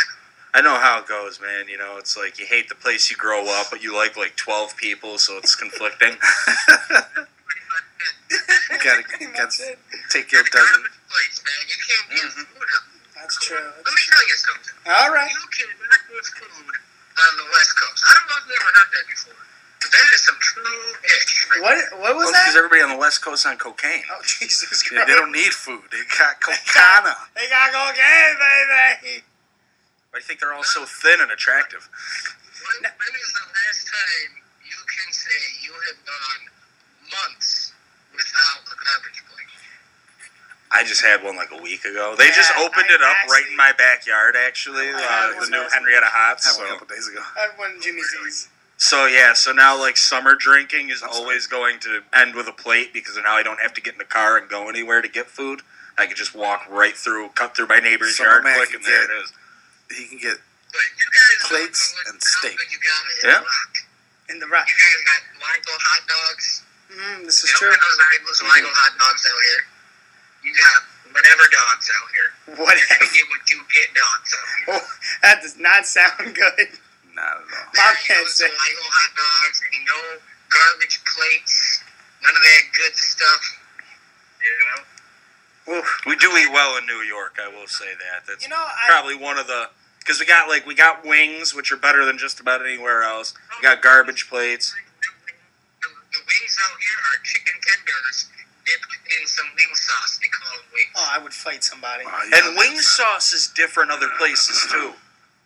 [0.56, 1.68] I know how it goes, man.
[1.68, 4.35] You know, it's like you hate the place you grow up, but you like like
[4.38, 6.15] 12 people, so it's conflicting.
[6.15, 6.18] You
[8.84, 9.80] gotta, gotta That's it.
[10.11, 10.84] take your the dozen.
[11.10, 11.65] place, man.
[11.68, 12.84] You can't get food out.
[13.19, 13.57] That's true.
[13.57, 14.76] Let me tell you something.
[14.85, 15.31] All right.
[15.34, 16.76] You cannot get food
[17.15, 18.03] on the West Coast.
[18.06, 19.41] I don't know if you ever heard that before.
[19.86, 20.66] But that is some true
[21.06, 21.62] ish.
[21.62, 21.78] What?
[22.02, 22.57] What was Because that?
[22.57, 24.02] everybody on the West Coast on cocaine.
[24.10, 25.07] Oh Jesus Yeah, Christ!
[25.07, 25.86] they don't need food.
[25.94, 27.14] They got cocaine.
[27.38, 29.24] They got cocaine, baby.
[30.16, 31.86] I think they're all so thin and attractive.
[31.86, 34.32] When, when is the last time
[34.66, 36.44] you can say you have gone
[37.14, 37.74] months
[38.16, 39.53] without a garbage plate?
[40.72, 42.16] I just had one like a week ago.
[42.18, 44.90] They just opened I it up right in my backyard, actually.
[44.90, 46.48] Uh, the new Henrietta Hots.
[46.48, 46.80] That one a So.
[46.80, 47.22] couple days ago.
[47.22, 48.49] I had one Jimmy Z's.
[48.77, 52.91] So yeah, so now like summer drinking is always going to end with a plate
[52.93, 55.27] because now I don't have to get in the car and go anywhere to get
[55.27, 55.61] food.
[55.97, 58.84] I can just walk right through, cut through my neighbor's Summer yard, man click, can
[58.84, 59.31] and there get- it is.
[59.95, 60.38] He can get
[60.73, 62.57] But you guys Plates don't know what and steak.
[62.60, 63.39] You got in Yeah.
[63.39, 64.34] the.
[64.34, 64.68] In the rock.
[64.68, 66.61] You guys got Zweigle hot dogs.
[66.91, 67.69] Mm, this You is don't true.
[67.72, 69.64] got those Zweigle's Zweigle hot dogs out here.
[70.43, 70.84] You got
[71.14, 72.30] whatever dogs out here.
[72.47, 72.95] You're Whatever.
[72.99, 74.65] gonna get what you get dogs out here.
[74.84, 74.88] Oh,
[75.23, 76.68] that does not sound good.
[77.16, 77.48] Not at all.
[77.48, 78.52] My There man ain't said.
[78.52, 79.58] no Zweigle hot dogs.
[79.74, 80.00] Ain't no
[80.52, 81.84] garbage plates.
[82.22, 83.42] None of that good stuff.
[84.44, 85.82] You know.
[86.06, 88.28] We do eat well in New York, I will say that.
[88.28, 89.70] That's You know, I, probably one of the
[90.00, 93.34] because we got like we got wings, which are better than just about anywhere else.
[93.58, 94.76] We got garbage plates.
[95.82, 98.30] The, the wings out here are chicken tenders
[98.66, 100.20] dipped in some wing sauce.
[100.22, 100.94] They call them wings.
[100.98, 102.06] oh, I would fight somebody.
[102.06, 103.10] Wow, yeah, And that wing makes sense.
[103.10, 104.94] sauce is different other places too.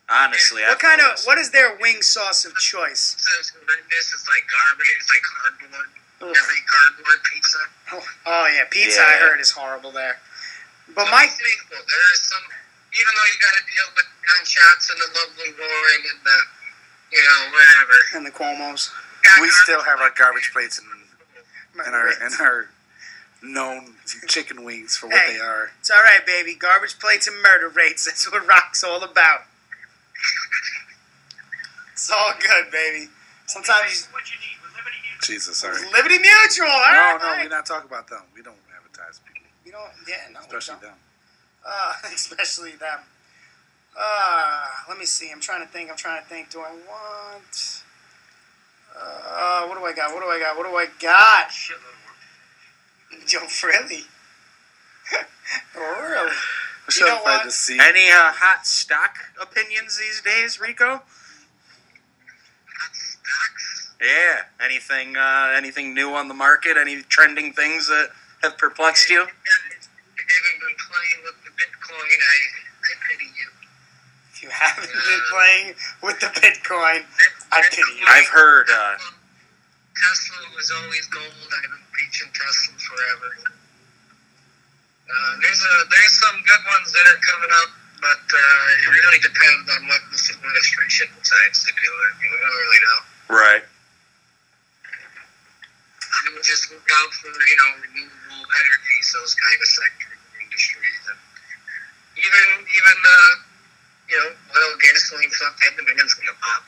[0.10, 1.22] Honestly, What I've kind of?
[1.26, 3.16] What is their wing sauce of choice?
[3.22, 4.10] So it's horrendous.
[4.14, 4.90] It's like garbage.
[4.98, 5.90] It's like cardboard.
[6.22, 6.34] Ugh.
[6.34, 7.60] Every cardboard pizza.
[7.94, 9.02] Oh, oh yeah, pizza.
[9.02, 10.18] I heard is horrible there.
[10.96, 11.78] But So Mike, be thankful.
[11.86, 12.42] There is some,
[12.98, 16.38] even though you got to deal with gunshots and the lovely Warren and the,
[17.14, 17.98] you know, whatever.
[18.18, 18.90] and the Cuomo's.
[19.42, 20.90] We still have our garbage plates and,
[21.86, 22.70] and our and our
[23.44, 23.94] known
[24.28, 25.34] chicken wings for what Hey.
[25.34, 25.72] they are.
[25.80, 26.56] It's all right, baby.
[26.56, 28.06] Garbage plates and murder rates.
[28.06, 29.42] That's what rock's all about.
[31.94, 33.10] It's all good, baby.
[33.46, 34.18] Sometimes you.
[35.22, 35.78] Jesus, sorry.
[35.94, 36.68] Liberty Mutual.
[36.68, 37.44] All No, right, no, Mike.
[37.44, 38.22] we're not talking about them.
[38.34, 39.92] We don't advertise people, You don't.
[40.08, 40.40] Yeah, no.
[40.40, 40.92] we especially don't.
[40.92, 40.98] them.
[41.66, 43.00] Uh, especially them.
[44.00, 45.30] Uh, let me see.
[45.32, 45.90] I'm trying to think.
[45.92, 46.50] I'm trying to think.
[46.52, 47.84] Do I want?
[48.96, 50.14] Uh, what do I got?
[50.14, 50.58] What do I got?
[50.58, 51.52] What do I got?
[53.34, 54.04] Yo, really?
[55.76, 56.32] really?
[56.98, 57.44] I'm You know what?
[57.44, 57.80] to see.
[57.80, 61.02] Any uh, hot stock opinions these days, Rico?
[64.02, 64.42] Yeah.
[64.64, 65.18] Anything?
[65.18, 66.78] Uh, anything new on the market?
[66.78, 68.10] Any trending things that
[68.42, 69.22] have perplexed you?
[69.24, 72.38] If you haven't been playing with the Bitcoin, I,
[72.88, 73.48] I pity you.
[74.34, 77.04] If you haven't been playing with the Bitcoin,
[77.52, 78.06] I pity you.
[78.08, 78.68] I've heard.
[78.72, 78.96] Uh,
[80.00, 81.26] Tesla was always gold.
[81.58, 83.59] I've been preaching Tesla forever.
[85.10, 89.18] Uh, there's a there's some good ones that are coming up, but uh, it really
[89.18, 91.90] depends on what this administration decides to do.
[91.90, 93.00] I mean, we don't really know.
[93.42, 93.66] right.
[96.10, 101.02] I would just look out for you know renewable energies, those kind of sectors, industries,
[101.10, 101.20] and
[102.22, 103.34] even even uh,
[104.14, 105.58] you know oil, gasoline stuff.
[105.58, 106.62] That demand's gonna pop.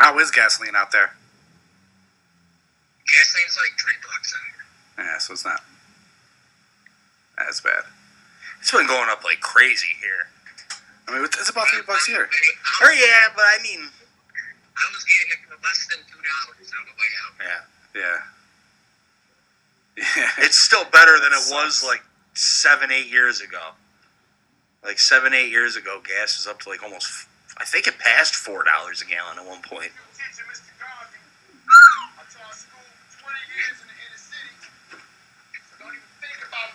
[0.00, 1.12] How is gasoline out there?
[3.04, 5.04] Gasoline's like three bucks out here.
[5.04, 5.60] Yeah, so it's not
[7.38, 7.84] as bad.
[8.60, 10.28] It's been going up like crazy here.
[11.08, 12.28] I mean, it's about three bucks here.
[12.80, 16.84] Or yeah, but I mean, I was getting it for less than two dollars on
[16.88, 17.34] the way out.
[17.44, 18.00] yeah.
[18.00, 18.18] Yeah.
[20.16, 20.28] Yeah.
[20.44, 22.02] It's still better than it was like
[22.34, 23.72] seven, eight years ago.
[24.82, 27.28] Like seven, eight years ago, gas was up to like almost.
[27.58, 29.92] I think it passed four dollars a gallon at one point.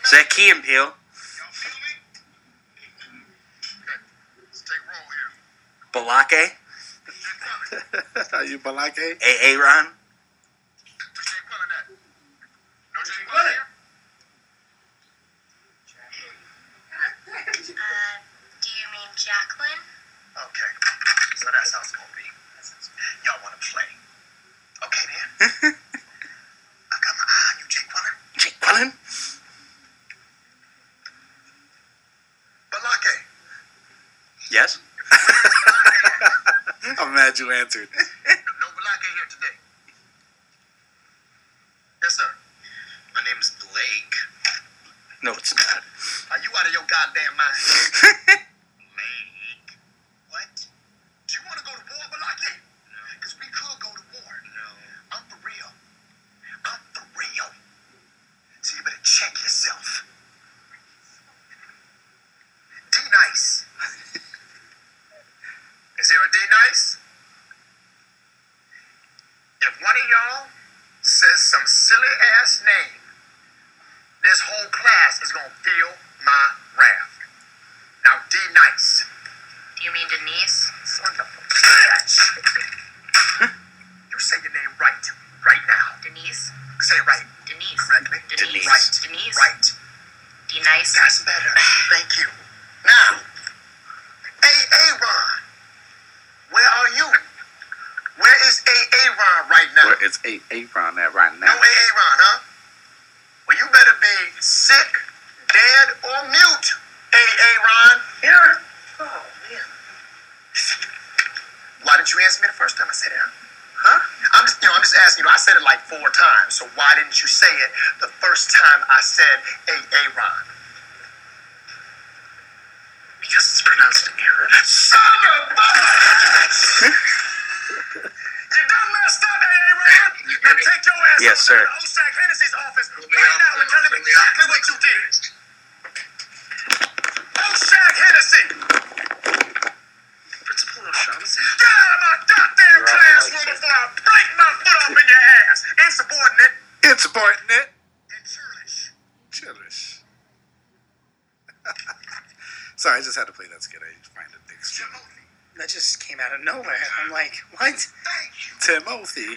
[0.09, 0.91] Is that Key and Peele?
[5.93, 6.53] Balake?
[8.33, 8.97] Are you Balake?
[8.97, 9.45] A.
[9.45, 9.85] Aaron?
[9.85, 9.93] Uh,
[18.61, 19.77] do you mean Jacqueline?
[20.33, 20.71] Okay,
[21.35, 22.25] so that's how it's gonna be.
[23.25, 23.85] Y'all wanna play?
[24.85, 25.29] Okay then.
[26.89, 28.15] I got my eye on you, Jake Quillen.
[28.39, 28.89] Jake Quillen?
[32.71, 33.15] Balake.
[34.59, 34.77] Yes?
[36.99, 37.87] I'm mad you answered.
[37.95, 39.55] No Balake here today.
[42.03, 42.27] Yes, sir.
[43.15, 44.15] My name is Blake.
[45.23, 45.81] No, it's not.
[46.31, 48.15] Are you out of your goddamn mind?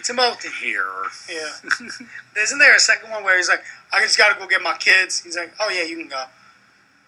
[0.03, 0.49] Timothy.
[0.49, 0.65] Timothy.
[0.65, 0.85] Here.
[1.29, 2.41] Yeah.
[2.43, 5.21] Isn't there a second one where he's like, I just gotta go get my kids?
[5.21, 6.23] He's like, oh yeah, you can go.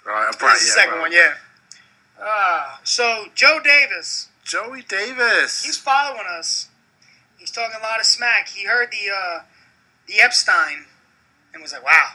[0.05, 1.33] Right, That's the second one, yeah.
[2.21, 4.29] Ah, so Joe Davis.
[4.43, 5.63] Joey Davis.
[5.63, 6.69] He's following us.
[7.37, 8.49] He's talking a lot of smack.
[8.49, 9.41] He heard the uh,
[10.07, 10.85] the Epstein
[11.53, 12.11] and was like, wow.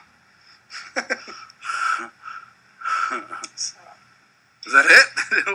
[4.67, 5.07] Is that it?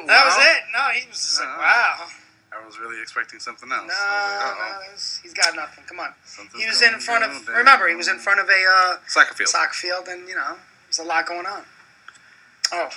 [0.08, 0.64] That was it.
[0.74, 2.08] No, he was just like, wow.
[2.52, 3.88] I was really expecting something else.
[3.88, 5.84] No, like, no, he's- got nothing.
[5.86, 6.14] Come on.
[6.26, 7.46] Something's He was in front of.
[7.46, 7.56] down.
[7.58, 9.50] Remember, he was in front of a uh, Soccer field.
[9.50, 11.64] soccer field, and you know, there's a lot going on.
[12.72, 12.90] Oh,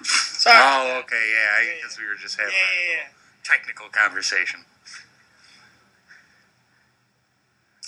[0.02, 0.56] sorry.
[0.58, 1.58] Oh, okay, yeah.
[1.78, 4.60] I guess we were just having Yeah, yeah, a technical conversation.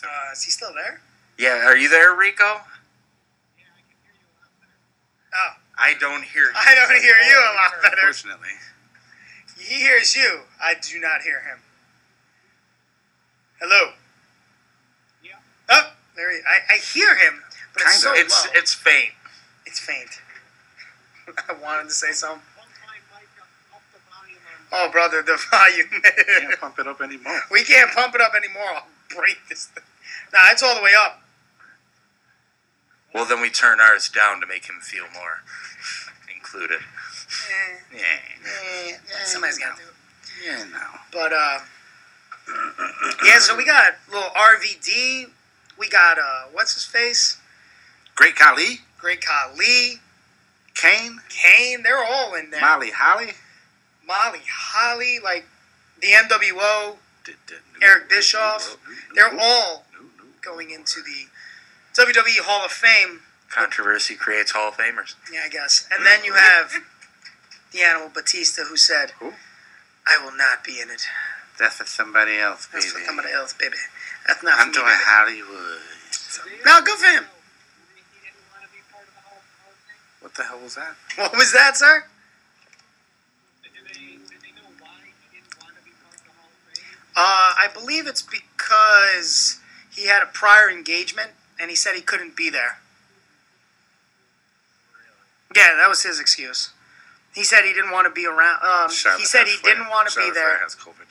[0.02, 1.00] Uh, is he still there?
[1.38, 2.62] Yeah, are you there, Rico?
[5.32, 6.52] Oh, I don't hear you.
[6.54, 7.96] I don't hear you a lot better.
[7.96, 8.48] Unfortunately.
[9.70, 10.40] He hears you.
[10.60, 11.58] I do not hear him.
[13.60, 13.92] Hello.
[15.22, 15.34] Yeah.
[15.68, 16.38] Oh, there he.
[16.38, 17.40] I, I hear him,
[17.72, 18.52] but it's so it's low.
[18.56, 19.12] it's faint.
[19.66, 20.10] It's faint.
[21.48, 22.42] I wanted to say something.
[24.72, 26.02] Oh, brother, the volume.
[26.02, 27.40] Can't pump it up anymore.
[27.52, 28.74] we can't pump it up anymore.
[28.74, 28.86] I'll
[29.16, 29.84] break this thing.
[30.32, 31.22] Nah, it's all the way up.
[33.14, 35.42] Well, then we turn ours down to make him feel more
[36.34, 36.80] included.
[37.92, 38.00] Yeah.
[38.00, 40.46] eh, somebody's got to do it.
[40.46, 40.78] Yeah, no.
[41.12, 41.58] But uh,
[43.24, 43.38] yeah.
[43.38, 45.30] So we got little RVD.
[45.78, 47.38] We got uh, what's his face?
[48.14, 48.80] Great Khali.
[48.98, 50.00] Great Khali.
[50.74, 51.20] Kane.
[51.28, 51.82] Kane.
[51.82, 52.60] They're all in there.
[52.60, 53.32] Molly Holly.
[54.06, 55.44] Molly Holly, like
[56.00, 56.96] the NWO,
[57.82, 58.76] Eric Bischoff.
[59.14, 59.84] They're all
[60.42, 61.26] going into the
[62.02, 63.20] WWE Hall of Fame.
[63.50, 65.14] Controversy creates Hall of Famers.
[65.32, 65.88] Yeah, I guess.
[65.92, 66.72] And then you have
[67.72, 69.12] the Animal Batista, who said,
[70.06, 71.06] "I will not be in it.
[71.58, 72.82] That's for somebody else, baby.
[72.82, 73.76] That's for somebody else, baby.
[74.26, 75.80] That's not I'm for doing me." baby." Hollywood.
[76.64, 77.26] No, good for him.
[80.20, 80.94] What the hell was that?
[81.16, 82.04] What was that, sir?
[87.16, 89.58] Uh, I believe it's because
[89.90, 92.78] he had a prior engagement and he said he couldn't be there.
[95.54, 96.70] Yeah, that was his excuse.
[97.34, 98.60] He said he didn't want to be around.
[98.62, 99.74] Um, he said he Flair.
[99.74, 100.48] didn't want to be Charlotte there.
[100.56, 101.06] Flair has COVID.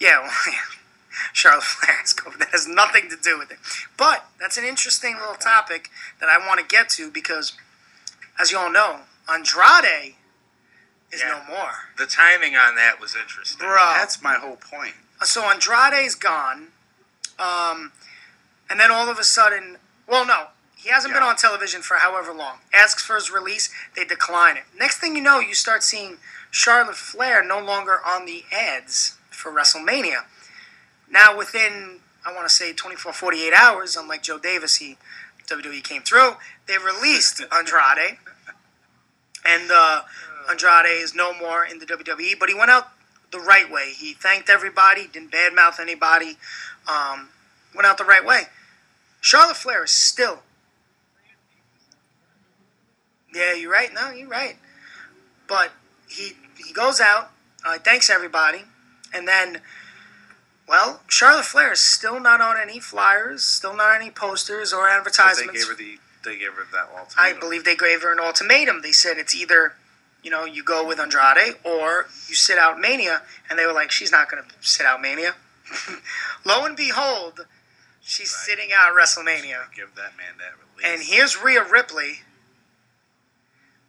[0.00, 0.58] Yeah, well, yeah.
[1.32, 2.38] Charlotte Flair has COVID.
[2.38, 3.58] That has nothing to do with it.
[3.96, 5.90] But that's an interesting little topic
[6.20, 7.52] that I want to get to because,
[8.38, 10.14] as you all know, Andrade
[11.12, 11.72] is no more.
[11.98, 13.58] The timing on that was interesting.
[13.58, 13.94] Bro.
[13.96, 14.94] That's my whole point.
[15.22, 16.68] So Andrade's gone,
[17.38, 17.92] um,
[18.68, 19.78] and then all of a sudden,
[20.08, 20.48] well, no,
[20.84, 22.58] he hasn't been on television for however long.
[22.72, 24.64] Asks for his release, they decline it.
[24.78, 26.18] Next thing you know, you start seeing
[26.50, 30.24] Charlotte Flair no longer on the ads for WrestleMania.
[31.10, 34.96] Now, within I want to say 24, 48 hours, unlike Joe Davis, he
[35.46, 36.32] WWE came through.
[36.66, 38.18] They released Andrade,
[39.44, 40.02] and uh,
[40.50, 42.38] Andrade is no more in the WWE.
[42.38, 42.88] But he went out
[43.30, 43.92] the right way.
[43.96, 46.36] He thanked everybody, didn't badmouth anybody,
[46.86, 47.28] um,
[47.74, 48.44] went out the right way.
[49.20, 50.40] Charlotte Flair is still.
[53.34, 53.92] Yeah, you're right.
[53.92, 54.56] No, you're right.
[55.48, 55.72] But
[56.08, 57.30] he he goes out,
[57.64, 58.62] uh, thanks everybody,
[59.12, 59.60] and then,
[60.68, 64.88] well, Charlotte Flair is still not on any flyers, still not on any posters or
[64.88, 65.52] advertisements.
[65.52, 65.98] They gave her the.
[66.24, 67.18] They gave her that ultimatum.
[67.18, 68.80] I believe they gave her an ultimatum.
[68.80, 69.74] They said it's either,
[70.22, 73.22] you know, you go with Andrade or you sit out Mania.
[73.50, 75.34] And they were like, she's not going to sit out Mania.
[76.46, 77.46] Lo and behold,
[78.00, 79.70] she's sitting out WrestleMania.
[79.76, 80.84] Give that man that release.
[80.84, 82.20] And here's Rhea Ripley.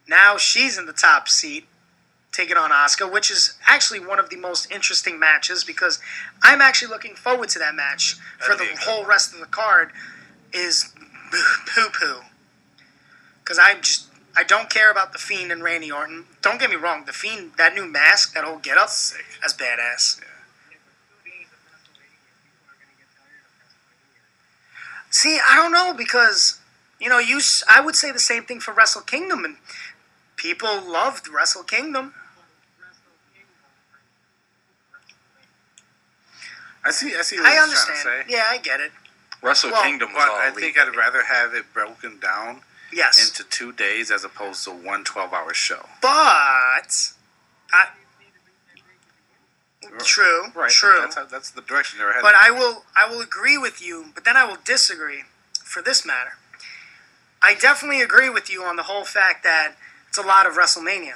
[0.08, 1.66] Now she's in the top seat,
[2.32, 6.00] taking on Asuka, which is actually one of the most interesting matches because
[6.44, 9.92] I'm actually looking forward to that match for the whole rest of the card.
[10.54, 10.94] Is
[11.68, 12.22] poo poo
[13.44, 14.08] because I just
[14.38, 16.26] I don't care about the Fiend and Randy Orton.
[16.42, 18.90] Don't get me wrong, the Fiend that new mask, that whole get up,
[19.42, 20.22] that's badass.
[25.10, 26.60] See, I don't know because
[27.00, 27.40] you know you.
[27.70, 29.58] I would say the same thing for Wrestle Kingdom, and
[30.36, 32.14] people loved Wrestle Kingdom.
[36.84, 37.16] I see.
[37.18, 37.38] I see.
[37.38, 38.00] What I understand.
[38.02, 38.36] Trying to say.
[38.36, 38.92] Yeah, I get it.
[39.42, 40.76] Wrestle Well, Kingdom was But all I elite.
[40.76, 43.18] think I'd rather have it broken down Yes.
[43.28, 45.88] into two days as opposed to one 12 hour show.
[46.02, 47.14] But
[47.74, 47.90] I,
[50.00, 50.72] true, Right.
[50.72, 51.00] true.
[51.02, 52.22] That's, how, that's the direction they're heading.
[52.24, 55.24] But I will I will agree with you, but then I will disagree
[55.64, 56.38] for this matter.
[57.42, 59.76] I definitely agree with you on the whole fact that
[60.16, 61.16] it's a lot of WrestleMania.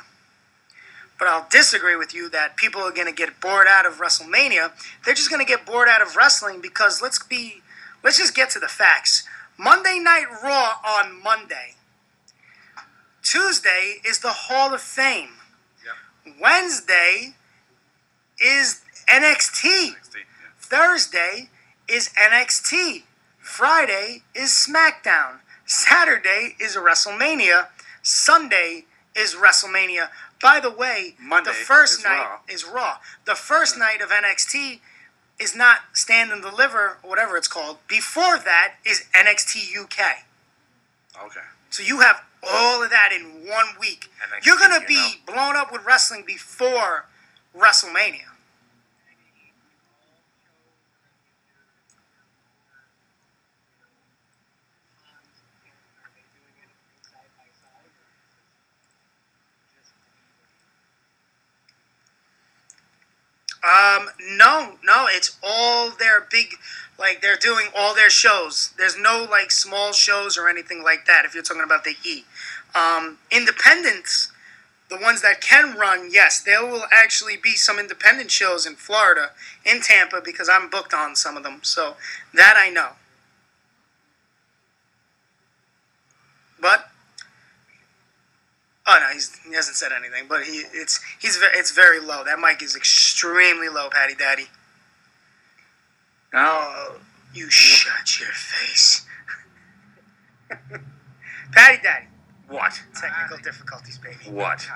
[1.17, 4.71] But I'll disagree with you that people are going to get bored out of WrestleMania.
[5.05, 7.61] They're just going to get bored out of wrestling because let's be,
[8.03, 9.25] let's just get to the facts.
[9.57, 11.75] Monday Night Raw on Monday.
[13.23, 15.29] Tuesday is the Hall of Fame.
[16.41, 17.35] Wednesday
[18.41, 19.91] is NXT.
[20.59, 21.49] Thursday
[21.87, 23.03] is NXT.
[23.39, 25.39] Friday is SmackDown.
[25.65, 27.67] Saturday is WrestleMania.
[28.01, 28.85] Sunday
[29.19, 30.09] is WrestleMania.
[30.41, 32.39] By the way, Monday the first is night Raw.
[32.47, 32.97] is Raw.
[33.25, 33.81] The first mm-hmm.
[33.81, 34.79] night of NXT
[35.39, 37.77] is not Stand and Deliver, or whatever it's called.
[37.87, 40.25] Before that is NXT UK.
[41.25, 41.39] Okay.
[41.69, 44.09] So you have all of that in one week.
[44.21, 47.05] NXT, You're gonna you be blown up with wrestling before
[47.55, 48.28] WrestleMania.
[63.63, 66.55] Um, no, no, it's all their big,
[66.97, 68.73] like they're doing all their shows.
[68.77, 71.25] There's no like small shows or anything like that.
[71.25, 72.23] If you're talking about the E,
[72.73, 74.31] um, independents,
[74.89, 79.31] the ones that can run, yes, there will actually be some independent shows in Florida,
[79.65, 81.59] in Tampa, because I'm booked on some of them.
[81.61, 81.95] So
[82.33, 82.91] that I know.
[86.61, 86.88] But
[88.89, 90.25] oh no, he's, he hasn't said anything.
[90.27, 92.23] But he it's he's it's very low.
[92.23, 94.47] That mic is extremely low, Patty Daddy.
[96.33, 96.97] Oh,
[97.33, 99.05] you shut your face,
[101.51, 102.05] Patty Daddy.
[102.47, 102.81] What?
[102.99, 104.35] Technical difficulties, baby.
[104.35, 104.67] What?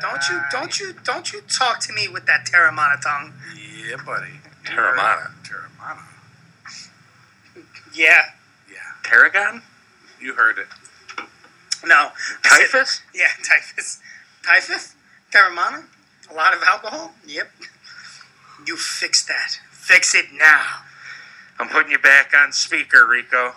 [0.00, 3.32] Don't you don't you don't you talk to me with that Terramana tongue?
[3.56, 4.32] Yeah, buddy.
[4.64, 5.30] Terramana.
[5.44, 6.02] Terramana.
[7.94, 8.22] Yeah.
[8.68, 8.78] Yeah.
[9.04, 9.62] Tarragon?
[10.20, 10.66] You heard it.
[11.86, 12.10] No.
[12.42, 13.02] Typhus?
[13.14, 14.00] Yeah, typhus.
[14.44, 14.94] Typhus?
[15.32, 15.84] Terramana?
[16.30, 17.12] A lot of alcohol?
[17.26, 17.50] Yep.
[18.66, 19.58] You fix that.
[19.70, 20.62] Fix it now.
[21.58, 23.52] I'm putting you back on speaker, Rico.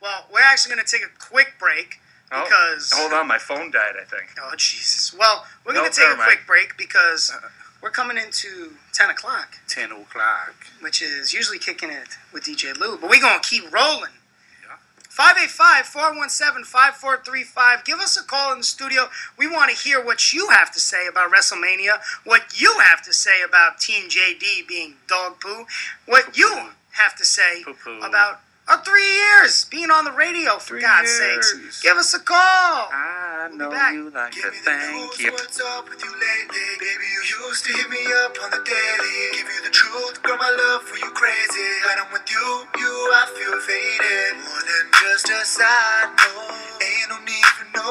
[0.00, 2.00] Well, we're actually going to take a quick break
[2.30, 2.92] Oh, because.
[2.94, 3.94] hold on, my phone died.
[4.00, 4.28] I think.
[4.40, 5.14] Oh, Jesus.
[5.18, 6.22] Well, we're going to take a mind.
[6.28, 7.48] quick break because uh-uh.
[7.82, 10.54] we're coming into 10 o'clock, 10 o'clock.
[10.80, 12.98] which is usually kicking it with DJ Lou.
[12.98, 14.10] But we're going to keep rolling.
[15.18, 17.84] 585 417 5435.
[17.84, 19.10] Give us a call in the studio.
[19.36, 23.12] We want to hear what you have to say about WrestleMania, what you have to
[23.12, 25.66] say about Team JD being dog poo,
[26.06, 27.64] what you have to say
[28.00, 31.80] about our three years being on the radio, for God's sakes.
[31.82, 32.36] Give us a call.
[32.92, 35.32] I know you like to thank you.
[35.32, 36.68] What's up with you lately?
[36.76, 39.16] Baby, you used to hit me up on the daily.
[39.32, 41.68] Give you the truth, girl, my love for you crazy.
[41.88, 44.36] When I'm with you, you, I feel faded.
[44.36, 46.52] More than just a side note.
[46.84, 47.88] Ain't no need for no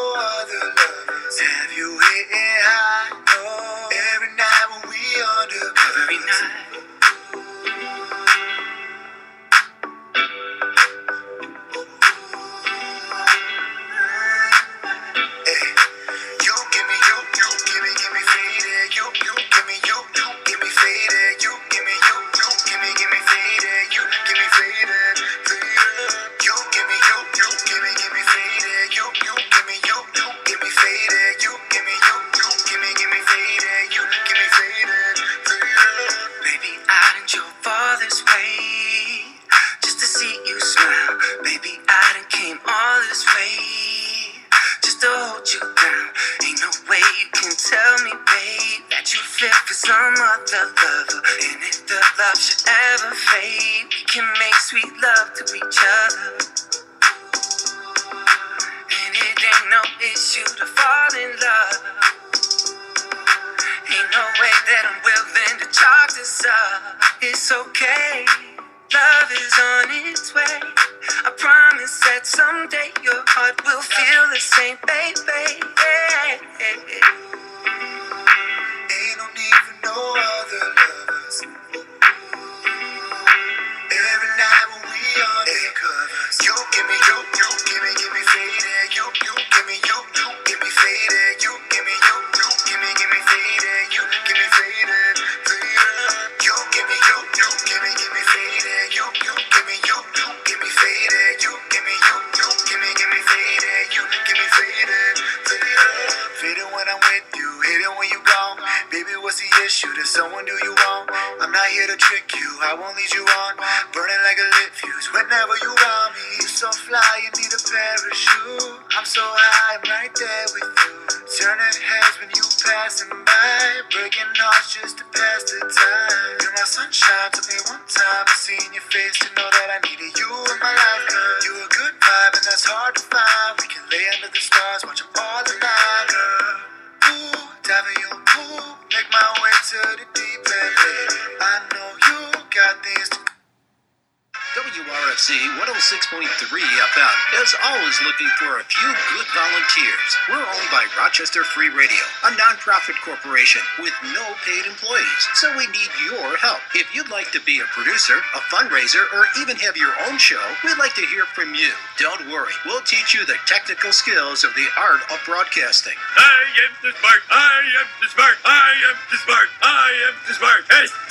[151.88, 156.60] Radio, a nonprofit corporation with no paid employees, so we need your help.
[156.76, 160.42] If you'd like to be a producer, a fundraiser, or even have your own show,
[160.66, 161.72] we'd like to hear from you.
[161.98, 165.96] Don't worry, we'll teach you the technical skills of the art of broadcasting.
[166.18, 167.24] I am the smart.
[167.32, 168.36] I am the smart.
[168.44, 169.48] I am the smart.
[169.62, 170.64] I am the smart.
[170.68, 171.07] S-M-R-T.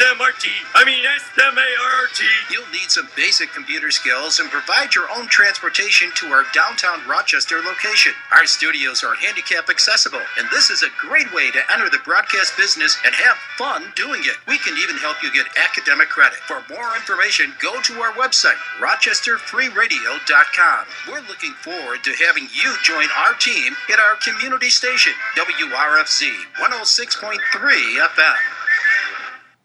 [3.26, 8.12] Basic computer skills and provide your own transportation to our downtown Rochester location.
[8.30, 12.56] Our studios are handicap accessible, and this is a great way to enter the broadcast
[12.56, 14.36] business and have fun doing it.
[14.46, 16.38] We can even help you get academic credit.
[16.46, 20.86] For more information, go to our website, rochesterfreeradio.com.
[21.10, 26.30] We're looking forward to having you join our team at our community station, WRFZ
[26.62, 28.38] 106.3 FM.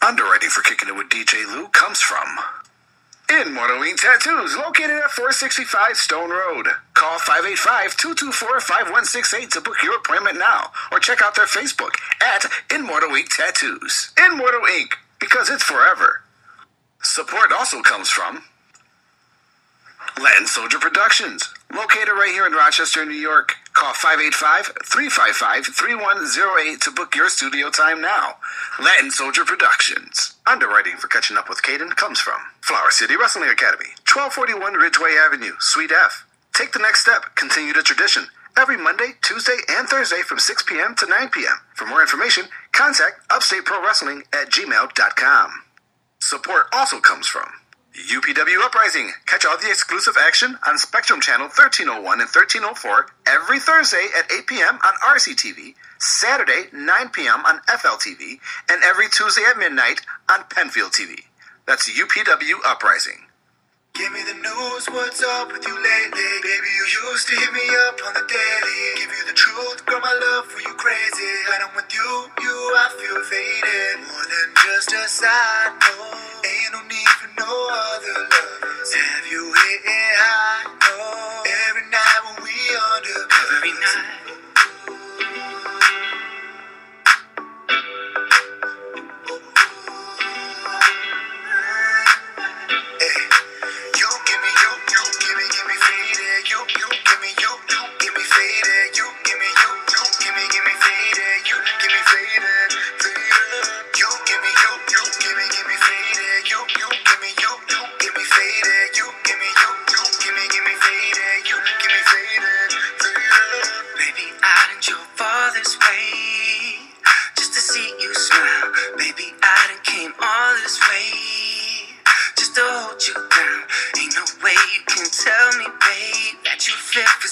[0.01, 2.39] Underwriting for Kicking It with DJ Lou comes from
[3.31, 6.67] Immortal Ink Tattoos, located at 465 Stone Road.
[6.93, 11.91] Call 585-224-5168 to book your appointment now, or check out their Facebook
[12.21, 14.11] at Immortal Ink Tattoos.
[14.17, 16.23] Immortal Ink, Because it's forever.
[17.01, 18.43] Support also comes from
[20.21, 23.55] Latin Soldier Productions, located right here in Rochester, New York.
[23.81, 28.35] Call 585-355-3108 to book your studio time now.
[28.79, 30.35] Latin Soldier Productions.
[30.45, 35.53] Underwriting for Catching Up with Caden comes from Flower City Wrestling Academy, 1241 Ridgeway Avenue,
[35.59, 36.27] Suite F.
[36.53, 38.27] Take the next step, continue the tradition.
[38.55, 40.93] Every Monday, Tuesday, and Thursday from 6 p.m.
[40.97, 41.57] to 9 p.m.
[41.73, 45.63] For more information, contact Upstate Pro Wrestling at gmail.com.
[46.19, 47.49] Support also comes from
[47.93, 49.11] UPW Uprising.
[49.25, 54.47] Catch all the exclusive action on Spectrum Channel 1301 and 1304 every Thursday at 8
[54.47, 54.75] p.m.
[54.75, 57.45] on RCTV, Saturday 9 p.m.
[57.45, 58.39] on FLTV,
[58.69, 61.25] and every Tuesday at midnight on Penfield TV.
[61.67, 63.27] That's UPW Uprising.
[63.93, 66.29] Give me the news, what's up with you lately?
[66.41, 68.81] Baby, you used to hit me up on the daily.
[68.95, 71.31] Give you the truth, girl, my love for you crazy.
[71.51, 74.07] When I'm with you, you, I feel faded.
[74.07, 76.17] More than just a side note.
[76.47, 78.93] Ain't no need for no other lovers.
[78.95, 80.71] Have you hitting high?
[80.71, 81.43] No.
[81.67, 82.55] Every night when we
[82.95, 83.55] undercover.
[83.59, 84.20] Every night.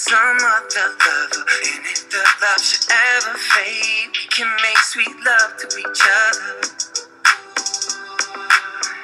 [0.00, 1.44] Some other lover.
[1.44, 6.56] And if the love should ever fade, we can make sweet love to each other.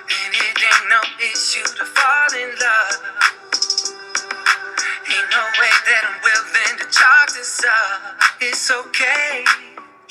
[0.09, 2.97] And it ain't no issue to fall in love.
[5.05, 8.17] Ain't no way that I'm willing to chalk this up.
[8.41, 9.45] It's okay.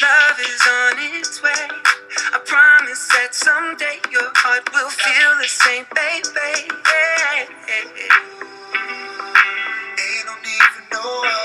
[0.01, 1.67] Love is on its way.
[2.29, 6.69] I promise that someday your heart will feel the same, baby.
[8.77, 8.94] No
[11.05, 11.44] need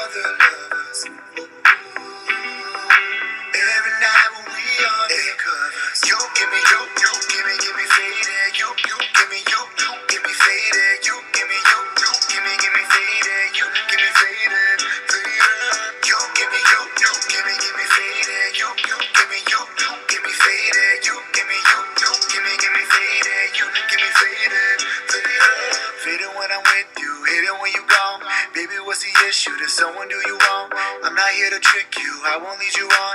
[32.31, 33.10] I won't lead you on.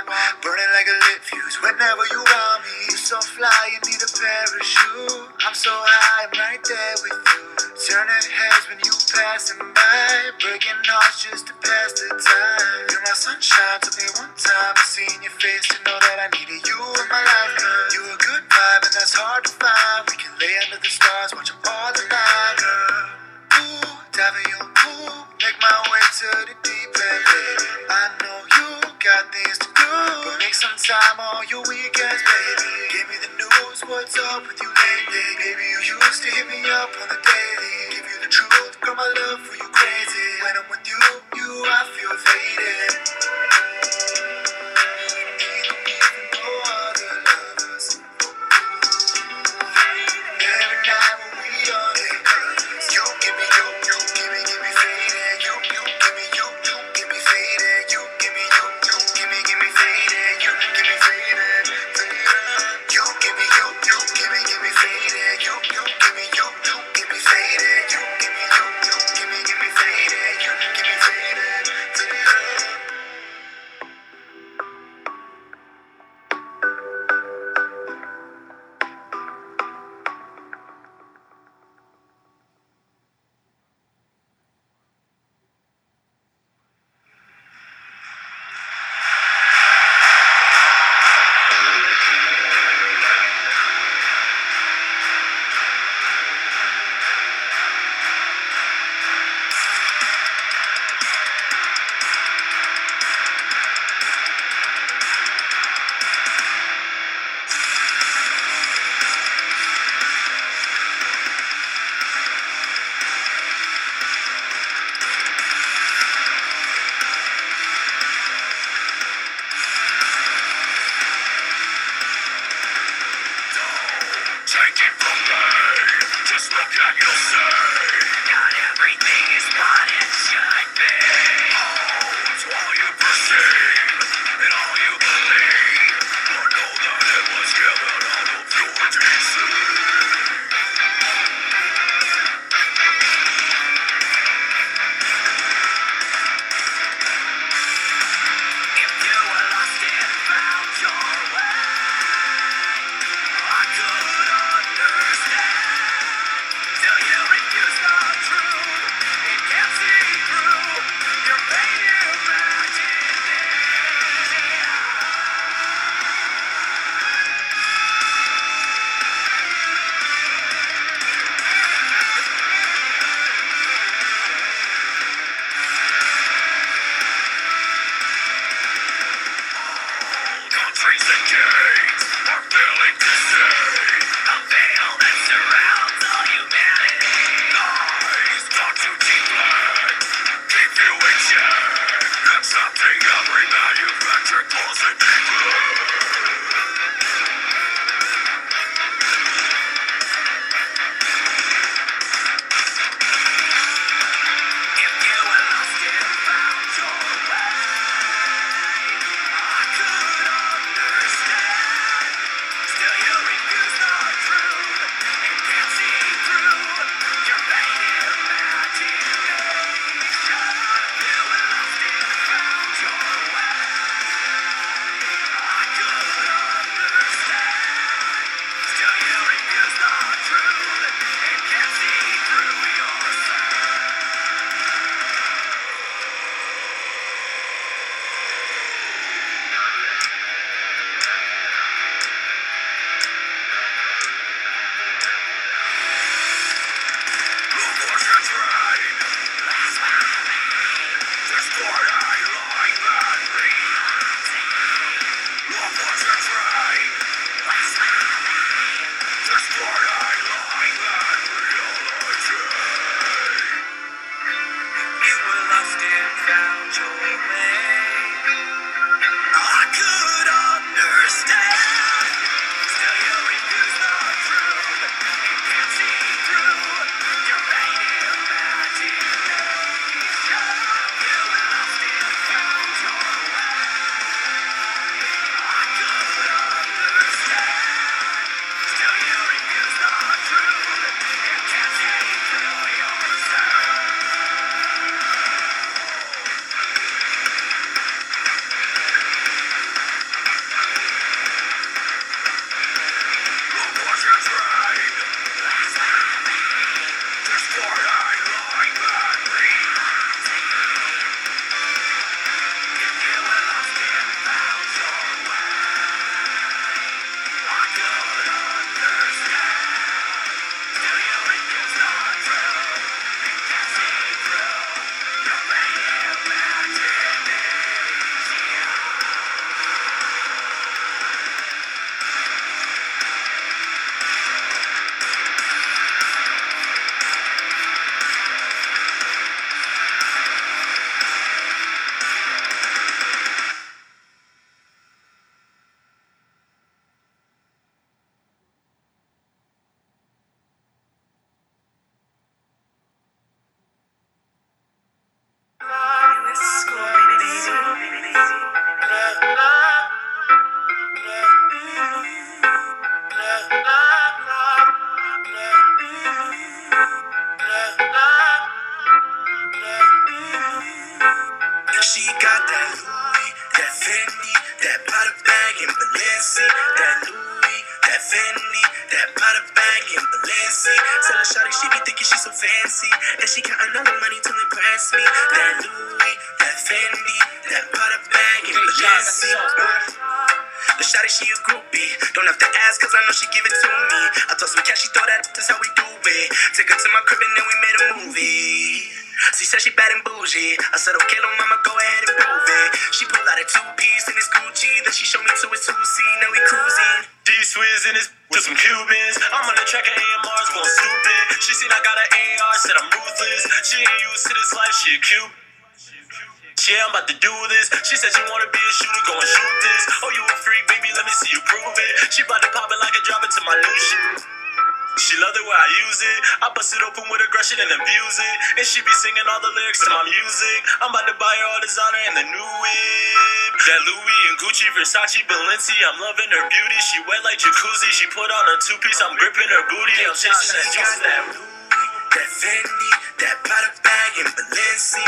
[434.76, 435.72] Versace, Balenci.
[435.88, 436.78] I'm loving her beauty.
[436.84, 437.90] She wet like jacuzzi.
[437.96, 439.00] She put on a two piece.
[439.00, 439.96] I'm gripping her booty.
[440.04, 441.00] I'm chasing that juice.
[441.00, 442.90] That Fendi,
[443.24, 445.04] that Prada bag in Balenci.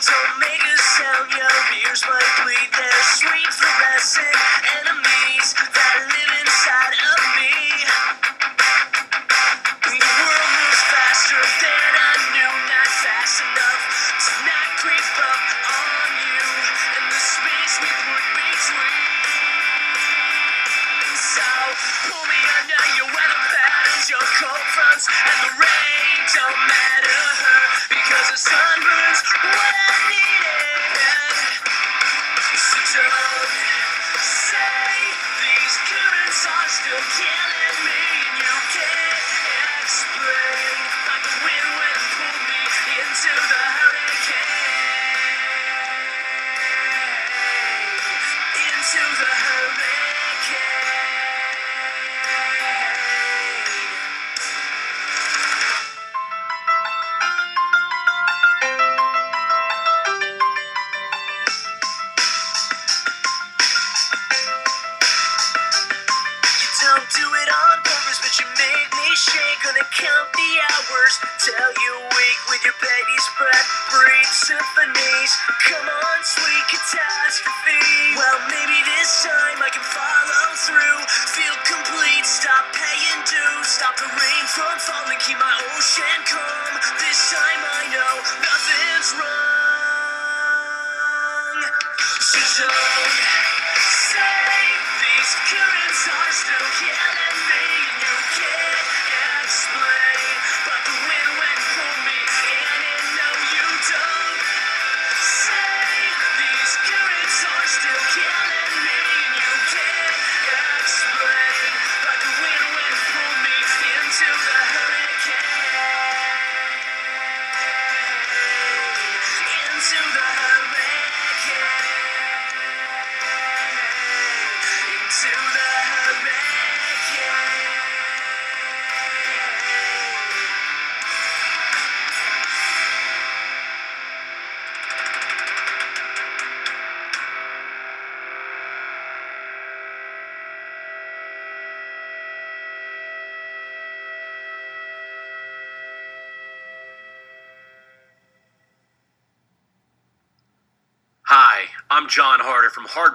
[0.00, 4.32] Jamaica sell your beers, but plead their sweet for lesson.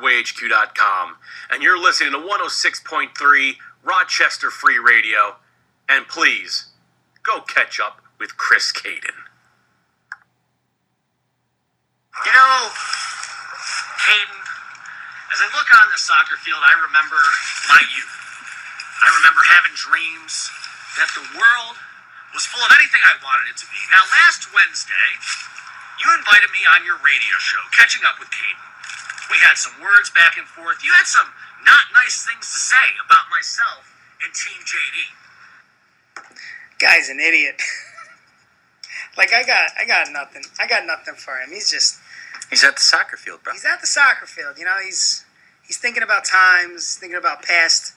[0.06, 1.18] Harder
[1.50, 3.10] and you're listening to 106.3
[3.84, 5.42] Rochester Free Radio.
[5.90, 6.70] And please,
[7.24, 9.18] go catch up with Chris Caden.
[12.22, 12.70] You know,
[14.06, 14.40] Hayden,
[15.34, 17.18] as I look on the soccer field, I remember
[17.70, 18.16] my youth.
[19.02, 20.50] I remember having dreams
[21.02, 21.76] that the world
[22.34, 23.82] was full of anything I wanted it to be.
[23.90, 25.10] Now, last Wednesday,
[25.98, 28.75] you invited me on your radio show, Catching Up with Caden.
[29.30, 30.84] We had some words back and forth.
[30.84, 31.28] You had some
[31.66, 33.90] not nice things to say about myself
[34.24, 35.14] and Team JD.
[36.80, 37.62] Guy's an idiot.
[39.18, 40.44] like I got, I got nothing.
[40.60, 41.50] I got nothing for him.
[41.52, 42.00] He's just,
[42.50, 43.54] He's at the soccer field, bro.
[43.54, 44.58] he's at the soccer field.
[44.58, 45.26] You know, he's
[45.66, 47.94] he's thinking about times, thinking about past.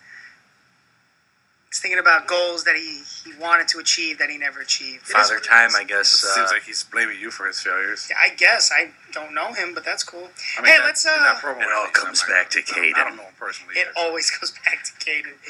[1.69, 5.05] He's thinking about goals that he, he wanted to achieve that he never achieved.
[5.05, 5.69] It is Father time.
[5.77, 6.25] I guess.
[6.25, 8.11] It Uh, seems like he's blaming you for his failures.
[8.17, 10.31] I guess I don't know him, but that's cool.
[10.57, 11.11] I mean, hey, that- let's uh.
[11.11, 12.95] that promo, It all at comes I'm not- back to I Caden.
[12.97, 13.75] I don't know him personally.
[13.77, 15.35] It always goes back to Caden.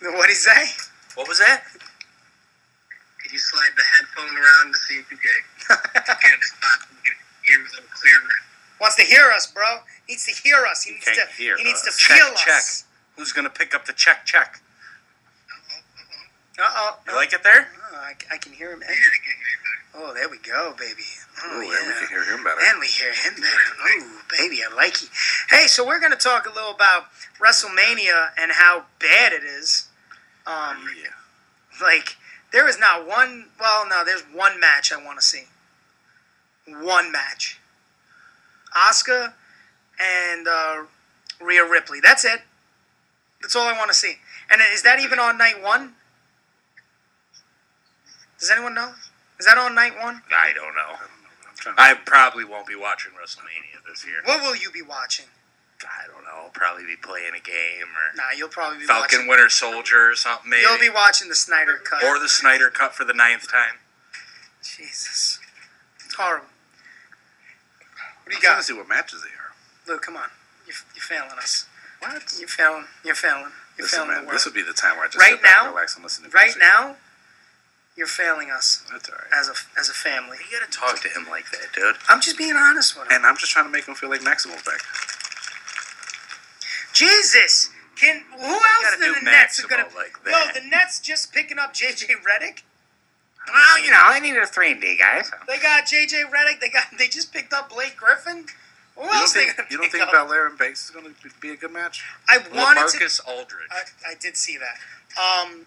[0.00, 0.70] What'd he say?
[1.16, 1.64] What was that?
[3.22, 6.98] Could you slide the headphone around to see if you can get a spot and
[7.44, 8.36] hear them clearer?
[8.80, 9.80] Wants to hear us, bro.
[10.08, 10.84] Needs to hear us.
[10.84, 11.26] He needs to.
[11.36, 11.98] hear he needs to us.
[11.98, 12.54] feel check, check.
[12.54, 12.84] us.
[13.18, 14.24] Who's gonna pick up the check?
[14.24, 14.60] Check.
[16.58, 16.98] Uh oh.
[17.06, 17.68] You like it there?
[17.92, 18.82] Oh, I, I can hear him.
[19.94, 21.02] Oh, there we go, baby.
[21.44, 21.76] Oh, Ooh, yeah.
[21.78, 22.60] and we can hear him better.
[22.62, 24.04] And we hear him better.
[24.04, 25.08] Ooh, baby, I like you.
[25.50, 27.06] Hey, so we're going to talk a little about
[27.40, 29.88] WrestleMania and how bad it is.
[30.46, 30.76] Um,
[31.82, 32.16] Like,
[32.52, 35.44] there is not one, well, no, there's one match I want to see.
[36.66, 37.58] One match.
[38.76, 39.32] Asuka
[40.00, 40.82] and uh,
[41.40, 41.98] Rhea Ripley.
[42.00, 42.42] That's it.
[43.40, 44.14] That's all I want to see.
[44.50, 45.94] And is that even on night one?
[48.38, 48.92] Does anyone know?
[49.38, 50.22] Is that on night one?
[50.34, 51.72] I don't know.
[51.76, 54.16] I probably won't be watching WrestleMania this year.
[54.24, 55.26] What will you be watching?
[55.82, 56.44] I don't know.
[56.44, 59.28] I'll probably be playing a game or Nah, you'll probably be Falcon watching.
[59.28, 60.62] Winter Soldier or something maybe.
[60.62, 62.02] You'll be watching the Snyder cut.
[62.02, 63.78] or the Snyder Cut for the ninth time.
[64.62, 65.38] Jesus,
[66.04, 66.46] it's horrible.
[68.24, 68.58] What do you I'm trying got?
[68.58, 69.54] to see what matches they are.
[69.94, 70.28] Luke, come on.
[70.66, 71.66] You're, you're failing us.
[72.00, 72.22] What?
[72.38, 72.84] You're failing.
[73.04, 73.52] You're failing.
[73.76, 74.34] You're Listen, failing man, the world.
[74.36, 75.70] this would be the time where I just Right sit back, now?
[75.70, 76.62] relax, and listen to right music.
[76.62, 76.96] now,
[77.96, 79.26] you're failing us That's all right.
[79.38, 80.38] as a as a family.
[80.50, 81.96] You gotta talk to him like that, dude.
[82.08, 83.16] I'm just being honest with him.
[83.18, 84.80] And I'm just trying to make him feel like Maximo's back.
[86.92, 89.84] Jesus, can who else gotta than the Nets are gonna?
[89.96, 90.54] like Yo, that?
[90.54, 92.62] the Nets just picking up JJ Redick.
[93.52, 95.30] Well, you know, they needed a 3 and D, guys.
[95.46, 96.60] They got JJ Redick.
[96.60, 98.46] They got they just picked up Blake Griffin.
[98.98, 100.10] You don't think, you don't think?
[100.10, 102.04] Belair and Banks is going to be a good match?
[102.28, 102.98] I wanted to.
[102.98, 103.68] Marcus Aldridge.
[103.70, 104.78] I, I did see that.
[105.16, 105.66] Um,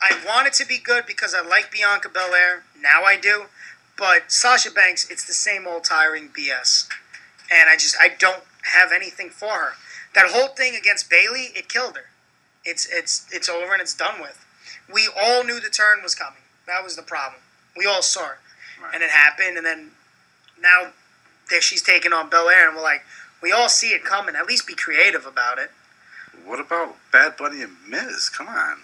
[0.00, 2.64] I want it to be good because I like Bianca Belair.
[2.78, 3.44] Now I do.
[3.96, 6.88] But Sasha Banks, it's the same old tiring BS.
[7.50, 8.42] And I just, I don't
[8.74, 9.72] have anything for her.
[10.14, 12.06] That whole thing against Bayley, it killed her.
[12.64, 14.44] It's, it's, it's over and it's done with.
[14.92, 16.42] We all knew the turn was coming.
[16.66, 17.40] That was the problem.
[17.76, 18.38] We all saw it.
[18.92, 19.92] And it happened, and then
[20.60, 20.90] now
[21.50, 23.02] there she's taking on Belair, and we're like,
[23.42, 24.36] we all see it coming.
[24.36, 25.70] At least be creative about it.
[26.44, 28.28] What about Bad Bunny and Miz?
[28.28, 28.78] Come on.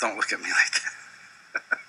[0.00, 1.78] Don't look at me like that.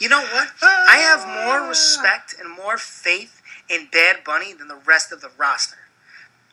[0.00, 0.48] You know what?
[0.62, 5.30] I have more respect and more faith in Bad Bunny than the rest of the
[5.36, 5.78] roster.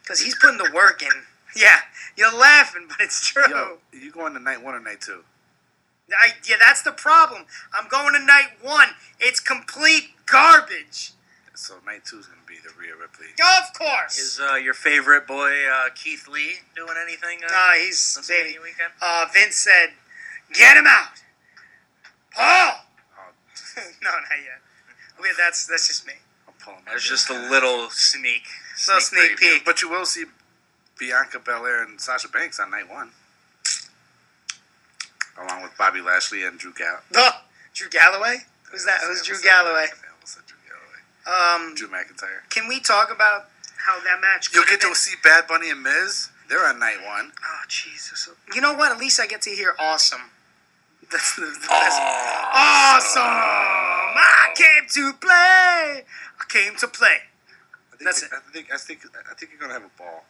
[0.02, 1.10] Because he's putting the work in.
[1.58, 1.80] Yeah,
[2.18, 3.48] you're laughing, but it's true.
[3.50, 5.24] Yo, you going to night one or night two?
[6.12, 7.46] I, yeah, that's the problem.
[7.74, 8.90] I'm going to night one.
[9.20, 11.12] It's complete garbage.
[11.56, 13.28] So night two is going to be the Rhea Ripley.
[13.40, 14.18] Of course.
[14.20, 17.40] Is uh, your favorite boy uh, Keith Lee doing anything?
[17.44, 18.58] Uh, Nah, he's this baby.
[18.62, 18.92] weekend?
[19.02, 19.94] Uh, Vince said,
[20.54, 21.22] "Get him out,
[22.34, 22.82] Paul."
[23.18, 23.32] Oh,
[24.04, 24.62] no, not yet.
[25.22, 26.14] Wait, that's that's just me.
[26.88, 28.42] There's just a little sneak,
[28.88, 29.54] Little sneak preview.
[29.54, 29.66] peek.
[29.66, 30.26] But you will see
[31.00, 33.12] Bianca Belair and Sasha Banks on night one,
[35.42, 37.00] along with Bobby Lashley and Drew Gall.
[37.16, 37.32] Oh,
[37.74, 38.38] Drew Galloway.
[38.72, 39.00] Who's that?
[39.06, 39.88] Who's Drew Galloway?
[41.26, 42.48] Um, Drew McIntyre.
[42.52, 43.50] can we talk about
[43.86, 44.54] how that match?
[44.54, 46.30] You'll get to see Bad Bunny and Miz.
[46.50, 47.32] They're on night one.
[47.44, 48.30] Oh Jesus!
[48.54, 48.92] You know what?
[48.92, 50.30] At least I get to hear awesome.
[51.12, 52.00] That's the, the best.
[52.02, 53.24] Awesome!
[53.24, 56.06] I came to play.
[56.40, 57.18] I came to play.
[57.92, 58.30] I think, That's it.
[58.32, 59.00] I think I think
[59.30, 60.26] I think you're gonna have a ball.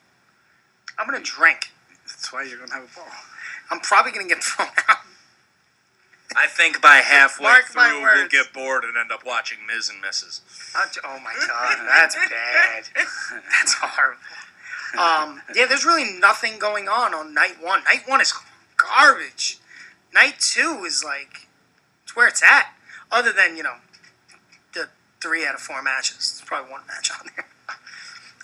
[0.98, 1.72] I'm gonna drink.
[2.08, 3.11] That's why you're gonna have a ball.
[3.72, 4.98] I'm probably gonna get thrown out.
[6.35, 8.32] I think by halfway Mark my through we'll words.
[8.34, 9.90] get bored and end up watching Ms.
[9.90, 10.42] and Mrs.
[10.76, 12.84] I'll j- Oh my god, that's bad.
[13.52, 14.19] That's horrible.
[15.00, 17.84] Um, yeah, there's really nothing going on on night one.
[17.84, 18.34] Night one is
[18.77, 19.60] garbage.
[20.14, 21.48] Night two is like
[22.03, 22.74] it's where it's at.
[23.11, 23.76] Other than you know
[24.74, 24.90] the
[25.22, 26.18] three out of four matches.
[26.38, 27.45] There's probably one match on there.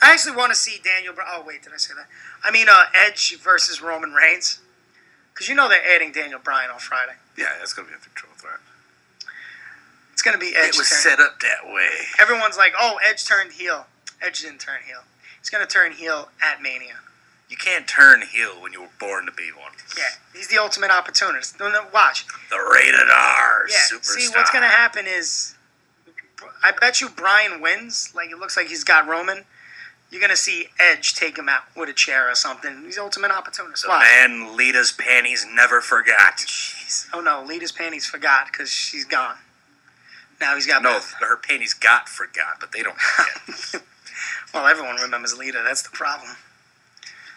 [0.01, 1.13] I actually want to see Daniel.
[1.13, 2.07] Br- oh wait, did I say that?
[2.43, 4.59] I mean, uh, Edge versus Roman Reigns.
[5.33, 7.13] Because you know they're adding Daniel Bryan on Friday.
[7.37, 8.59] Yeah, that's gonna be a triple threat.
[10.13, 10.75] It's gonna be Edge.
[10.75, 12.07] It was turn- set up that way.
[12.19, 13.87] Everyone's like, "Oh, Edge turned heel."
[14.21, 15.03] Edge didn't turn heel.
[15.39, 16.99] He's gonna turn heel at Mania.
[17.49, 19.71] You can't turn heel when you were born to be one.
[19.97, 20.03] Yeah,
[20.33, 21.59] he's the ultimate opportunist.
[21.59, 22.25] No, no, watch.
[22.49, 23.77] The rated R Yeah.
[23.89, 24.05] superstar.
[24.05, 25.55] See, what's gonna happen is,
[26.63, 28.11] I bet you Bryan wins.
[28.13, 29.45] Like it looks like he's got Roman.
[30.11, 32.83] You're gonna see Edge take him out with a chair or something.
[32.83, 33.83] He's ultimate opportunist.
[33.83, 34.01] The Watch.
[34.03, 36.37] man Lita's panties never forgot.
[36.37, 37.07] Jeez.
[37.13, 39.35] Oh no, Lita's panties forgot because she's gone.
[40.41, 41.13] Now he's got No, both.
[41.21, 43.83] her panties got forgot, but they don't forget.
[44.53, 45.61] Well, everyone remembers Lita.
[45.65, 46.35] That's the problem.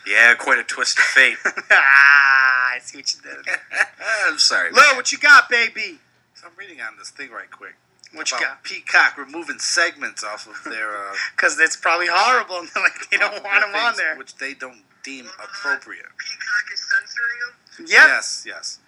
[0.05, 1.37] yeah, quite a twist of fate.
[1.71, 3.55] ah, I see what you did.
[4.27, 4.73] I'm sorry.
[4.73, 6.01] Lil, what you got, baby?
[6.35, 7.77] So I'm reading on this thing right quick.
[8.15, 8.63] What you about got?
[8.65, 12.59] Peacock removing segments off of their uh, Because it's probably horrible.
[12.59, 14.17] and they're like they don't want him on there.
[14.17, 16.07] which they don't deem appropriate.
[16.19, 17.87] Peacock is censoring them.
[17.89, 18.07] Yep.
[18.09, 18.79] Yes, yes.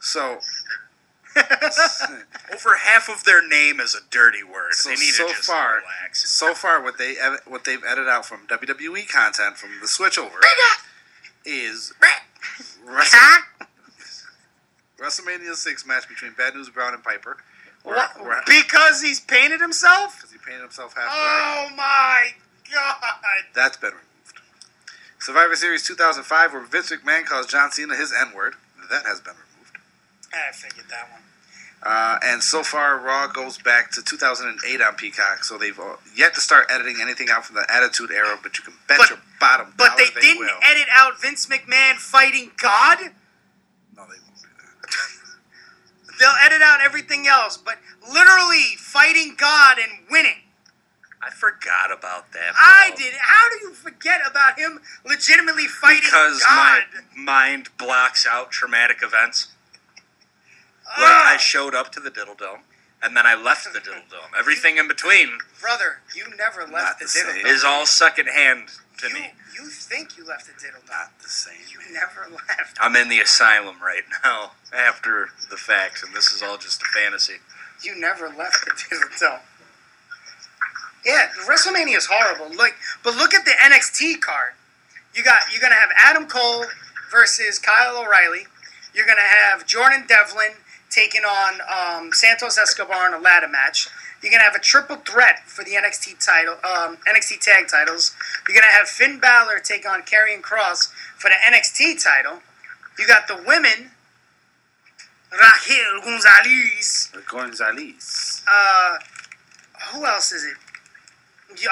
[0.00, 0.38] So,
[2.52, 4.72] Over half of their name is a dirty word.
[4.74, 6.28] so they need so to just far, relax.
[6.30, 10.40] so far, what they edi- what they've edited out from WWE content from the switchover
[11.44, 11.92] is
[12.84, 13.20] Wrestle-
[14.98, 17.36] WrestleMania six match between Bad News Brown and Piper.
[17.82, 18.22] What?
[18.22, 20.16] where, Because he's painted himself?
[20.16, 21.14] because he painted himself half black.
[21.72, 22.28] Oh my
[22.72, 23.44] god!
[23.54, 24.06] That's been removed.
[25.18, 28.54] Survivor Series 2005, where Vince McMahon calls John Cena his N word.
[28.90, 29.78] That has been removed.
[30.32, 31.20] I figured that one.
[31.82, 36.34] Uh, and so far, Raw goes back to 2008 on Peacock, so they've uh, yet
[36.34, 39.18] to start editing anything out from the Attitude Era, but you can bet But- your
[39.40, 40.58] bottom But dollar they, they didn't will.
[40.62, 42.98] edit out Vince McMahon fighting God.
[43.96, 47.76] No, they won't do They'll edit out everything else, but
[48.12, 50.42] literally fighting God and winning.
[51.22, 52.52] I forgot about that.
[52.56, 52.96] I bro.
[52.96, 53.14] did.
[53.20, 56.82] How do you forget about him legitimately fighting because God?
[57.16, 59.48] my mind blocks out traumatic events.
[60.86, 61.34] Like Ah.
[61.34, 62.60] I showed up to the Diddle Dome,
[63.02, 64.30] and then I left the Diddle Dome.
[64.38, 67.46] Everything in between Brother, you never left the, the diddle dome.
[67.54, 68.68] is all secondhand
[68.98, 69.30] to you, me.
[69.60, 70.96] You think you left the diddle dome.
[70.96, 71.60] Not the same.
[71.70, 72.78] You never left.
[72.80, 76.86] I'm in the asylum right now after the fact, and this is all just a
[76.86, 77.34] fantasy.
[77.82, 79.40] You never left the diddle dome.
[81.04, 82.54] Yeah, WrestleMania is horrible.
[82.56, 84.52] Like, but look at the NXT card.
[85.14, 86.66] You got you're gonna have Adam Cole
[87.10, 88.46] versus Kyle O'Reilly.
[88.94, 90.52] You're gonna have Jordan Devlin
[90.90, 93.88] taking on um, Santos Escobar in a ladder match.
[94.22, 98.14] You're gonna have a triple threat for the NXT title, um, NXT tag titles.
[98.46, 102.40] You're gonna have Finn Balor take on Karrion Kross for the NXT title.
[102.98, 103.92] You got the women,
[105.32, 107.12] Raquel Gonzalez.
[107.26, 108.42] Gonzalez.
[108.50, 108.98] Uh,
[109.92, 110.56] who else is it?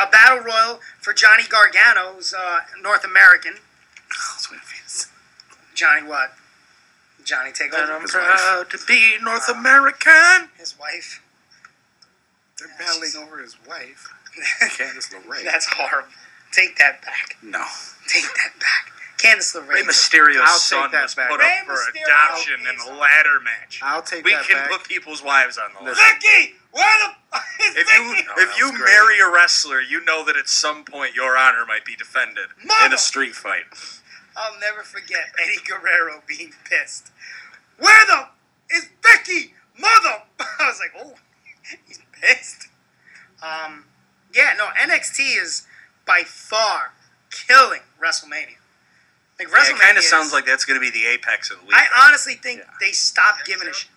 [0.01, 3.55] A battle royal for Johnny Gargano, who's uh, North American.
[5.75, 6.33] Johnny what?
[7.25, 7.93] Johnny take over.
[7.93, 10.49] I'm proud to be North American.
[10.57, 11.23] His wife.
[12.59, 14.09] They're battling over his wife,
[14.77, 15.45] Candice LeRae.
[15.45, 16.09] That's horrible.
[16.53, 17.37] Take that back.
[17.43, 17.65] no.
[18.09, 18.93] Take that back.
[19.19, 19.69] Candice LeRae.
[19.69, 21.29] Rey Mysterio's I'll take son that was back.
[21.31, 23.81] put Rey up for Mysterio adoption is- in a ladder match.
[23.83, 24.49] I'll take we that back.
[24.49, 26.01] We can put people's wives on the ladder.
[26.21, 28.27] Vicky, where the If you Vicky?
[28.39, 31.95] if you marry a wrestler, you know that at some point your honor might be
[31.97, 33.65] defended in a street fight.
[34.37, 37.11] I'll never forget Eddie Guerrero being pissed.
[37.79, 38.29] Where the
[38.77, 39.53] is Becky?
[39.79, 40.23] Mother!
[40.41, 41.15] I was like, oh,
[41.87, 42.69] he's pissed.
[43.43, 43.85] Um,
[44.35, 45.67] yeah, no, NXT is
[46.07, 46.93] by far
[47.31, 48.59] killing WrestleMania.
[49.39, 51.61] Like Yeah, WrestleMania it kind of sounds like that's going to be the apex of
[51.61, 51.75] the week.
[51.75, 53.91] I honestly think they stopped giving a shit.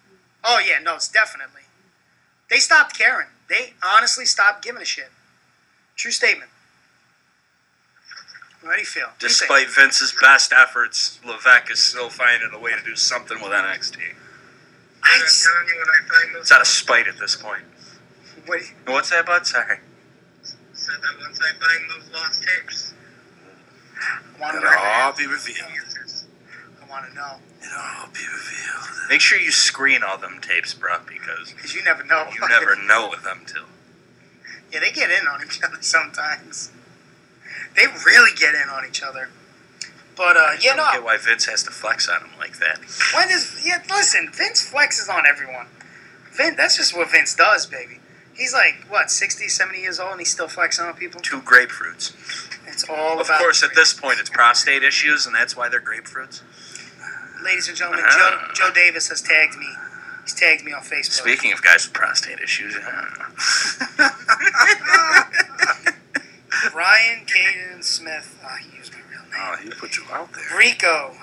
[0.44, 1.62] Oh yeah, no, it's definitely.
[2.50, 3.28] They stopped caring.
[3.50, 5.10] They honestly stopped giving a shit.
[5.96, 6.52] True statement.
[8.64, 9.08] How do you feel?
[9.08, 9.30] What do you?
[9.30, 13.98] Despite Vince's best efforts, Levesque is still finding a way to do something with NXT.
[15.04, 15.20] I
[16.40, 17.64] It's out of spite at this point.
[18.46, 19.46] What, What's that, bud?
[19.46, 19.78] Sorry.
[20.74, 22.94] Said that once I find those lost tapes,
[24.40, 25.60] Wanna It'll all be revealed.
[25.62, 27.36] I want to know.
[27.62, 28.90] It'll all be revealed.
[29.10, 32.28] Make sure you screen all them tapes, bro, because Because you never know.
[32.34, 33.66] you never know with them too.
[34.74, 36.72] Yeah, they get in on each other sometimes.
[37.76, 39.30] They really get in on each other.
[40.18, 40.84] But uh, yeah, I no.
[40.84, 42.80] don't get why Vince has to flex on him like that.
[43.16, 43.84] When does yeah?
[43.90, 45.68] Listen, Vince flexes on everyone.
[46.32, 48.00] Vince, that's just what Vince does, baby.
[48.34, 51.22] He's like what 60, 70 years old, and he's still flexing on people.
[51.22, 52.14] Two grapefruits.
[52.68, 53.40] It's all Of about.
[53.40, 56.42] course, at this point, it's prostate issues, and that's why they're grapefruits.
[57.44, 58.52] ladies and gentlemen, Ah.
[58.56, 59.68] Joe Joe Davis has tagged me.
[60.24, 61.12] He's tagged me on Facebook.
[61.14, 62.76] Speaking of guys with prostate issues,
[66.74, 68.38] Ryan Caden Smith.
[68.44, 69.32] Ah, he used my real name.
[69.36, 70.58] Oh, he put you out there.
[70.58, 71.16] Rico,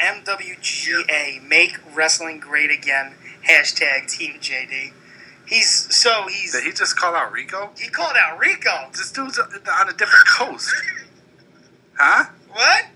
[0.00, 3.14] MWGA, make wrestling great again.
[3.48, 4.92] Hashtag Team JD.
[5.46, 6.52] He's so he's.
[6.52, 7.70] Did he just call out Rico?
[7.78, 8.88] He called out Rico.
[8.92, 10.74] This dude's on a different coast.
[11.96, 12.30] Huh?
[12.50, 12.86] What?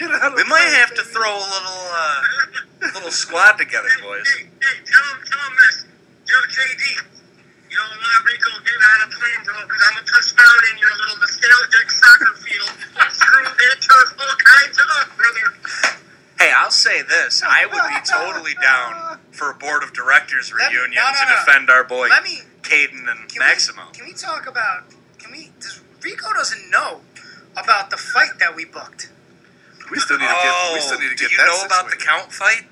[0.00, 2.22] we might have to throw a little, uh,
[2.94, 4.28] little squad together, boys.
[4.28, 4.48] hey,
[4.86, 5.84] tell him, tell him this.
[6.28, 6.84] Yo, JD,
[7.70, 10.60] you don't want Rico get out of plane, bro, because I'm going to touch down
[10.72, 15.46] in your little nostalgic soccer field and screw their turf all kinds of up, brother.
[16.40, 20.72] Hey, I'll say this: I would be totally down for a board of directors Let-
[20.72, 21.36] reunion no, no, to no.
[21.44, 22.40] defend our boy Let me.
[22.62, 23.82] Caden and Can Maximo.
[23.92, 24.84] We, can we talk about?
[25.18, 25.50] Can we?
[25.60, 27.02] Does Rico doesn't know
[27.56, 29.10] about the fight that we booked?
[29.90, 30.74] We still need to get.
[30.74, 32.64] We still need to Oh, do get you that know about the count fight?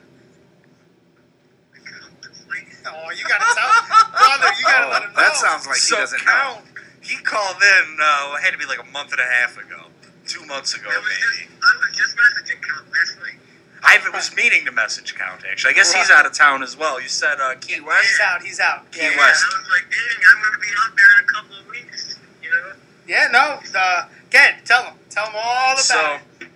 [2.87, 4.55] Oh, you gotta tell, brother.
[4.59, 5.21] You gotta let him know.
[5.21, 6.65] That sounds like so he doesn't count.
[7.03, 7.99] He called in.
[8.01, 9.89] Uh, it had to be like a month and a half ago,
[10.27, 11.51] two months ago, maybe.
[11.53, 13.41] I was just messaging Count last night.
[13.83, 15.71] I was meaning to message Count actually.
[15.71, 17.01] I guess he's out of town as well.
[17.01, 18.07] You said uh, Key West.
[18.09, 18.43] He's out.
[18.43, 18.91] He's out.
[18.93, 19.45] Key Yeah, West.
[19.45, 22.19] I was like, dang, I'm going to be out there in a couple of weeks,
[22.43, 22.73] you know?
[23.07, 23.61] Yeah, no.
[23.79, 24.95] Uh, Ken, tell him.
[25.11, 26.49] Tell him all about So it.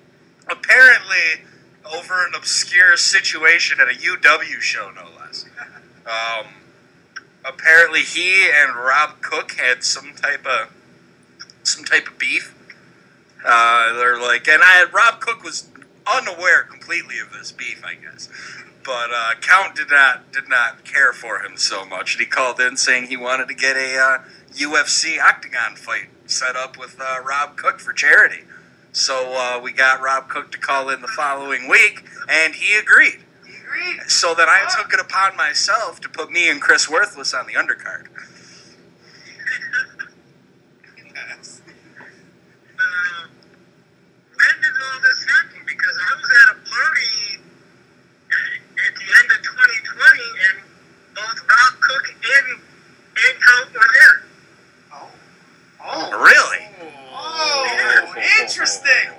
[0.48, 1.44] apparently,
[1.94, 5.46] over an obscure situation at a UW show, no less.
[6.04, 6.46] Um,
[7.44, 10.68] apparently, he and Rob Cook had some type of
[11.62, 12.52] some type of beef.
[13.46, 15.68] Uh, they're like, and I Rob Cook was
[16.06, 18.28] unaware completely of this beef, I guess.
[18.84, 22.60] But uh, Count did not did not care for him so much, and he called
[22.60, 24.18] in saying he wanted to get a uh,
[24.52, 28.42] UFC octagon fight set up with uh, Rob Cook for charity.
[28.92, 33.20] So uh, we got Rob Cook to call in the following week, and he agreed.
[33.46, 34.10] He agreed.
[34.10, 37.54] So then I took it upon myself to put me and Chris Worthless on the
[37.54, 38.08] undercard.
[42.78, 43.26] Uh,
[44.34, 45.41] when did all this happen?
[45.82, 50.62] Because I was at a party at the end of 2020, and
[51.10, 54.16] both Rob Cook and, and Count were there.
[54.94, 55.10] Oh.
[55.82, 56.22] oh.
[56.22, 56.70] Really?
[57.10, 59.10] Oh, interesting.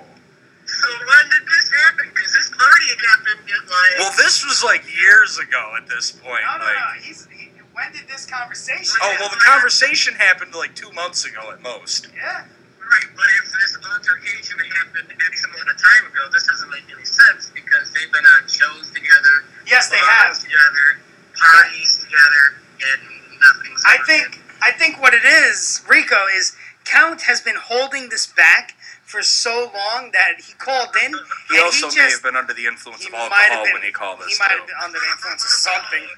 [0.64, 2.08] So when did this happen?
[2.16, 3.98] Because this party happened at like...
[3.98, 6.40] Well, this was like years ago at this point.
[6.48, 7.02] No, no, like, no.
[7.02, 7.28] He's.
[7.30, 8.96] He, when did this conversation?
[9.02, 12.08] oh well, the conversation happened like two months ago at most.
[12.16, 12.46] Yeah.
[12.84, 17.04] Right, but if this altercation happened X amount of time ago, this doesn't make any
[17.04, 19.44] sense because they've been on shows together.
[19.66, 20.36] Yes, they have.
[20.38, 21.00] Together,
[21.34, 22.44] parties together,
[22.92, 23.00] and
[23.40, 24.40] nothing's I ever think.
[24.62, 29.70] I think what it is, Rico, is Count has been holding this back for so
[29.74, 31.14] long that he called in.
[31.50, 34.20] He also he may have been under the influence of alcohol been- when he called
[34.20, 34.28] us.
[34.28, 34.58] He might too.
[34.58, 36.08] have been under the influence of something,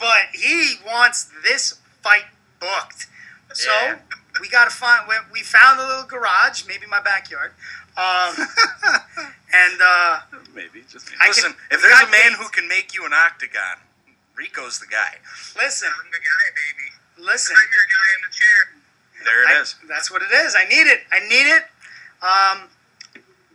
[0.00, 2.24] but he wants this fight
[2.60, 3.06] booked.
[3.52, 3.96] So Yeah.
[4.40, 5.06] We got to find.
[5.08, 7.52] We, we found a little garage, maybe my backyard,
[7.96, 8.34] um,
[9.52, 10.20] and uh,
[10.54, 11.08] Maybe just.
[11.20, 12.42] I Listen, can- if there's a man dates.
[12.42, 13.78] who can make you an octagon,
[14.36, 15.18] Rico's the guy.
[15.56, 17.26] listen, I'm the guy, baby.
[17.30, 17.56] listen.
[17.58, 18.60] I'm your guy in the chair.
[19.24, 19.76] There it I- is.
[19.88, 20.54] That's what it is.
[20.58, 21.00] I need it.
[21.12, 21.64] I need it.
[22.22, 22.68] Um,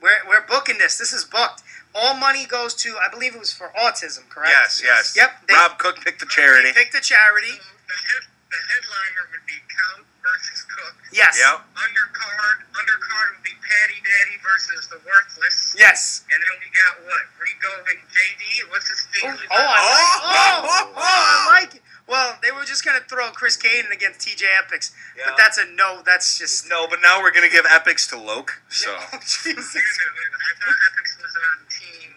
[0.01, 0.97] we're, we're booking this.
[0.97, 1.63] This is booked.
[1.95, 4.51] All money goes to, I believe it was for autism, correct?
[4.53, 5.13] Yes, yes.
[5.17, 5.31] Yep.
[5.47, 6.69] They, Rob Cook picked the charity.
[6.69, 7.49] they picked a charity.
[7.57, 10.95] The, head, the headliner would be Count versus Cook.
[11.13, 11.37] Yes.
[11.37, 11.61] Yep.
[11.77, 15.77] Undercard, undercard would be Patty Daddy versus the Worthless.
[15.77, 16.25] Yes.
[16.33, 17.23] And then we got what?
[17.37, 18.69] Rico and JD.
[18.73, 19.37] What's his name?
[19.37, 21.81] Oh, I like, oh, oh, I like it.
[22.09, 25.25] Well, they were just gonna throw Chris Caden against TJ Epics, yeah.
[25.27, 26.01] but that's a no.
[26.03, 28.61] That's just No, but now we're gonna give epics to Loke.
[28.69, 28.89] So
[29.21, 29.75] Jesus.
[29.77, 32.11] I thought Epics was on team.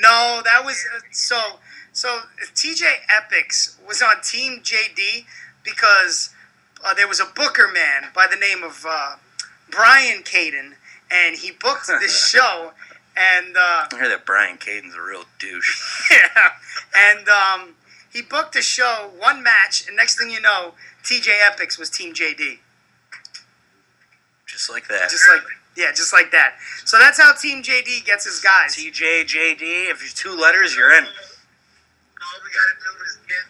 [0.00, 1.36] No, that was uh, so.
[1.96, 2.20] So
[2.54, 5.24] TJ Epics was on Team JD
[5.64, 6.28] because
[6.84, 9.16] uh, there was a Booker man by the name of uh,
[9.70, 10.72] Brian Caden,
[11.10, 12.72] and he booked this show,
[13.16, 16.06] and uh, I hear that Brian Caden's a real douche.
[16.10, 16.50] yeah,
[16.94, 17.74] and um,
[18.12, 22.12] he booked a show, one match, and next thing you know, TJ Epics was Team
[22.12, 22.58] JD,
[24.46, 25.08] Just like that.
[25.08, 25.40] just like
[25.78, 26.56] yeah, just like that.
[26.84, 28.76] So that's how Team JD gets his guys.
[28.76, 31.06] TJ, JD, if you're two letters, you're in.
[32.56, 33.44] All we gotta do is get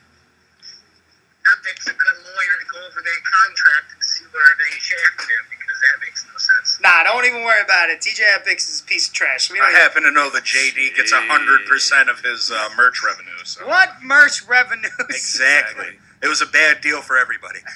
[1.46, 5.44] Epics a good lawyer to go over that contract and see where they shafted him
[5.46, 6.78] because that makes no sense.
[6.82, 8.00] Nah, don't even worry about it.
[8.00, 9.50] TJ Epics is a piece of trash.
[9.50, 12.98] We I even- happen to know that JD gets hundred percent of his uh, merch
[13.04, 13.38] revenue.
[13.44, 14.90] So What merch revenues?
[15.08, 17.60] exactly, it was a bad deal for everybody.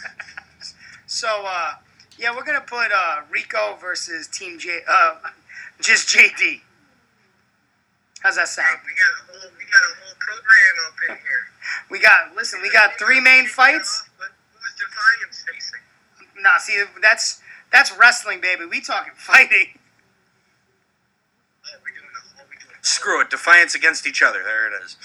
[1.12, 1.72] So, uh,
[2.18, 5.16] yeah, we're gonna put uh, Rico versus Team J, uh,
[5.80, 6.60] just JD.
[8.22, 8.78] How's that sound?
[8.84, 11.44] We got a whole we got a whole program up in here.
[11.90, 12.62] We got listen.
[12.62, 14.04] We got three main fights.
[14.18, 15.80] Who's Defiance facing?
[16.42, 17.40] Nah, see, that's
[17.72, 18.64] that's wrestling, baby.
[18.64, 19.78] We talking fighting.
[21.66, 21.78] Oh,
[22.82, 24.42] Screw it, Defiance against each other.
[24.44, 24.96] There it is.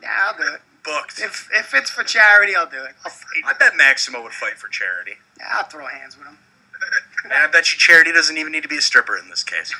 [0.00, 0.60] Yeah, I'll do it.
[0.84, 1.20] Booked.
[1.20, 2.94] If if it's for charity, I'll do it.
[3.04, 3.42] I'll fight.
[3.44, 5.14] I bet Maximo would fight for charity.
[5.38, 6.38] Yeah, I'll throw hands with him.
[7.24, 9.72] And I bet you charity doesn't even need to be a stripper in this case.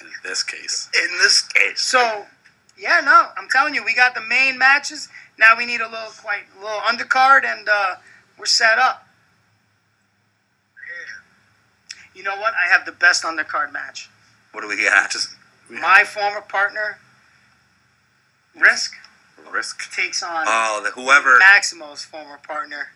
[0.00, 0.90] In this case.
[0.94, 1.80] In this case.
[1.80, 2.26] So,
[2.78, 5.08] yeah, no, I'm telling you, we got the main matches.
[5.38, 7.96] Now we need a little quite a little undercard, and uh,
[8.38, 9.06] we're set up.
[12.14, 12.54] You know what?
[12.54, 14.08] I have the best undercard match.
[14.52, 15.14] What do we got?
[15.68, 16.98] My former partner,
[18.58, 18.94] Risk,
[19.52, 21.38] Risk takes on Oh, the whoever.
[21.40, 22.88] Maximo's former partner,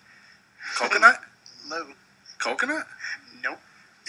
[0.77, 1.17] Coconut?
[1.69, 1.89] Lou.
[2.39, 2.87] Coconut?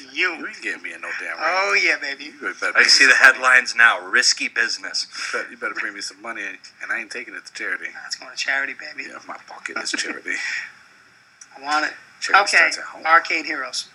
[0.05, 0.13] Nope.
[0.15, 0.35] You.
[0.35, 1.39] You ain't getting me in no damn ring.
[1.39, 2.25] Oh yeah, baby.
[2.25, 3.33] You better I can see the some money.
[3.33, 3.99] headlines now.
[4.07, 5.07] Risky business.
[5.33, 7.87] You better, you better bring me some money, and I ain't taking it to charity.
[8.03, 9.09] That's going to charity, baby.
[9.09, 10.35] Yeah, my pocket is charity.
[11.57, 11.93] I want it.
[12.19, 12.57] Charity okay.
[12.57, 13.05] starts at home.
[13.05, 13.89] Arcade Heroes.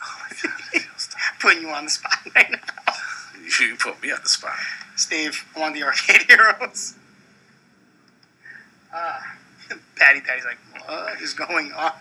[1.40, 2.94] Putting you on the spot right now.
[3.60, 4.56] You put me on the spot.
[4.96, 6.94] Steve, I want the Arcade Heroes.
[8.94, 9.20] Uh,
[9.96, 11.92] Patty Daddy's like, what is going on?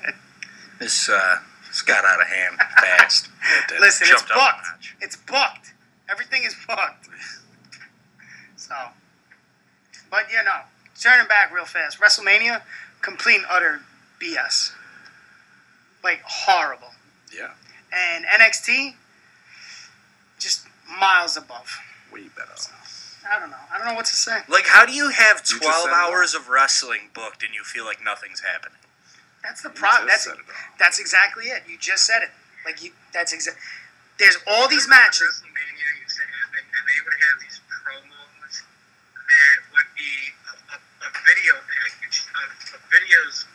[0.80, 1.38] This uh,
[1.76, 3.28] this got out of hand fast.
[3.70, 4.94] It, Listen, it's jumped up a booked.
[5.02, 5.74] It's booked.
[6.10, 7.10] Everything is booked.
[8.56, 8.76] So,
[10.10, 10.62] but you know,
[10.98, 12.62] turning back real fast, WrestleMania,
[13.02, 13.82] complete and utter
[14.24, 14.72] BS.
[16.02, 16.92] Like horrible.
[17.36, 17.52] Yeah.
[17.92, 18.94] And NXT,
[20.40, 20.66] just
[20.98, 21.78] miles above.
[22.14, 22.54] Way better.
[23.30, 23.58] I don't know.
[23.74, 24.38] I don't know what to say.
[24.48, 27.98] Like, how do you have 12 said hours of wrestling booked and you feel like
[28.02, 28.78] nothing's happening?
[29.46, 30.10] That's the problem.
[30.10, 30.46] That's said it
[30.82, 31.62] that's exactly it.
[31.70, 32.34] You just said it.
[32.66, 32.92] Like you.
[33.14, 33.58] That's exact.
[34.18, 35.22] There's all these matches.
[35.22, 38.54] WrestleMania used to happen, and they would have these promos
[39.14, 40.14] that would be
[40.50, 43.46] a, a, a video package of, of videos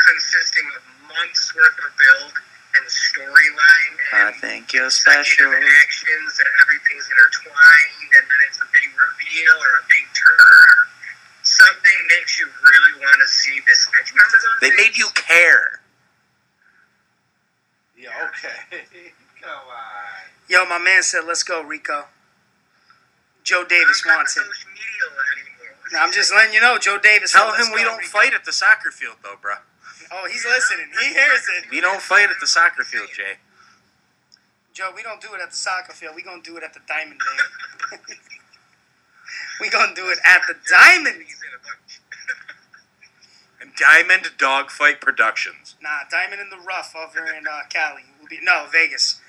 [0.00, 2.32] consisting of months worth of build
[2.80, 5.50] and storyline and I think you're special.
[5.50, 10.95] actions and everything's intertwined, and then it's a big reveal or a big turn or
[11.56, 14.12] something makes you really want to see this match.
[14.12, 14.60] Remember those?
[14.60, 15.80] They made you care.
[17.96, 18.84] Yeah, okay.
[19.40, 20.26] Come on.
[20.48, 22.06] Yo, my man said, "Let's go, Rico."
[23.42, 24.44] Joe Davis wants it.
[25.92, 27.32] Now, I'm just letting you know, Joe Davis.
[27.32, 29.54] Tell him we don't Rico." fight at the soccer field, though, bro.
[30.12, 30.86] Oh, he's listening.
[31.00, 31.70] He hears it.
[31.70, 33.38] We don't fight at the soccer field, Jay.
[34.72, 36.14] Joe, we don't do it at the soccer field.
[36.14, 37.20] We gonna do it at the Diamond,
[37.90, 38.20] baby.
[39.60, 41.24] we gonna do it at the Diamond.
[43.76, 45.74] Diamond Dogfight Productions.
[45.82, 48.02] Nah, Diamond in the Rough over in uh, Cali.
[48.20, 49.20] Will be no Vegas.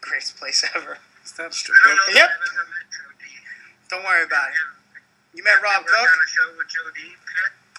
[0.00, 0.98] Greatest place ever.
[1.24, 1.96] Is that a strip club?
[2.14, 2.30] Yep.
[3.90, 4.54] Don't worry about it.
[5.36, 5.98] You met Rob Cook?
[5.98, 7.00] on a show with Joe D.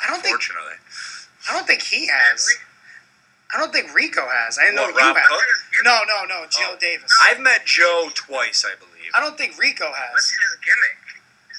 [0.03, 0.35] I don't think.
[0.35, 0.77] Fortunately.
[1.49, 2.47] I don't think he has.
[3.53, 4.57] I don't think Rico has.
[4.59, 5.25] I didn't know What, you Rob have.
[5.27, 5.41] Cook?
[5.83, 6.45] No, no, no.
[6.49, 7.11] Joe Davis.
[7.23, 9.09] I've met Joe twice, I believe.
[9.15, 10.11] I don't think Rico has.
[10.13, 11.08] What's his gimmick?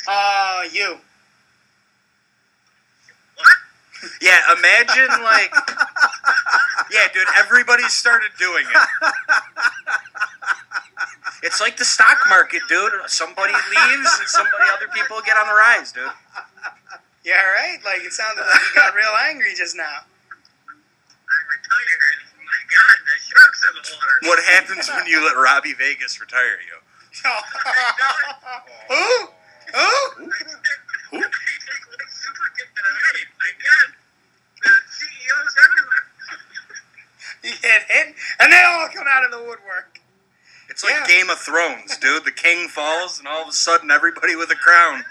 [0.09, 0.97] Uh, you.
[4.23, 5.53] Yeah, imagine like,
[6.91, 7.29] yeah, dude.
[7.39, 8.89] Everybody started doing it.
[11.43, 12.93] It's like the stock market, dude.
[13.09, 16.09] Somebody leaves and somebody, other people get on the rise, dude.
[17.25, 17.79] Yeah, right.
[17.85, 19.85] Like it sounded like you got real angry just now.
[19.85, 22.21] I'm retired.
[22.25, 24.17] Oh my God, the sharks in the water.
[24.29, 26.77] What happens when you let Robbie Vegas retire you?
[28.89, 29.29] Who?
[29.73, 30.31] Who?
[30.31, 31.19] I
[32.57, 32.69] get
[34.63, 36.05] the CEO's everywhere.
[37.43, 40.01] You get hit, and they all come out of the woodwork.
[40.69, 41.07] It's like Yeah.
[41.07, 42.25] Game of Thrones, dude.
[42.25, 45.05] The king falls, and all of a sudden, everybody with a crown.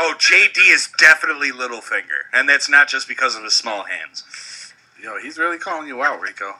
[0.00, 4.72] Oh, JD is definitely Littlefinger, and that's not just because of his small hands.
[5.00, 6.56] Yo, he's really calling you out, Rico.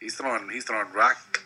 [0.00, 1.40] He's throwing he's throwing rock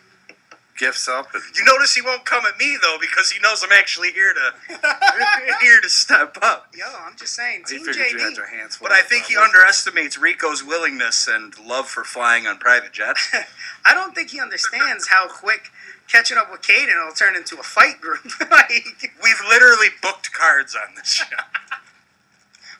[0.77, 3.71] gifts up and You notice he won't come at me though because he knows I'm
[3.71, 4.77] actually here to
[5.61, 6.73] here to step up.
[6.75, 8.37] Yo, I'm just saying, he Team figured you had JD.
[8.37, 8.87] your hands full.
[8.87, 13.31] But I think uh, he underestimates Rico's willingness and love for flying on private jets.
[13.85, 15.69] I don't think he understands how quick
[16.07, 18.25] catching up with Caden will turn into a fight group.
[18.51, 21.35] like, We've literally booked cards on this show.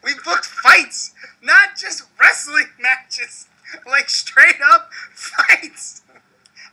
[0.03, 3.47] we booked fights, not just wrestling matches.
[3.87, 6.01] Like straight up fights,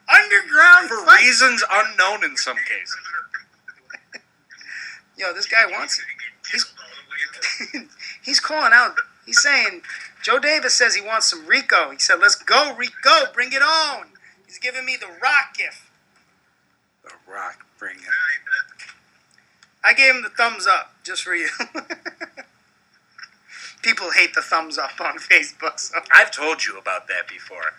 [0.08, 1.22] underground For fights.
[1.22, 2.96] reasons unknown in some cases.
[5.16, 5.98] Yo, this guy wants.
[5.98, 6.04] it.
[6.50, 6.74] He's
[8.24, 8.94] he's calling out.
[9.26, 9.82] He's saying
[10.22, 11.90] Joe Davis says he wants some Rico.
[11.90, 14.06] He said, "Let's go, Rico, bring it on."
[14.46, 15.82] He's giving me the rock gift.
[17.04, 18.02] The rock bring it.
[19.84, 21.48] I gave him the thumbs up just for you.
[23.82, 27.72] People hate the thumbs up on Facebook, so I've told you about that before.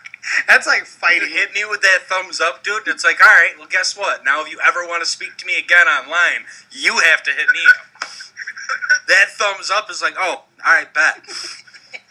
[0.48, 1.30] that's like You fighting.
[1.30, 2.88] hit me with that thumbs up, dude.
[2.88, 4.24] It's like, all right, well, guess what?
[4.26, 7.48] Now, if you ever want to speak to me again online, you have to hit
[7.54, 8.08] me up.
[9.08, 11.22] That thumbs up is like, oh, all right, bet.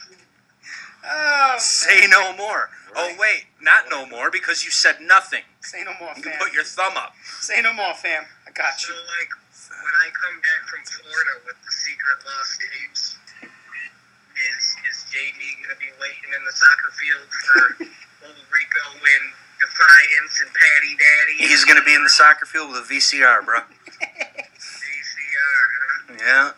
[1.03, 2.69] Oh, Say no more.
[2.95, 5.43] Oh, wait, not no more because you said nothing.
[5.63, 6.41] say no more, You can fam.
[6.43, 7.15] put your thumb up.
[7.41, 8.25] Say no more, fam.
[8.47, 8.89] I got you.
[8.89, 9.01] So, you.
[9.01, 9.33] like,
[9.81, 13.17] when I come back from Florida with the secret lost tapes,
[14.57, 17.85] is, is JD going to be waiting in the soccer field for
[18.27, 19.27] old Rico and
[19.61, 21.49] Defiance and Patty Daddy?
[21.49, 23.61] He's going to be in the soccer field with a VCR, bro.
[23.61, 26.15] VCR, huh?
[26.19, 26.51] Yeah.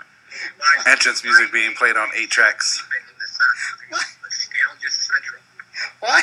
[0.59, 2.83] Watch Entrance music being played on eight tracks.
[2.83, 2.87] in
[3.19, 4.01] the soccer field.
[4.23, 5.41] Nostalgia Central.
[6.01, 6.23] Why?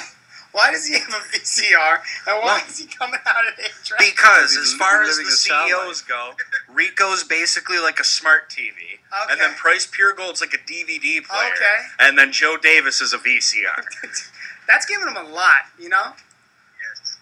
[0.52, 2.00] Why does he have a VCR?
[2.28, 4.00] And why is he coming out of a track?
[4.00, 6.34] Because as far as the CEOs go,
[6.68, 8.99] Rico's basically like a smart TV.
[9.30, 11.52] And then Price Pure Gold's like a DVD player.
[11.54, 11.80] Okay.
[12.00, 13.84] And then Joe Davis is a VCR.
[14.68, 16.14] That's giving him a lot, you know?
[16.14, 17.18] Yes.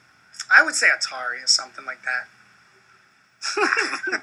[0.56, 2.27] I would say Atari or something like that.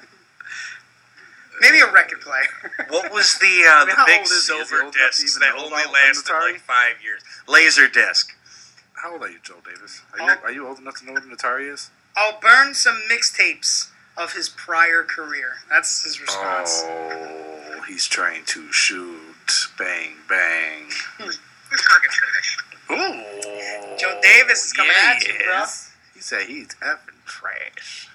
[1.61, 2.71] Maybe a record player.
[2.89, 4.35] What was the uh, I mean, the big old is he?
[4.35, 6.51] Is he silver old enough to discs even that only about lasted Atari?
[6.53, 7.21] like five years?
[7.47, 8.35] Laser disc.
[8.93, 10.01] How old are you, Joe Davis?
[10.13, 10.25] Are Oh.
[10.25, 11.89] you are you old enough to know what an Atari is?
[12.17, 15.55] I'll burn some mixtapes of his prior career.
[15.69, 16.83] That's his response.
[16.85, 17.54] Oh,
[17.87, 19.69] he's trying to shoot.
[19.77, 20.89] Bang bang.
[21.17, 21.39] Who's
[21.69, 22.57] talking trash?
[22.91, 23.97] Ooh.
[23.97, 25.63] Joe Davis is coming yeah, at you, he bro.
[26.13, 28.09] He said he's effing trash.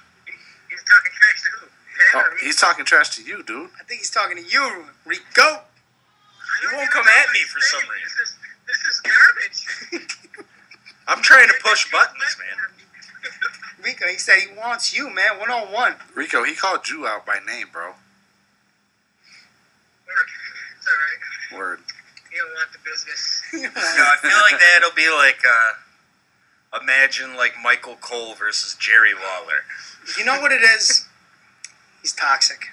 [0.68, 1.66] He's talking trash to who?
[2.15, 3.70] Oh, he's talking trash to you, dude.
[3.78, 5.62] I think he's talking to you, Rico.
[6.62, 8.18] You won't come at me for some reason.
[8.18, 10.16] This is, this is garbage.
[11.08, 13.84] I'm trying to push buttons, man.
[13.84, 15.94] Rico, he said he wants you, man, one on one.
[16.15, 17.94] Rico, he called you out by name, bro.
[20.90, 21.60] It's all right.
[21.60, 21.78] Word.
[22.32, 23.42] You don't want the business.
[23.52, 29.64] No, I feel like that'll be like uh, imagine like Michael Cole versus Jerry Lawler.
[30.16, 31.06] You know what it is?
[32.00, 32.68] He's toxic.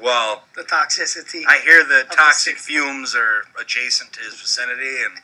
[0.00, 1.42] Well, The toxicity.
[1.46, 5.18] I hear the the toxic fumes are adjacent to his vicinity, and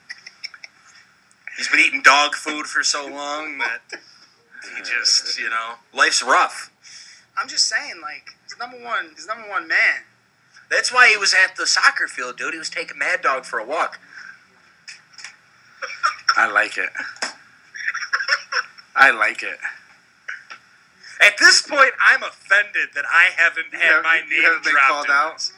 [1.56, 3.80] he's been eating dog food for so long that
[4.76, 6.70] he just, you know, life's rough.
[7.36, 9.10] I'm just saying, like, he's number one.
[9.14, 10.02] He's number one man.
[10.70, 12.52] That's why he was at the soccer field, dude.
[12.52, 13.98] He was taking Mad Dog for a walk.
[16.36, 16.90] I like it.
[18.94, 19.58] I like it.
[21.20, 24.88] At this point, I'm offended that I haven't had have- my name haven't been dropped.
[24.88, 25.50] called out?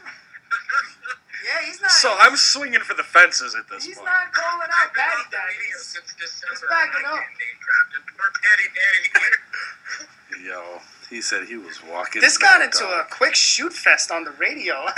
[1.45, 1.91] Yeah, he's not.
[1.91, 4.09] So I'm swinging for the fences at this he's point.
[4.09, 5.53] He's not calling out Patty Daddy.
[5.57, 7.17] Video He's, he's backing up.
[7.17, 8.17] name dropped.
[8.17, 10.45] Poor Patty Daddy.
[10.49, 10.81] Yo,
[11.11, 12.23] he said he was walking.
[12.23, 13.07] This got into Dog.
[13.07, 14.87] a quick shoot fest on the radio.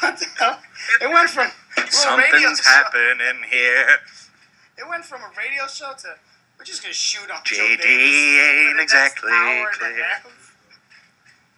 [0.00, 0.58] the?
[1.00, 1.50] It went from
[1.90, 3.98] Something's happening here.
[4.78, 6.16] It went from a radio show to
[6.58, 9.78] we're just gonna shoot on Joe JD ain't for the next exactly hour and a
[9.78, 10.32] clear.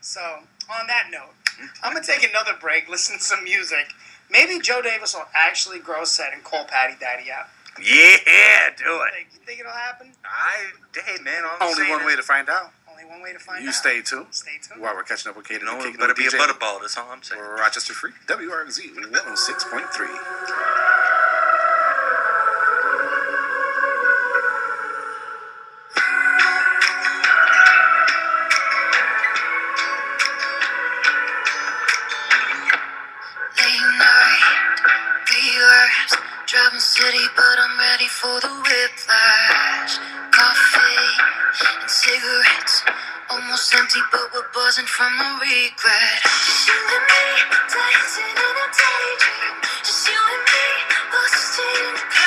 [0.00, 1.66] So on that note, mm-hmm.
[1.82, 3.86] I'm gonna take another break, listen to some music.
[4.30, 7.46] Maybe Joe Davis will actually grow a set and call Patty Daddy out.
[7.78, 8.98] Yeah, do it.
[8.98, 10.12] Like, you think it'll happen?
[10.24, 10.72] I,
[11.04, 13.68] hey man, all Only one way to find out only one way to find you
[13.68, 13.72] out.
[13.72, 14.26] You stay tuned.
[14.30, 14.80] Stay tuned.
[14.80, 15.64] While we're catching up with Katie.
[15.64, 16.80] No, it better be a butterball.
[16.80, 17.40] That's all I'm saying.
[17.40, 18.12] Rochester Free.
[18.26, 20.85] WRFZ 106.3.
[44.56, 46.20] wasn't from the regret.
[46.24, 47.24] Just you and me,
[47.68, 49.54] dancing in a daydream.
[49.84, 50.66] Just you and me,
[51.12, 52.25] lost in the past.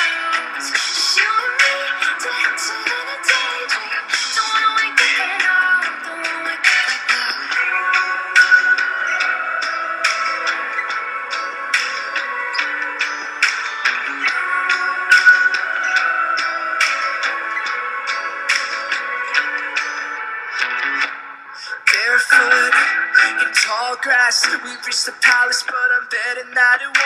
[24.30, 26.99] We reached the palace, but I'm better not at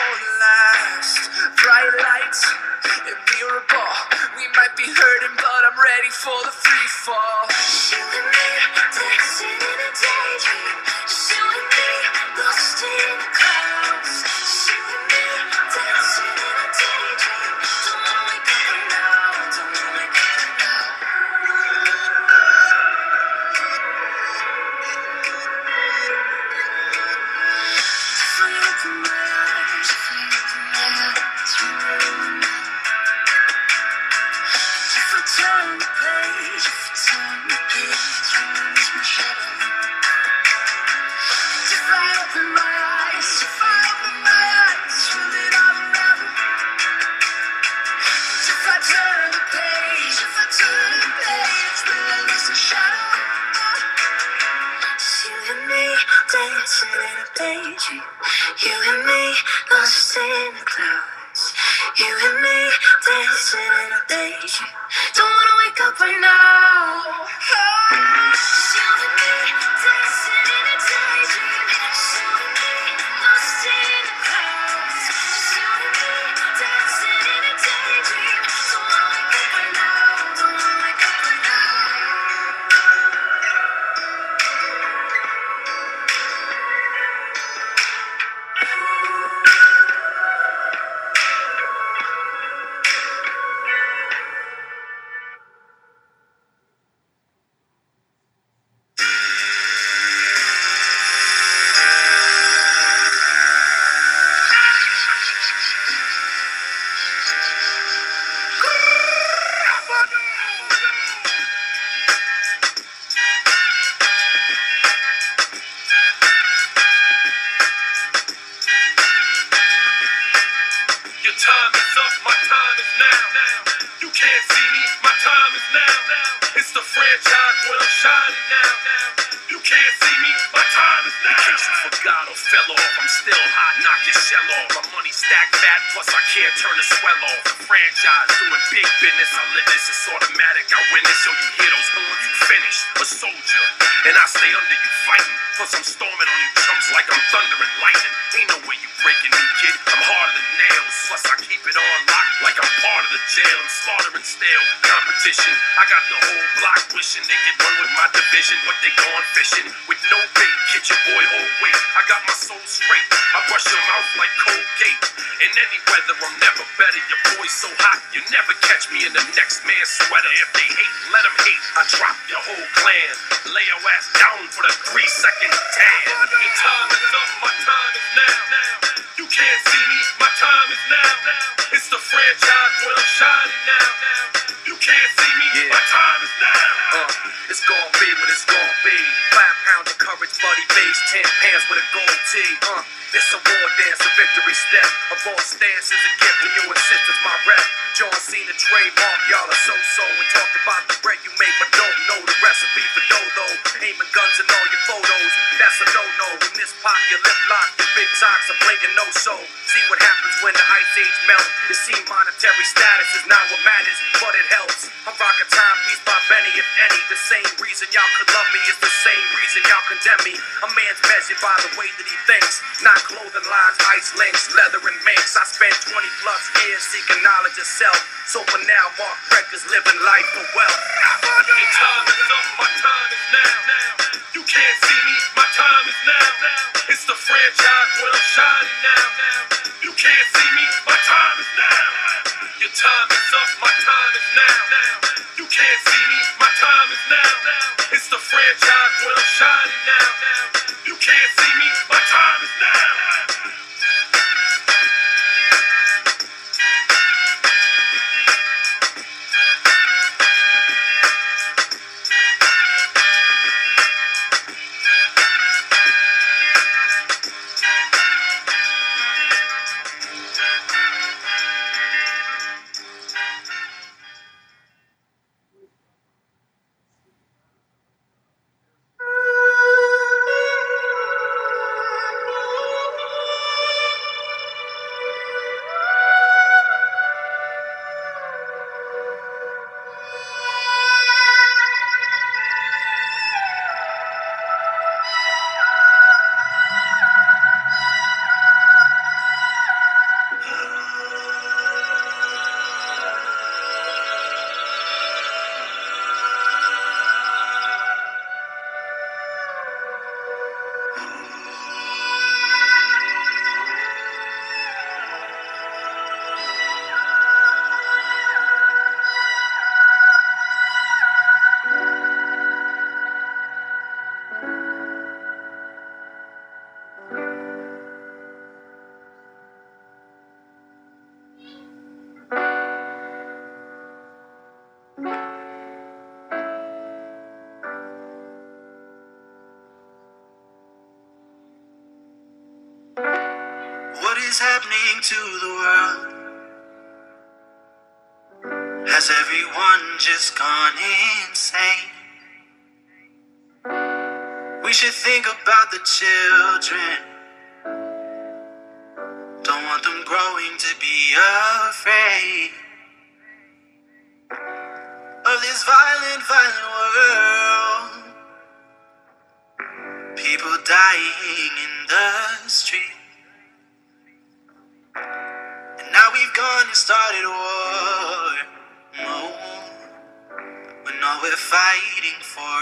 [381.05, 382.57] all we're fighting for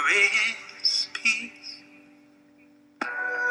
[0.82, 1.78] is peace.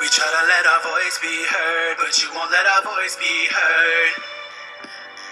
[0.01, 3.47] We try to let our voice be heard, but you won't let our voice be
[3.47, 4.13] heard.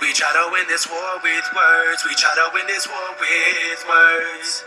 [0.02, 2.06] We try to win this war with words.
[2.08, 4.64] We try to win this war with words.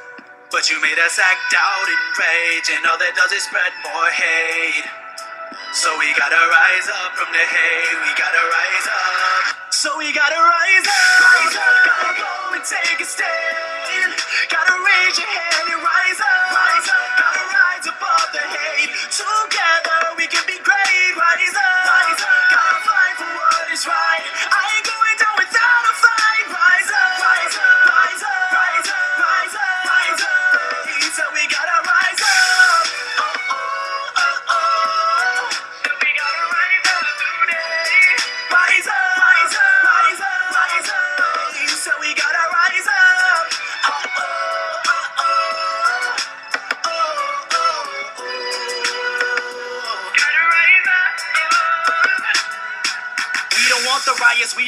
[0.52, 4.10] But you made us act out in rage, and all that does is spread more
[4.12, 4.84] hate.
[5.72, 7.96] So we gotta rise up from the hate.
[8.04, 9.72] We gotta rise up.
[9.72, 11.20] So we gotta rise up.
[11.24, 11.76] Rise up.
[11.88, 14.12] Gotta go and take a stand.
[14.52, 14.81] Gotta
[15.12, 16.56] raise your hand and rise up.
[16.56, 17.08] Rise up.
[17.20, 18.90] Gotta rise above the hate.
[19.12, 21.12] Together we can be great.
[21.16, 21.84] Rise up.
[21.84, 22.44] Rise up.
[22.48, 24.24] Gotta fight for what is right.
[24.48, 25.01] I ain't going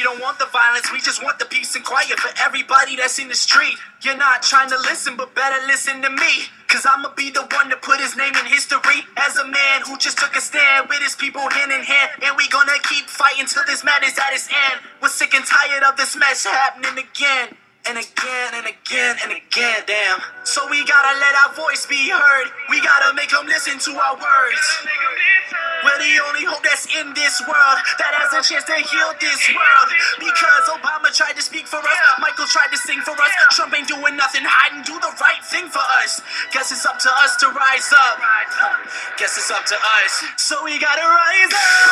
[0.05, 3.27] don't want the violence, we just want the peace and quiet for everybody that's in
[3.27, 3.73] the street.
[4.03, 6.45] You're not trying to listen, but better listen to me.
[6.67, 9.97] Cause I'ma be the one to put his name in history as a man who
[9.97, 12.11] just took a stand with his people hand in hand.
[12.21, 14.81] And we gonna keep fighting till this madness at its end.
[15.01, 17.57] We're sick and tired of this mess happening again.
[17.85, 20.17] And again and again and again, damn.
[20.43, 22.47] So we gotta let our voice be heard.
[22.69, 24.65] We gotta make them listen to our words.
[25.85, 29.37] We're the only hope that's in this world that has a chance to heal this
[29.53, 29.87] world.
[30.17, 33.31] Because Obama tried to speak for us, Michael tried to sing for us.
[33.53, 36.25] Trump ain't doing nothing, hiding, do the right thing for us.
[36.49, 38.17] Guess it's up to us to rise up.
[39.21, 40.13] Guess it's up to us.
[40.41, 41.85] So we gotta rise up.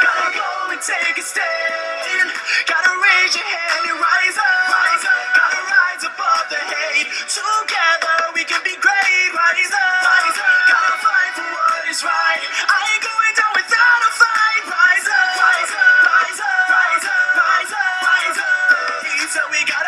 [0.00, 2.30] Gotta go and take a stand fighting.
[2.66, 4.70] Gotta raise your hand and rise up.
[4.70, 5.26] Rise up.
[5.34, 7.08] Gotta rise above the hate.
[7.26, 9.28] Together we can be great.
[9.34, 10.06] Rise up.
[10.06, 10.58] Rise up.
[10.70, 12.42] Gotta fight for what is right.
[12.70, 14.62] I ain't going down without a fight.
[14.70, 15.30] Rise up.
[15.42, 15.98] Rise up.
[16.06, 16.62] Rise up.
[16.70, 17.42] Rise up.
[17.42, 17.74] Rise up.
[17.74, 18.06] Rise up.
[18.06, 18.38] Rise up.
[18.38, 19.26] Rise up.
[19.26, 19.66] Rise up.
[19.66, 19.85] Rise up.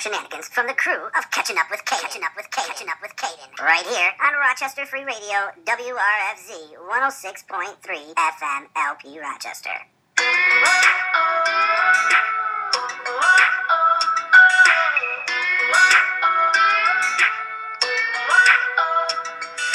[0.00, 2.66] shenanigans from the crew of Catching Up with Caden, Catching Up with Caden.
[2.68, 3.52] Catching Up with Caden.
[3.60, 9.76] Right here on Rochester Free Radio, WRFZ 106.3 FM LP Rochester.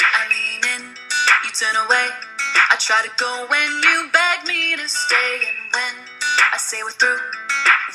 [0.02, 0.82] I lean in,
[1.44, 2.08] you turn away.
[2.68, 5.94] I try to go when you beg me to stay, and when
[6.52, 7.45] I say we're through.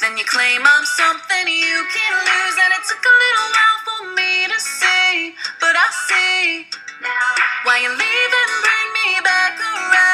[0.02, 4.16] Then you claim I'm something you can lose, and it took a little while for
[4.18, 6.66] me to see, but I see
[7.04, 10.11] now why you leave and bring me back around.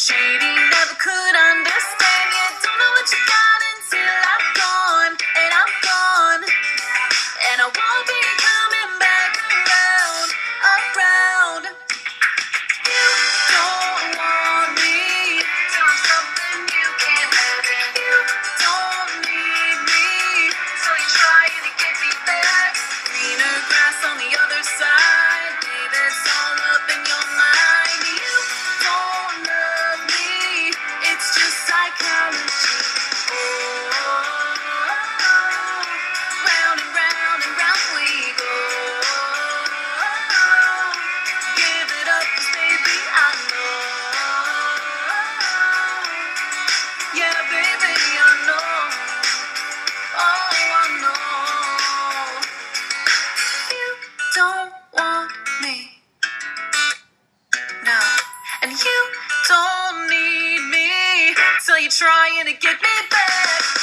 [0.00, 0.49] shady.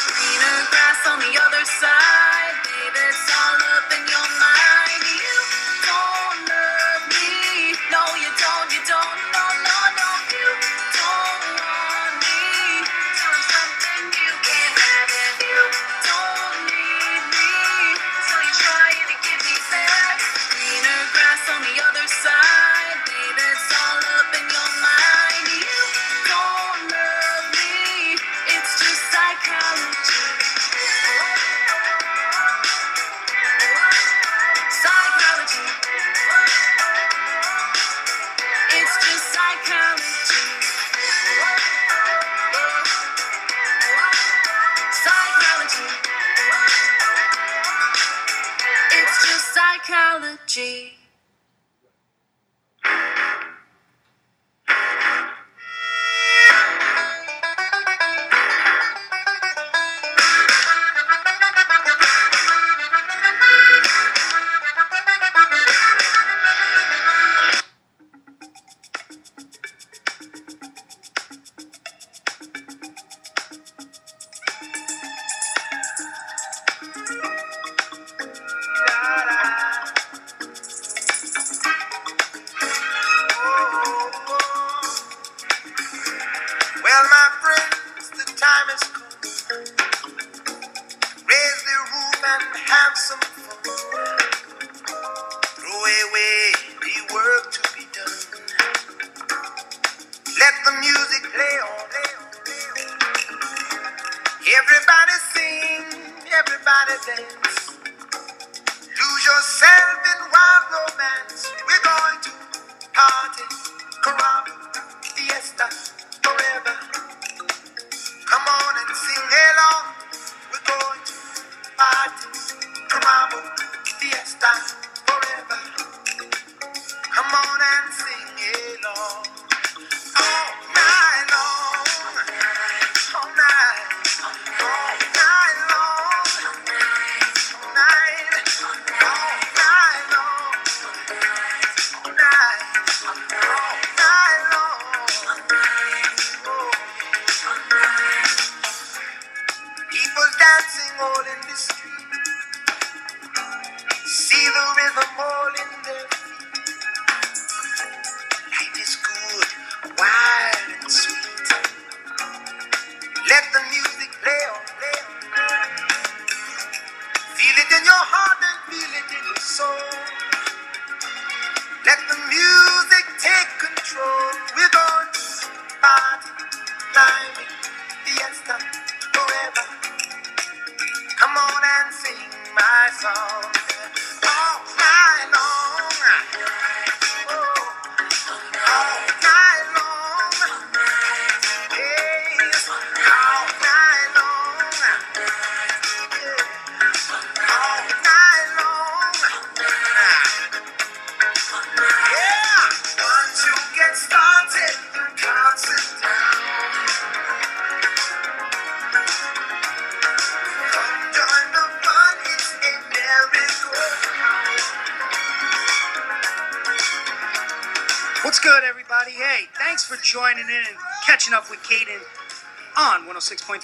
[0.08, 2.17] greener grass on the other side.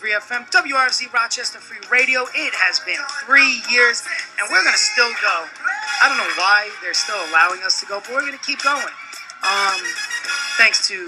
[0.03, 2.23] 106.3 FM, Rochester Free Radio.
[2.35, 4.03] It has been three years,
[4.35, 5.47] and we're going to still go.
[6.03, 8.61] I don't know why they're still allowing us to go, but we're going to keep
[8.63, 8.91] going.
[9.47, 9.79] Um,
[10.59, 11.07] thanks to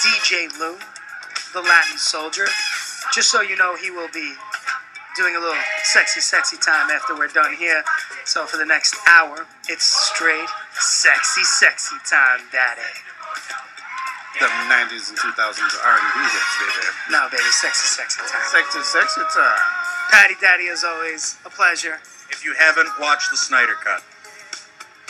[0.00, 0.80] DJ Lou,
[1.52, 2.46] the Latin soldier.
[3.12, 4.32] Just so you know, he will be
[5.16, 7.84] doing a little sexy, sexy time after we're done here.
[8.24, 10.48] So for the next hour, it's straight
[10.80, 12.88] sexy, sexy time, daddy.
[14.38, 16.86] The 90s and 2000s R&B hits, baby.
[17.10, 18.40] No, baby, sexy, sexy time.
[18.48, 19.58] Sexy, sexy time.
[20.10, 21.98] Patty Daddy, as always, a pleasure.
[22.30, 24.02] If you haven't watched the Snyder Cut,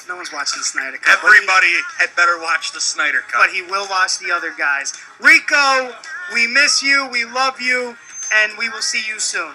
[0.09, 1.21] No one's watching the Snyder Cut.
[1.23, 3.39] but he- everybody had better watch the Snyder Cut.
[3.41, 4.93] But he will watch the other guys.
[5.21, 5.95] Rico,
[6.33, 7.97] we miss you, we love you,
[8.33, 9.55] and we will see you soon.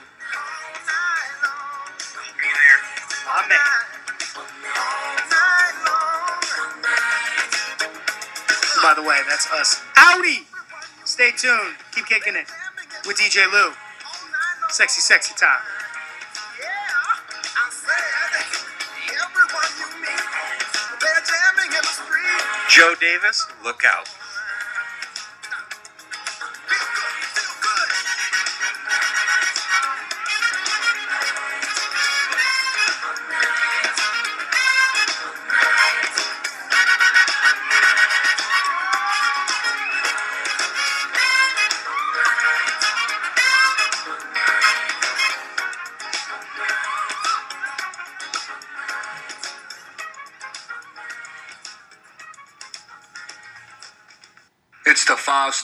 [3.28, 3.85] Amen.
[8.82, 9.82] By the way, that's us.
[9.98, 10.46] Audi!
[11.06, 11.76] Stay tuned.
[11.94, 12.48] Keep kicking it
[13.08, 13.72] with DJ Lou.
[14.70, 15.62] Sexy, sexy time.
[22.70, 24.10] Joe Davis, look out.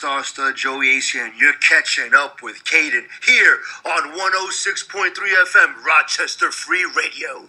[0.02, 6.90] Star stud Joey and you're catching up with Caden here on 106.3 FM Rochester Free
[6.98, 7.48] Radio.